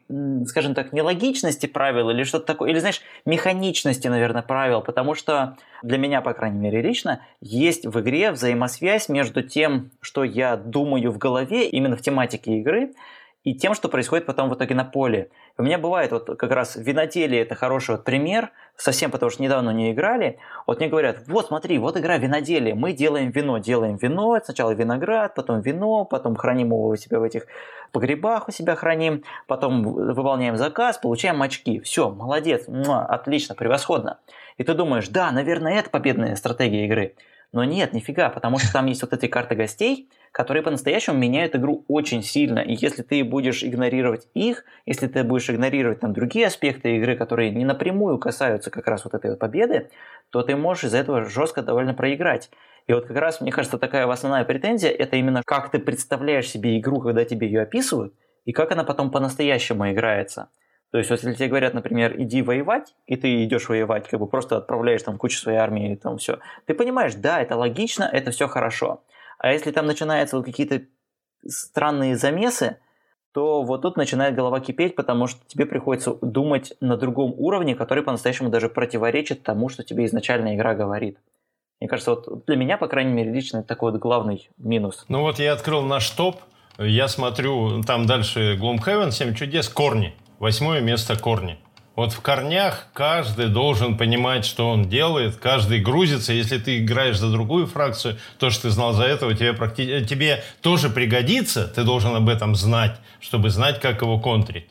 скажем 0.48 0.76
так, 0.76 0.92
нелогичности 0.92 1.66
правил 1.66 2.10
или 2.10 2.24
что-то 2.24 2.46
такое, 2.46 2.72
или, 2.72 2.80
знаешь, 2.80 3.02
механичности, 3.26 4.10
наверное, 4.10 4.42
правил, 4.42 4.82
потому 4.82 5.16
что 5.16 5.56
для 5.82 5.98
меня, 5.98 6.20
по 6.20 6.34
крайней 6.34 6.60
мере, 6.60 6.82
лично, 6.82 7.22
есть 7.40 7.86
в 7.86 7.98
игре 8.02 8.32
взаимосвязь 8.32 9.08
между 9.08 9.44
тем, 9.44 9.92
что 10.02 10.26
я 10.26 10.58
думаю 10.58 11.10
в 11.14 11.18
голове, 11.18 11.70
именно 11.70 11.96
в 11.96 12.02
тематике 12.02 12.58
игры, 12.60 12.92
и 13.44 13.54
тем, 13.56 13.74
что 13.74 13.88
происходит 13.88 14.26
потом 14.26 14.50
в 14.50 14.56
итоге 14.56 14.76
на 14.76 14.84
поле. 14.84 15.30
У 15.58 15.64
меня 15.64 15.78
бывает 15.78 16.12
вот 16.12 16.26
как 16.38 16.52
раз 16.52 16.76
виноделие 16.76 17.42
это 17.42 17.56
хороший 17.56 17.92
вот 17.92 18.04
пример, 18.04 18.52
совсем 18.76 19.12
потому 19.12 19.30
что 19.30 19.42
недавно 19.42 19.70
не 19.70 19.92
играли. 19.92 20.40
Вот 20.68 20.80
мне 20.80 20.90
говорят, 20.90 21.28
вот 21.28 21.48
смотри, 21.48 21.78
вот 21.78 21.98
игра 21.98 22.18
виноделие, 22.18 22.76
мы 22.76 22.92
делаем 22.92 23.32
вино, 23.32 23.58
делаем 23.58 23.96
вино, 23.96 24.40
сначала 24.44 24.72
виноград, 24.72 25.36
потом 25.36 25.62
вино, 25.62 26.06
потом 26.06 26.36
храним 26.36 26.68
его 26.68 26.88
у 26.88 26.96
себя 26.96 27.20
в 27.20 27.24
этих 27.24 27.46
погребах 27.92 28.48
у 28.48 28.52
себя 28.52 28.76
храним, 28.76 29.24
потом 29.48 29.84
выполняем 29.84 30.58
заказ, 30.58 30.98
получаем 30.98 31.42
очки. 31.42 31.80
Все, 31.80 32.10
молодец, 32.10 32.68
муа, 32.68 33.06
отлично, 33.06 33.56
превосходно. 33.56 34.20
И 34.58 34.64
ты 34.64 34.74
думаешь, 34.74 35.08
да, 35.08 35.32
наверное, 35.32 35.80
это 35.80 35.90
победная 35.90 36.36
стратегия 36.36 36.86
игры. 36.86 37.16
Но 37.52 37.64
нет, 37.64 37.94
нифига, 37.94 38.30
потому 38.30 38.60
что 38.60 38.72
там 38.72 38.86
есть 38.86 39.02
вот 39.02 39.14
эти 39.14 39.28
карты 39.28 39.56
гостей, 39.56 40.10
которые 40.32 40.64
по-настоящему 40.64 41.18
меняют 41.18 41.56
игру 41.56 41.86
очень 41.88 42.24
сильно. 42.24 42.60
И 42.60 42.74
если 42.74 43.02
ты 43.04 43.24
будешь 43.24 43.64
игнорировать 43.64 44.28
их, 44.34 44.64
если 44.86 45.08
ты 45.08 45.24
будешь 45.24 45.50
игнорировать 45.50 46.00
там 46.00 46.14
другие 46.14 46.48
аспекты 46.48 46.98
игры, 46.98 47.16
которые 47.16 47.52
не 47.52 47.66
напрямую 47.66 48.18
касаются 48.18 48.72
как 48.72 48.88
раз 48.88 49.06
вот 49.06 49.14
этой 49.14 49.32
вот 49.32 49.40
победы, 49.40 49.90
то 50.30 50.42
ты 50.44 50.56
можешь 50.56 50.86
из-за 50.86 50.98
этого 50.98 51.26
жестко 51.26 51.62
довольно 51.62 51.94
проиграть. 51.94 52.50
И 52.88 52.94
вот 52.94 53.06
как 53.06 53.18
раз, 53.18 53.42
мне 53.42 53.52
кажется, 53.52 53.78
такая 53.78 54.08
основная 54.08 54.46
претензия– 54.46 54.90
это 54.98 55.16
именно 55.16 55.44
как 55.46 55.70
ты 55.72 55.80
представляешь 55.80 56.50
себе 56.50 56.80
игру, 56.80 57.00
когда 57.02 57.26
тебе 57.26 57.48
ее 57.48 57.62
описывают, 57.62 58.14
и 58.46 58.52
как 58.52 58.72
она 58.72 58.84
потом 58.84 59.12
по-настоящему 59.12 59.92
играется. 59.92 60.50
То 60.92 60.98
есть, 60.98 61.12
если 61.12 61.34
тебе 61.34 61.50
говорят, 61.50 61.76
например, 61.76 62.16
иди 62.20 62.42
воевать, 62.42 62.96
и 63.06 63.16
ты 63.16 63.44
идешь 63.44 63.70
воевать, 63.70 64.08
как 64.08 64.20
бы 64.20 64.26
просто 64.26 64.58
отправляешь 64.58 65.04
там 65.04 65.20
кучу 65.20 65.38
своей 65.38 65.60
армии, 65.60 65.94
и 65.94 65.96
там 65.96 66.18
все, 66.18 66.40
ты 66.66 66.74
понимаешь, 66.74 67.14
да, 67.14 67.42
это 67.42 67.56
логично, 67.56 68.10
это 68.12 68.32
все 68.32 68.48
хорошо. 68.48 69.04
А 69.40 69.52
если 69.52 69.72
там 69.72 69.88
начинаются 69.88 70.38
вот 70.38 70.46
какие-то 70.46 70.84
странные 71.48 72.16
замесы, 72.18 72.78
то 73.34 73.64
вот 73.64 73.82
тут 73.82 73.96
начинает 73.96 74.36
голова 74.36 74.60
кипеть, 74.60 74.96
потому 74.96 75.28
что 75.28 75.40
тебе 75.48 75.66
приходится 75.66 76.16
думать 76.22 76.74
на 76.82 76.98
другом 76.98 77.34
уровне, 77.38 77.76
который 77.76 78.04
по-настоящему 78.04 78.50
даже 78.50 78.70
противоречит 78.70 79.44
тому, 79.44 79.70
что 79.70 79.84
тебе 79.84 80.06
изначально 80.06 80.56
игра 80.56 80.76
говорит. 80.76 81.18
Мне 81.80 81.88
кажется, 81.88 82.16
вот 82.16 82.46
для 82.46 82.58
меня, 82.58 82.78
по 82.78 82.88
крайней 82.88 83.14
мере, 83.14 83.32
лично 83.32 83.60
это 83.60 83.68
такой 83.68 83.92
вот 83.92 84.02
главный 84.02 84.50
минус. 84.58 85.06
Ну 85.08 85.22
вот 85.22 85.40
я 85.40 85.54
открыл 85.54 85.82
наш 85.84 86.10
топ, 86.10 86.42
я 86.78 87.08
смотрю, 87.08 87.82
там 87.84 88.06
дальше 88.06 88.58
Gloomhaven, 88.62 89.12
7 89.12 89.34
чудес, 89.36 89.70
корни. 89.70 90.14
Восьмое 90.40 90.82
место 90.82 91.18
корни. 91.18 91.58
Вот 92.00 92.14
в 92.14 92.22
корнях 92.22 92.88
каждый 92.93 93.50
должен 93.50 93.97
понимать, 93.97 94.45
что 94.45 94.70
он 94.70 94.88
делает, 94.88 95.36
каждый 95.36 95.82
грузится. 95.82 96.32
Если 96.32 96.58
ты 96.58 96.78
играешь 96.78 97.18
за 97.18 97.30
другую 97.30 97.68
фракцию, 97.68 98.16
то, 98.38 98.50
что 98.50 98.62
ты 98.62 98.70
знал 98.70 98.93
за 98.93 99.04
этого, 99.04 99.34
тебе, 99.34 99.52
практи... 99.52 100.06
тебе 100.06 100.41
тоже 100.62 100.89
пригодится, 100.89 101.68
ты 101.68 101.84
должен 101.84 102.16
об 102.16 102.30
этом 102.30 102.56
знать, 102.56 102.95
чтобы 103.20 103.50
знать, 103.50 103.82
как 103.82 104.02
его 104.02 104.18
контрить. 104.18 104.70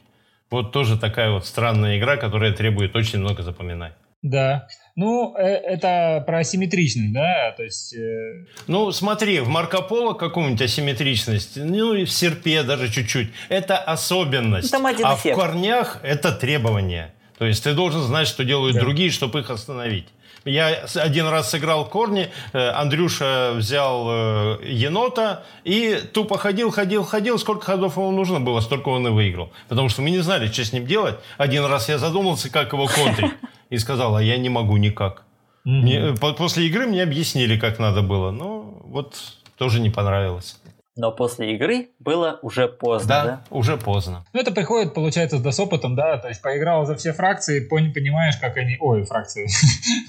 Вот 0.50 0.72
тоже 0.72 0.98
такая 0.98 1.30
вот 1.30 1.44
странная 1.44 1.98
игра, 1.98 2.16
которая 2.16 2.54
требует 2.54 2.96
очень 2.96 3.18
много 3.18 3.42
запоминать. 3.42 3.92
Да. 4.22 4.66
Ну, 4.96 5.36
э, 5.36 5.42
это 5.42 6.24
про 6.26 6.38
асимметричность, 6.38 7.12
да, 7.12 7.52
то 7.54 7.62
есть... 7.62 7.94
Э... 7.94 8.46
Ну, 8.68 8.90
смотри, 8.90 9.40
в 9.40 9.48
Марко 9.48 9.82
Поло 9.82 10.14
какую-нибудь 10.14 10.62
асимметричность, 10.62 11.58
ну 11.58 11.92
и 11.92 12.06
в 12.06 12.10
Серпе 12.10 12.62
даже 12.62 12.90
чуть-чуть. 12.90 13.28
Это 13.50 13.76
особенность. 13.76 14.70
Там 14.70 14.86
один 14.86 15.04
а 15.04 15.14
эффект. 15.14 15.36
в 15.36 15.38
корнях 15.38 16.00
это 16.02 16.32
требование. 16.32 17.12
То 17.38 17.46
есть 17.46 17.62
ты 17.62 17.72
должен 17.72 18.02
знать, 18.02 18.26
что 18.26 18.44
делают 18.44 18.74
да. 18.74 18.80
другие, 18.80 19.10
чтобы 19.10 19.40
их 19.40 19.50
остановить. 19.50 20.06
Я 20.44 20.86
один 20.94 21.26
раз 21.26 21.50
сыграл 21.50 21.88
корни, 21.88 22.28
э, 22.52 22.68
Андрюша 22.70 23.52
взял 23.54 24.06
э, 24.08 24.58
енота 24.66 25.44
и 25.64 26.00
тупо 26.12 26.38
ходил, 26.38 26.70
ходил, 26.70 27.04
ходил. 27.04 27.38
Сколько 27.38 27.66
ходов 27.66 27.96
ему 27.96 28.10
нужно 28.12 28.40
было, 28.40 28.60
столько 28.60 28.88
он 28.88 29.06
и 29.06 29.10
выиграл. 29.10 29.52
Потому 29.68 29.88
что 29.88 30.02
мы 30.02 30.10
не 30.10 30.18
знали, 30.18 30.50
что 30.50 30.64
с 30.64 30.72
ним 30.72 30.86
делать. 30.86 31.16
Один 31.36 31.64
раз 31.64 31.88
я 31.88 31.98
задумался, 31.98 32.50
как 32.50 32.72
его 32.72 32.86
контрить. 32.86 33.32
И 33.70 33.78
сказал, 33.78 34.16
а 34.16 34.22
я 34.22 34.38
не 34.38 34.48
могу 34.48 34.78
никак. 34.78 35.24
Мне, 35.64 36.14
после 36.14 36.66
игры 36.66 36.86
мне 36.86 37.02
объяснили, 37.02 37.58
как 37.58 37.78
надо 37.78 38.00
было. 38.00 38.30
Но 38.30 38.80
вот 38.84 39.16
тоже 39.58 39.80
не 39.80 39.90
понравилось 39.90 40.57
но 40.98 41.12
после 41.12 41.54
игры 41.54 41.88
было 41.98 42.38
уже 42.42 42.68
поздно. 42.68 43.08
Да, 43.08 43.24
да? 43.24 43.44
уже 43.50 43.76
поздно. 43.76 44.24
Ну, 44.32 44.40
это 44.40 44.52
приходит, 44.52 44.92
получается, 44.92 45.38
да, 45.38 45.52
с 45.52 45.58
опытом, 45.60 45.94
да, 45.94 46.18
то 46.18 46.28
есть 46.28 46.42
поиграл 46.42 46.84
за 46.84 46.96
все 46.96 47.12
фракции, 47.12 47.60
понимаешь, 47.60 48.36
как 48.36 48.56
они... 48.56 48.76
Ой, 48.80 49.04
фракции. 49.04 49.48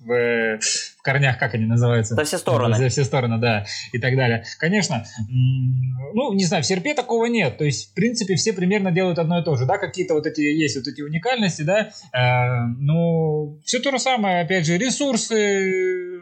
в, 0.00 0.58
в 0.98 1.02
корнях, 1.02 1.38
как 1.38 1.54
они 1.54 1.64
называются? 1.64 2.14
За 2.14 2.24
все 2.24 2.38
стороны. 2.38 2.76
За 2.76 2.88
все 2.88 3.04
стороны, 3.04 3.38
да, 3.38 3.64
и 3.92 3.98
так 3.98 4.16
далее. 4.16 4.44
Конечно, 4.58 5.06
ну, 5.28 6.32
не 6.34 6.44
знаю, 6.44 6.62
в 6.62 6.66
серпе 6.66 6.94
такого 6.94 7.26
нет, 7.26 7.56
то 7.56 7.64
есть, 7.64 7.92
в 7.92 7.94
принципе, 7.94 8.34
все 8.34 8.52
примерно 8.52 8.90
делают 8.90 9.18
одно 9.18 9.40
и 9.40 9.44
то 9.44 9.56
же, 9.56 9.64
да, 9.64 9.78
какие-то 9.78 10.14
вот 10.14 10.26
эти 10.26 10.40
есть 10.40 10.76
вот 10.76 10.86
эти 10.86 11.00
уникальности, 11.00 11.62
да, 11.62 11.90
э, 12.12 12.66
ну, 12.78 13.60
все 13.64 13.78
то 13.78 13.90
же 13.90 13.98
самое, 13.98 14.40
опять 14.40 14.66
же, 14.66 14.76
ресурсы, 14.76 15.54
Э, 15.64 16.20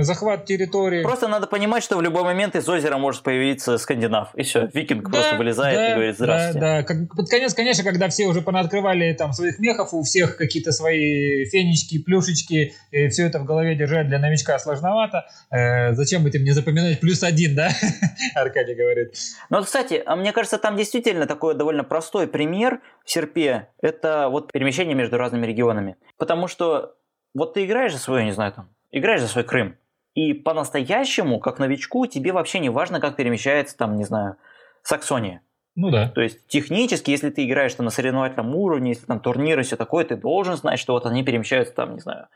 захват 0.00 0.44
территории. 0.44 1.02
Просто 1.02 1.28
надо 1.28 1.46
понимать, 1.46 1.82
что 1.82 1.96
в 1.96 2.02
любой 2.02 2.24
момент 2.24 2.56
из 2.56 2.68
озера 2.68 2.96
может 2.98 3.22
появиться 3.22 3.78
скандинав. 3.78 4.34
И 4.34 4.42
все, 4.42 4.68
викинг 4.72 5.04
да, 5.04 5.10
просто 5.10 5.36
вылезает 5.36 5.76
да, 5.76 5.90
и 5.90 5.94
говорит 5.94 6.16
здравствуйте. 6.16 6.60
Да, 6.60 6.76
да. 6.78 6.82
Как, 6.82 7.16
под 7.16 7.28
конец, 7.28 7.54
конечно, 7.54 7.84
когда 7.84 8.08
все 8.08 8.26
уже 8.26 8.40
понаоткрывали 8.40 9.12
там 9.12 9.32
своих 9.32 9.58
мехов, 9.58 9.92
у 9.94 10.02
всех 10.02 10.36
какие-то 10.36 10.72
свои 10.72 11.44
фенечки, 11.46 12.02
плюшечки, 12.02 12.74
и 12.90 13.08
все 13.08 13.26
это 13.26 13.38
в 13.38 13.44
голове 13.44 13.74
держать 13.74 14.08
для 14.08 14.18
новичка 14.18 14.58
сложновато. 14.58 15.26
Э, 15.50 15.92
зачем 15.94 16.26
этим 16.26 16.44
не 16.44 16.52
запоминать 16.52 17.00
плюс 17.00 17.22
один, 17.22 17.54
да? 17.54 17.70
Аркадий 18.34 18.74
говорит. 18.74 19.14
Ну, 19.50 19.62
кстати, 19.62 20.02
а 20.04 20.16
мне 20.16 20.32
кажется, 20.32 20.58
там 20.58 20.76
действительно 20.76 21.26
такой 21.26 21.54
довольно 21.54 21.84
простой 21.84 22.26
пример 22.26 22.80
в 23.04 23.10
серпе. 23.10 23.68
Это 23.80 24.28
вот 24.28 24.52
перемещение 24.52 24.94
между 24.94 25.18
разными 25.18 25.46
регионами. 25.46 25.96
Потому 26.16 26.48
что 26.48 26.94
вот 27.34 27.54
ты 27.54 27.64
играешь 27.64 27.92
за 27.92 27.98
свое, 27.98 28.24
не 28.24 28.32
знаю, 28.32 28.52
там, 28.52 28.70
играешь 28.90 29.20
за 29.20 29.28
свой 29.28 29.44
Крым. 29.44 29.76
И 30.14 30.34
по-настоящему, 30.34 31.38
как 31.38 31.58
новичку, 31.58 32.06
тебе 32.06 32.32
вообще 32.32 32.58
не 32.58 32.70
важно, 32.70 33.00
как 33.00 33.16
перемещается 33.16 33.76
там, 33.76 33.96
не 33.96 34.04
знаю, 34.04 34.36
Саксония. 34.82 35.42
Ну 35.76 35.90
да. 35.90 36.08
То 36.08 36.22
есть 36.22 36.46
технически, 36.48 37.12
если 37.12 37.30
ты 37.30 37.44
играешь 37.44 37.74
там 37.74 37.84
на 37.84 37.92
соревновательном 37.92 38.52
уровне, 38.56 38.90
если 38.90 39.06
там 39.06 39.20
турниры 39.20 39.60
и 39.60 39.64
все 39.64 39.76
такое, 39.76 40.04
ты 40.04 40.16
должен 40.16 40.56
знать, 40.56 40.80
что 40.80 40.94
вот 40.94 41.06
они 41.06 41.22
перемещаются 41.22 41.72
там, 41.72 41.94
не 41.94 42.00
знаю, 42.00 42.26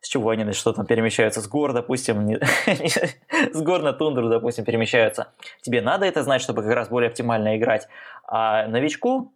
с 0.00 0.08
чего 0.08 0.30
они, 0.30 0.50
что 0.52 0.72
там 0.72 0.86
перемещаются, 0.86 1.42
с 1.42 1.48
гор, 1.48 1.74
допустим, 1.74 2.24
не, 2.24 2.38
с 3.52 3.60
гор 3.60 3.82
на 3.82 3.92
тундру, 3.92 4.30
допустим, 4.30 4.64
перемещаются. 4.64 5.32
Тебе 5.60 5.82
надо 5.82 6.06
это 6.06 6.22
знать, 6.22 6.40
чтобы 6.40 6.62
как 6.62 6.72
раз 6.72 6.88
более 6.88 7.08
оптимально 7.08 7.58
играть. 7.58 7.88
А 8.26 8.66
новичку 8.68 9.34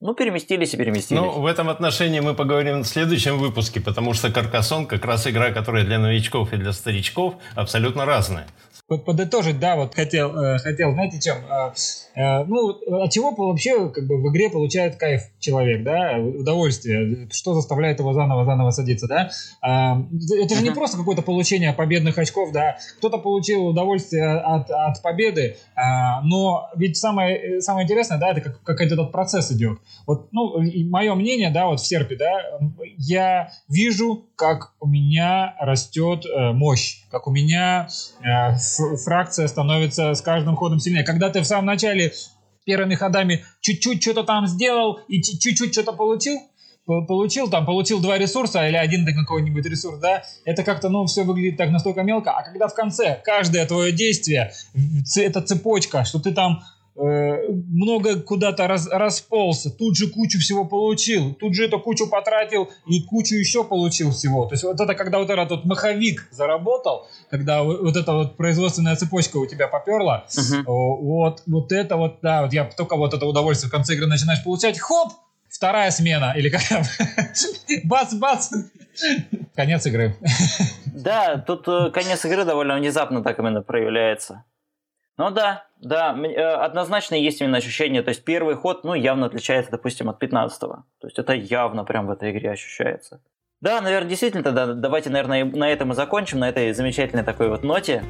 Ну, 0.00 0.14
переместились 0.14 0.74
и 0.74 0.76
переместились. 0.76 1.20
Ну, 1.20 1.40
в 1.40 1.46
этом 1.46 1.68
отношении 1.70 2.20
мы 2.20 2.34
поговорим 2.34 2.80
в 2.82 2.86
следующем 2.86 3.38
выпуске, 3.38 3.80
потому 3.80 4.12
что 4.12 4.30
Каркасон 4.30 4.86
как 4.86 5.04
раз 5.04 5.26
игра, 5.26 5.52
которая 5.52 5.84
для 5.84 5.98
новичков 5.98 6.52
и 6.52 6.56
для 6.56 6.72
старичков 6.72 7.34
абсолютно 7.54 8.04
разная 8.04 8.46
подытожить, 8.88 9.58
да, 9.58 9.76
вот 9.76 9.94
хотел, 9.94 10.36
э, 10.36 10.58
хотел, 10.58 10.92
знаете, 10.92 11.20
чем? 11.20 11.38
Э, 12.16 12.20
э, 12.22 12.44
ну, 12.44 12.70
от 13.02 13.12
чего 13.12 13.32
вообще 13.36 13.90
как 13.90 14.06
бы 14.06 14.16
в 14.16 14.28
игре 14.30 14.48
получает 14.50 14.96
кайф 14.96 15.22
человек, 15.38 15.84
да, 15.84 16.16
удовольствие, 16.18 17.28
что 17.30 17.54
заставляет 17.54 18.00
его 18.00 18.14
заново-заново 18.14 18.70
садиться, 18.70 19.06
да? 19.06 19.30
Это 19.60 20.54
же 20.54 20.62
не 20.62 20.70
просто 20.70 20.96
какое-то 20.96 21.22
получение 21.22 21.72
победных 21.72 22.18
очков, 22.18 22.52
да, 22.52 22.78
кто-то 22.98 23.18
получил 23.18 23.66
удовольствие 23.66 24.38
от, 24.38 24.70
от 24.70 25.02
победы, 25.02 25.56
но 26.24 26.70
ведь 26.74 26.96
самое, 26.96 27.60
самое 27.60 27.84
интересное, 27.84 28.18
да, 28.18 28.30
это 28.30 28.40
как, 28.40 28.62
как 28.62 28.80
этот 28.80 29.12
процесс 29.12 29.52
идет. 29.52 29.78
Вот, 30.06 30.28
ну, 30.32 30.60
мое 30.88 31.14
мнение, 31.14 31.50
да, 31.50 31.66
вот 31.66 31.80
в 31.80 31.86
серпе, 31.86 32.16
да, 32.16 32.32
я 32.96 33.50
вижу, 33.68 34.24
как 34.36 34.72
у 34.80 34.86
меня 34.86 35.54
растет 35.60 36.24
мощь, 36.54 37.04
как 37.10 37.26
у 37.26 37.30
меня 37.30 37.88
фракция 39.04 39.48
становится 39.48 40.14
с 40.14 40.22
каждым 40.22 40.56
ходом 40.56 40.80
сильнее. 40.80 41.04
Когда 41.04 41.30
ты 41.30 41.40
в 41.40 41.46
самом 41.46 41.66
начале 41.66 42.05
первыми 42.64 42.94
ходами 42.94 43.44
чуть-чуть 43.60 44.02
что-то 44.02 44.24
там 44.24 44.46
сделал 44.46 45.00
и 45.08 45.22
чуть-чуть 45.22 45.72
что-то 45.72 45.92
получил, 45.92 46.38
получил, 46.86 47.48
там, 47.48 47.66
получил 47.66 48.00
два 48.00 48.18
ресурса 48.18 48.68
или 48.68 48.76
один 48.76 49.06
какой-нибудь 49.06 49.64
ресурс, 49.66 49.98
да, 49.98 50.24
это 50.44 50.62
как-то, 50.62 50.88
ну, 50.88 51.06
все 51.06 51.24
выглядит 51.24 51.56
так 51.56 51.70
настолько 51.70 52.02
мелко, 52.02 52.32
а 52.32 52.42
когда 52.42 52.68
в 52.68 52.74
конце 52.74 53.20
каждое 53.24 53.66
твое 53.66 53.92
действие, 53.92 54.52
это 55.16 55.40
цепочка, 55.42 56.04
что 56.04 56.18
ты 56.18 56.32
там 56.32 56.62
много 56.96 58.20
куда-то 58.20 58.66
раз, 58.66 58.88
расползся, 58.90 59.70
тут 59.70 59.96
же 59.96 60.08
кучу 60.08 60.38
всего 60.38 60.64
получил, 60.64 61.34
тут 61.34 61.54
же 61.54 61.66
эту 61.66 61.78
кучу 61.78 62.08
потратил 62.08 62.70
и 62.86 63.02
кучу 63.02 63.34
еще 63.34 63.64
получил 63.64 64.10
всего. 64.12 64.46
То 64.46 64.54
есть 64.54 64.64
вот 64.64 64.80
это 64.80 64.94
когда 64.94 65.18
вот 65.18 65.30
этот 65.30 65.50
вот 65.50 65.64
маховик 65.64 66.26
заработал, 66.30 67.06
когда 67.30 67.62
вот 67.62 67.96
эта 67.96 68.12
вот 68.12 68.36
производственная 68.36 68.96
цепочка 68.96 69.36
у 69.36 69.46
тебя 69.46 69.68
поперла, 69.68 70.26
uh-huh. 70.28 70.62
вот, 70.64 71.42
вот 71.46 71.72
это 71.72 71.96
вот, 71.96 72.18
да, 72.22 72.42
вот 72.42 72.52
я 72.52 72.64
только 72.64 72.96
вот 72.96 73.12
это 73.12 73.26
удовольствие 73.26 73.68
в 73.68 73.72
конце 73.72 73.94
игры 73.94 74.06
начинаешь 74.06 74.42
получать, 74.42 74.78
хоп, 74.78 75.12
вторая 75.48 75.90
смена, 75.90 76.34
или 76.36 76.48
как 76.48 76.62
бац-бац, 77.84 78.50
конец 79.54 79.86
игры. 79.86 80.16
Да, 80.96 81.36
тут 81.36 81.68
э, 81.68 81.90
конец 81.90 82.24
игры 82.24 82.44
довольно 82.44 82.74
внезапно 82.74 83.22
так 83.22 83.38
именно 83.38 83.60
проявляется. 83.60 84.44
Ну 85.18 85.30
да, 85.30 85.66
да, 85.80 86.14
э, 86.14 86.40
однозначно 86.40 87.14
есть 87.14 87.40
именно 87.40 87.56
ощущение, 87.56 88.02
то 88.02 88.10
есть 88.10 88.24
первый 88.24 88.54
ход, 88.54 88.84
ну, 88.84 88.92
явно 88.94 89.26
отличается, 89.26 89.70
допустим, 89.70 90.10
от 90.10 90.22
15-го. 90.22 90.84
То 91.00 91.06
есть 91.06 91.18
это 91.18 91.32
явно 91.32 91.84
прям 91.84 92.06
в 92.06 92.10
этой 92.10 92.32
игре 92.32 92.50
ощущается. 92.50 93.20
Да, 93.62 93.80
наверное, 93.80 94.10
действительно, 94.10 94.42
тогда 94.42 94.74
давайте, 94.74 95.08
наверное, 95.08 95.44
на 95.44 95.70
этом 95.70 95.92
и 95.92 95.94
закончим, 95.94 96.40
на 96.40 96.48
этой 96.50 96.72
замечательной 96.74 97.24
такой 97.24 97.48
вот 97.48 97.62
ноте. 97.62 98.04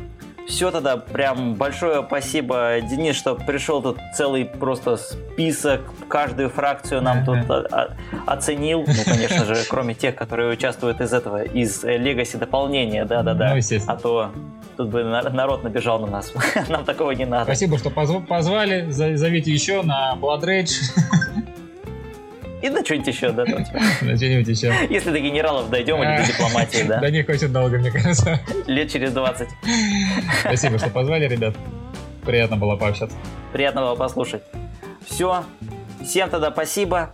Все 0.46 0.70
тогда 0.70 0.96
прям 0.96 1.54
большое 1.54 2.04
спасибо, 2.06 2.76
Денис, 2.80 3.16
что 3.16 3.34
пришел 3.34 3.82
тут 3.82 3.98
целый 4.14 4.44
просто 4.44 4.96
список, 4.96 5.80
каждую 6.08 6.50
фракцию 6.50 7.02
нам 7.02 7.24
тут 7.24 7.38
оценил. 8.26 8.84
Ну, 8.86 9.04
конечно 9.04 9.44
же, 9.44 9.56
кроме 9.68 9.94
тех, 9.94 10.14
которые 10.14 10.52
участвуют 10.52 11.00
из 11.00 11.12
этого, 11.12 11.42
из 11.42 11.84
Legacy 11.84 12.38
дополнения, 12.38 13.04
да-да-да. 13.04 13.54
Ну, 13.54 13.80
а 13.86 13.96
то 13.96 14.30
тут 14.76 14.88
бы 14.88 15.02
народ 15.04 15.64
набежал 15.64 15.98
на 16.00 16.06
нас. 16.06 16.32
Нам 16.68 16.84
такого 16.84 17.10
не 17.12 17.24
надо. 17.24 17.44
Спасибо, 17.44 17.78
что 17.78 17.90
позвали. 17.90 18.90
Зовите 18.90 19.50
еще 19.50 19.82
на 19.82 20.14
Blood 20.20 20.44
Rage. 20.44 20.74
И 22.62 22.70
на 22.70 22.84
что-нибудь 22.84 23.08
еще, 23.08 23.30
да? 23.32 23.44
На 24.02 24.16
что-нибудь 24.16 24.48
еще. 24.48 24.74
Если 24.88 25.10
до 25.10 25.20
генералов 25.20 25.68
дойдем 25.68 26.02
или 26.02 26.22
до 26.22 26.26
дипломатии, 26.26 26.84
да? 26.84 27.00
Да 27.00 27.10
не 27.10 27.22
очень 27.22 27.48
долго, 27.48 27.78
мне 27.78 27.90
кажется. 27.90 28.40
Лет 28.66 28.90
через 28.90 29.12
20. 29.12 29.48
Спасибо, 30.40 30.78
что 30.78 30.90
позвали, 30.90 31.28
ребят. 31.28 31.54
Приятно 32.24 32.56
было 32.56 32.76
пообщаться. 32.76 33.16
Приятно 33.52 33.82
было 33.82 33.94
послушать. 33.94 34.42
Все. 35.06 35.44
Всем 36.02 36.30
тогда 36.30 36.50
спасибо. 36.50 37.10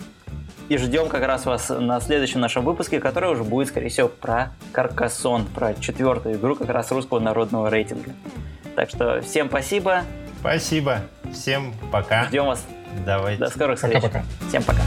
И 0.69 0.79
ждем 0.79 1.09
как 1.09 1.25
раз 1.25 1.45
вас 1.45 1.69
на 1.69 2.01
следующем 2.01 2.41
нашем 2.41 2.65
выпуске, 2.65 3.01
который 3.01 3.31
уже 3.31 3.43
будет, 3.43 3.69
скорее 3.69 3.89
всего, 3.89 4.09
про 4.09 4.53
Каркасон, 4.73 5.45
про 5.47 5.75
четвертую 5.75 6.37
игру 6.37 6.55
как 6.55 6.71
раз 6.71 6.91
русского 6.93 7.19
народного 7.19 7.69
рейтинга. 7.69 8.13
Так 8.75 8.89
что 8.89 9.21
всем 9.21 9.49
спасибо. 9.49 10.05
Спасибо. 10.41 11.03
Всем 11.33 11.75
пока. 11.91 12.25
Ждем 12.25 12.47
вас. 12.47 12.65
Давайте. 13.05 13.41
До 13.45 13.51
скорых 13.51 13.77
встреч. 13.77 13.95
Пока-пока. 13.95 14.25
Всем 14.49 14.63
пока. 14.63 14.81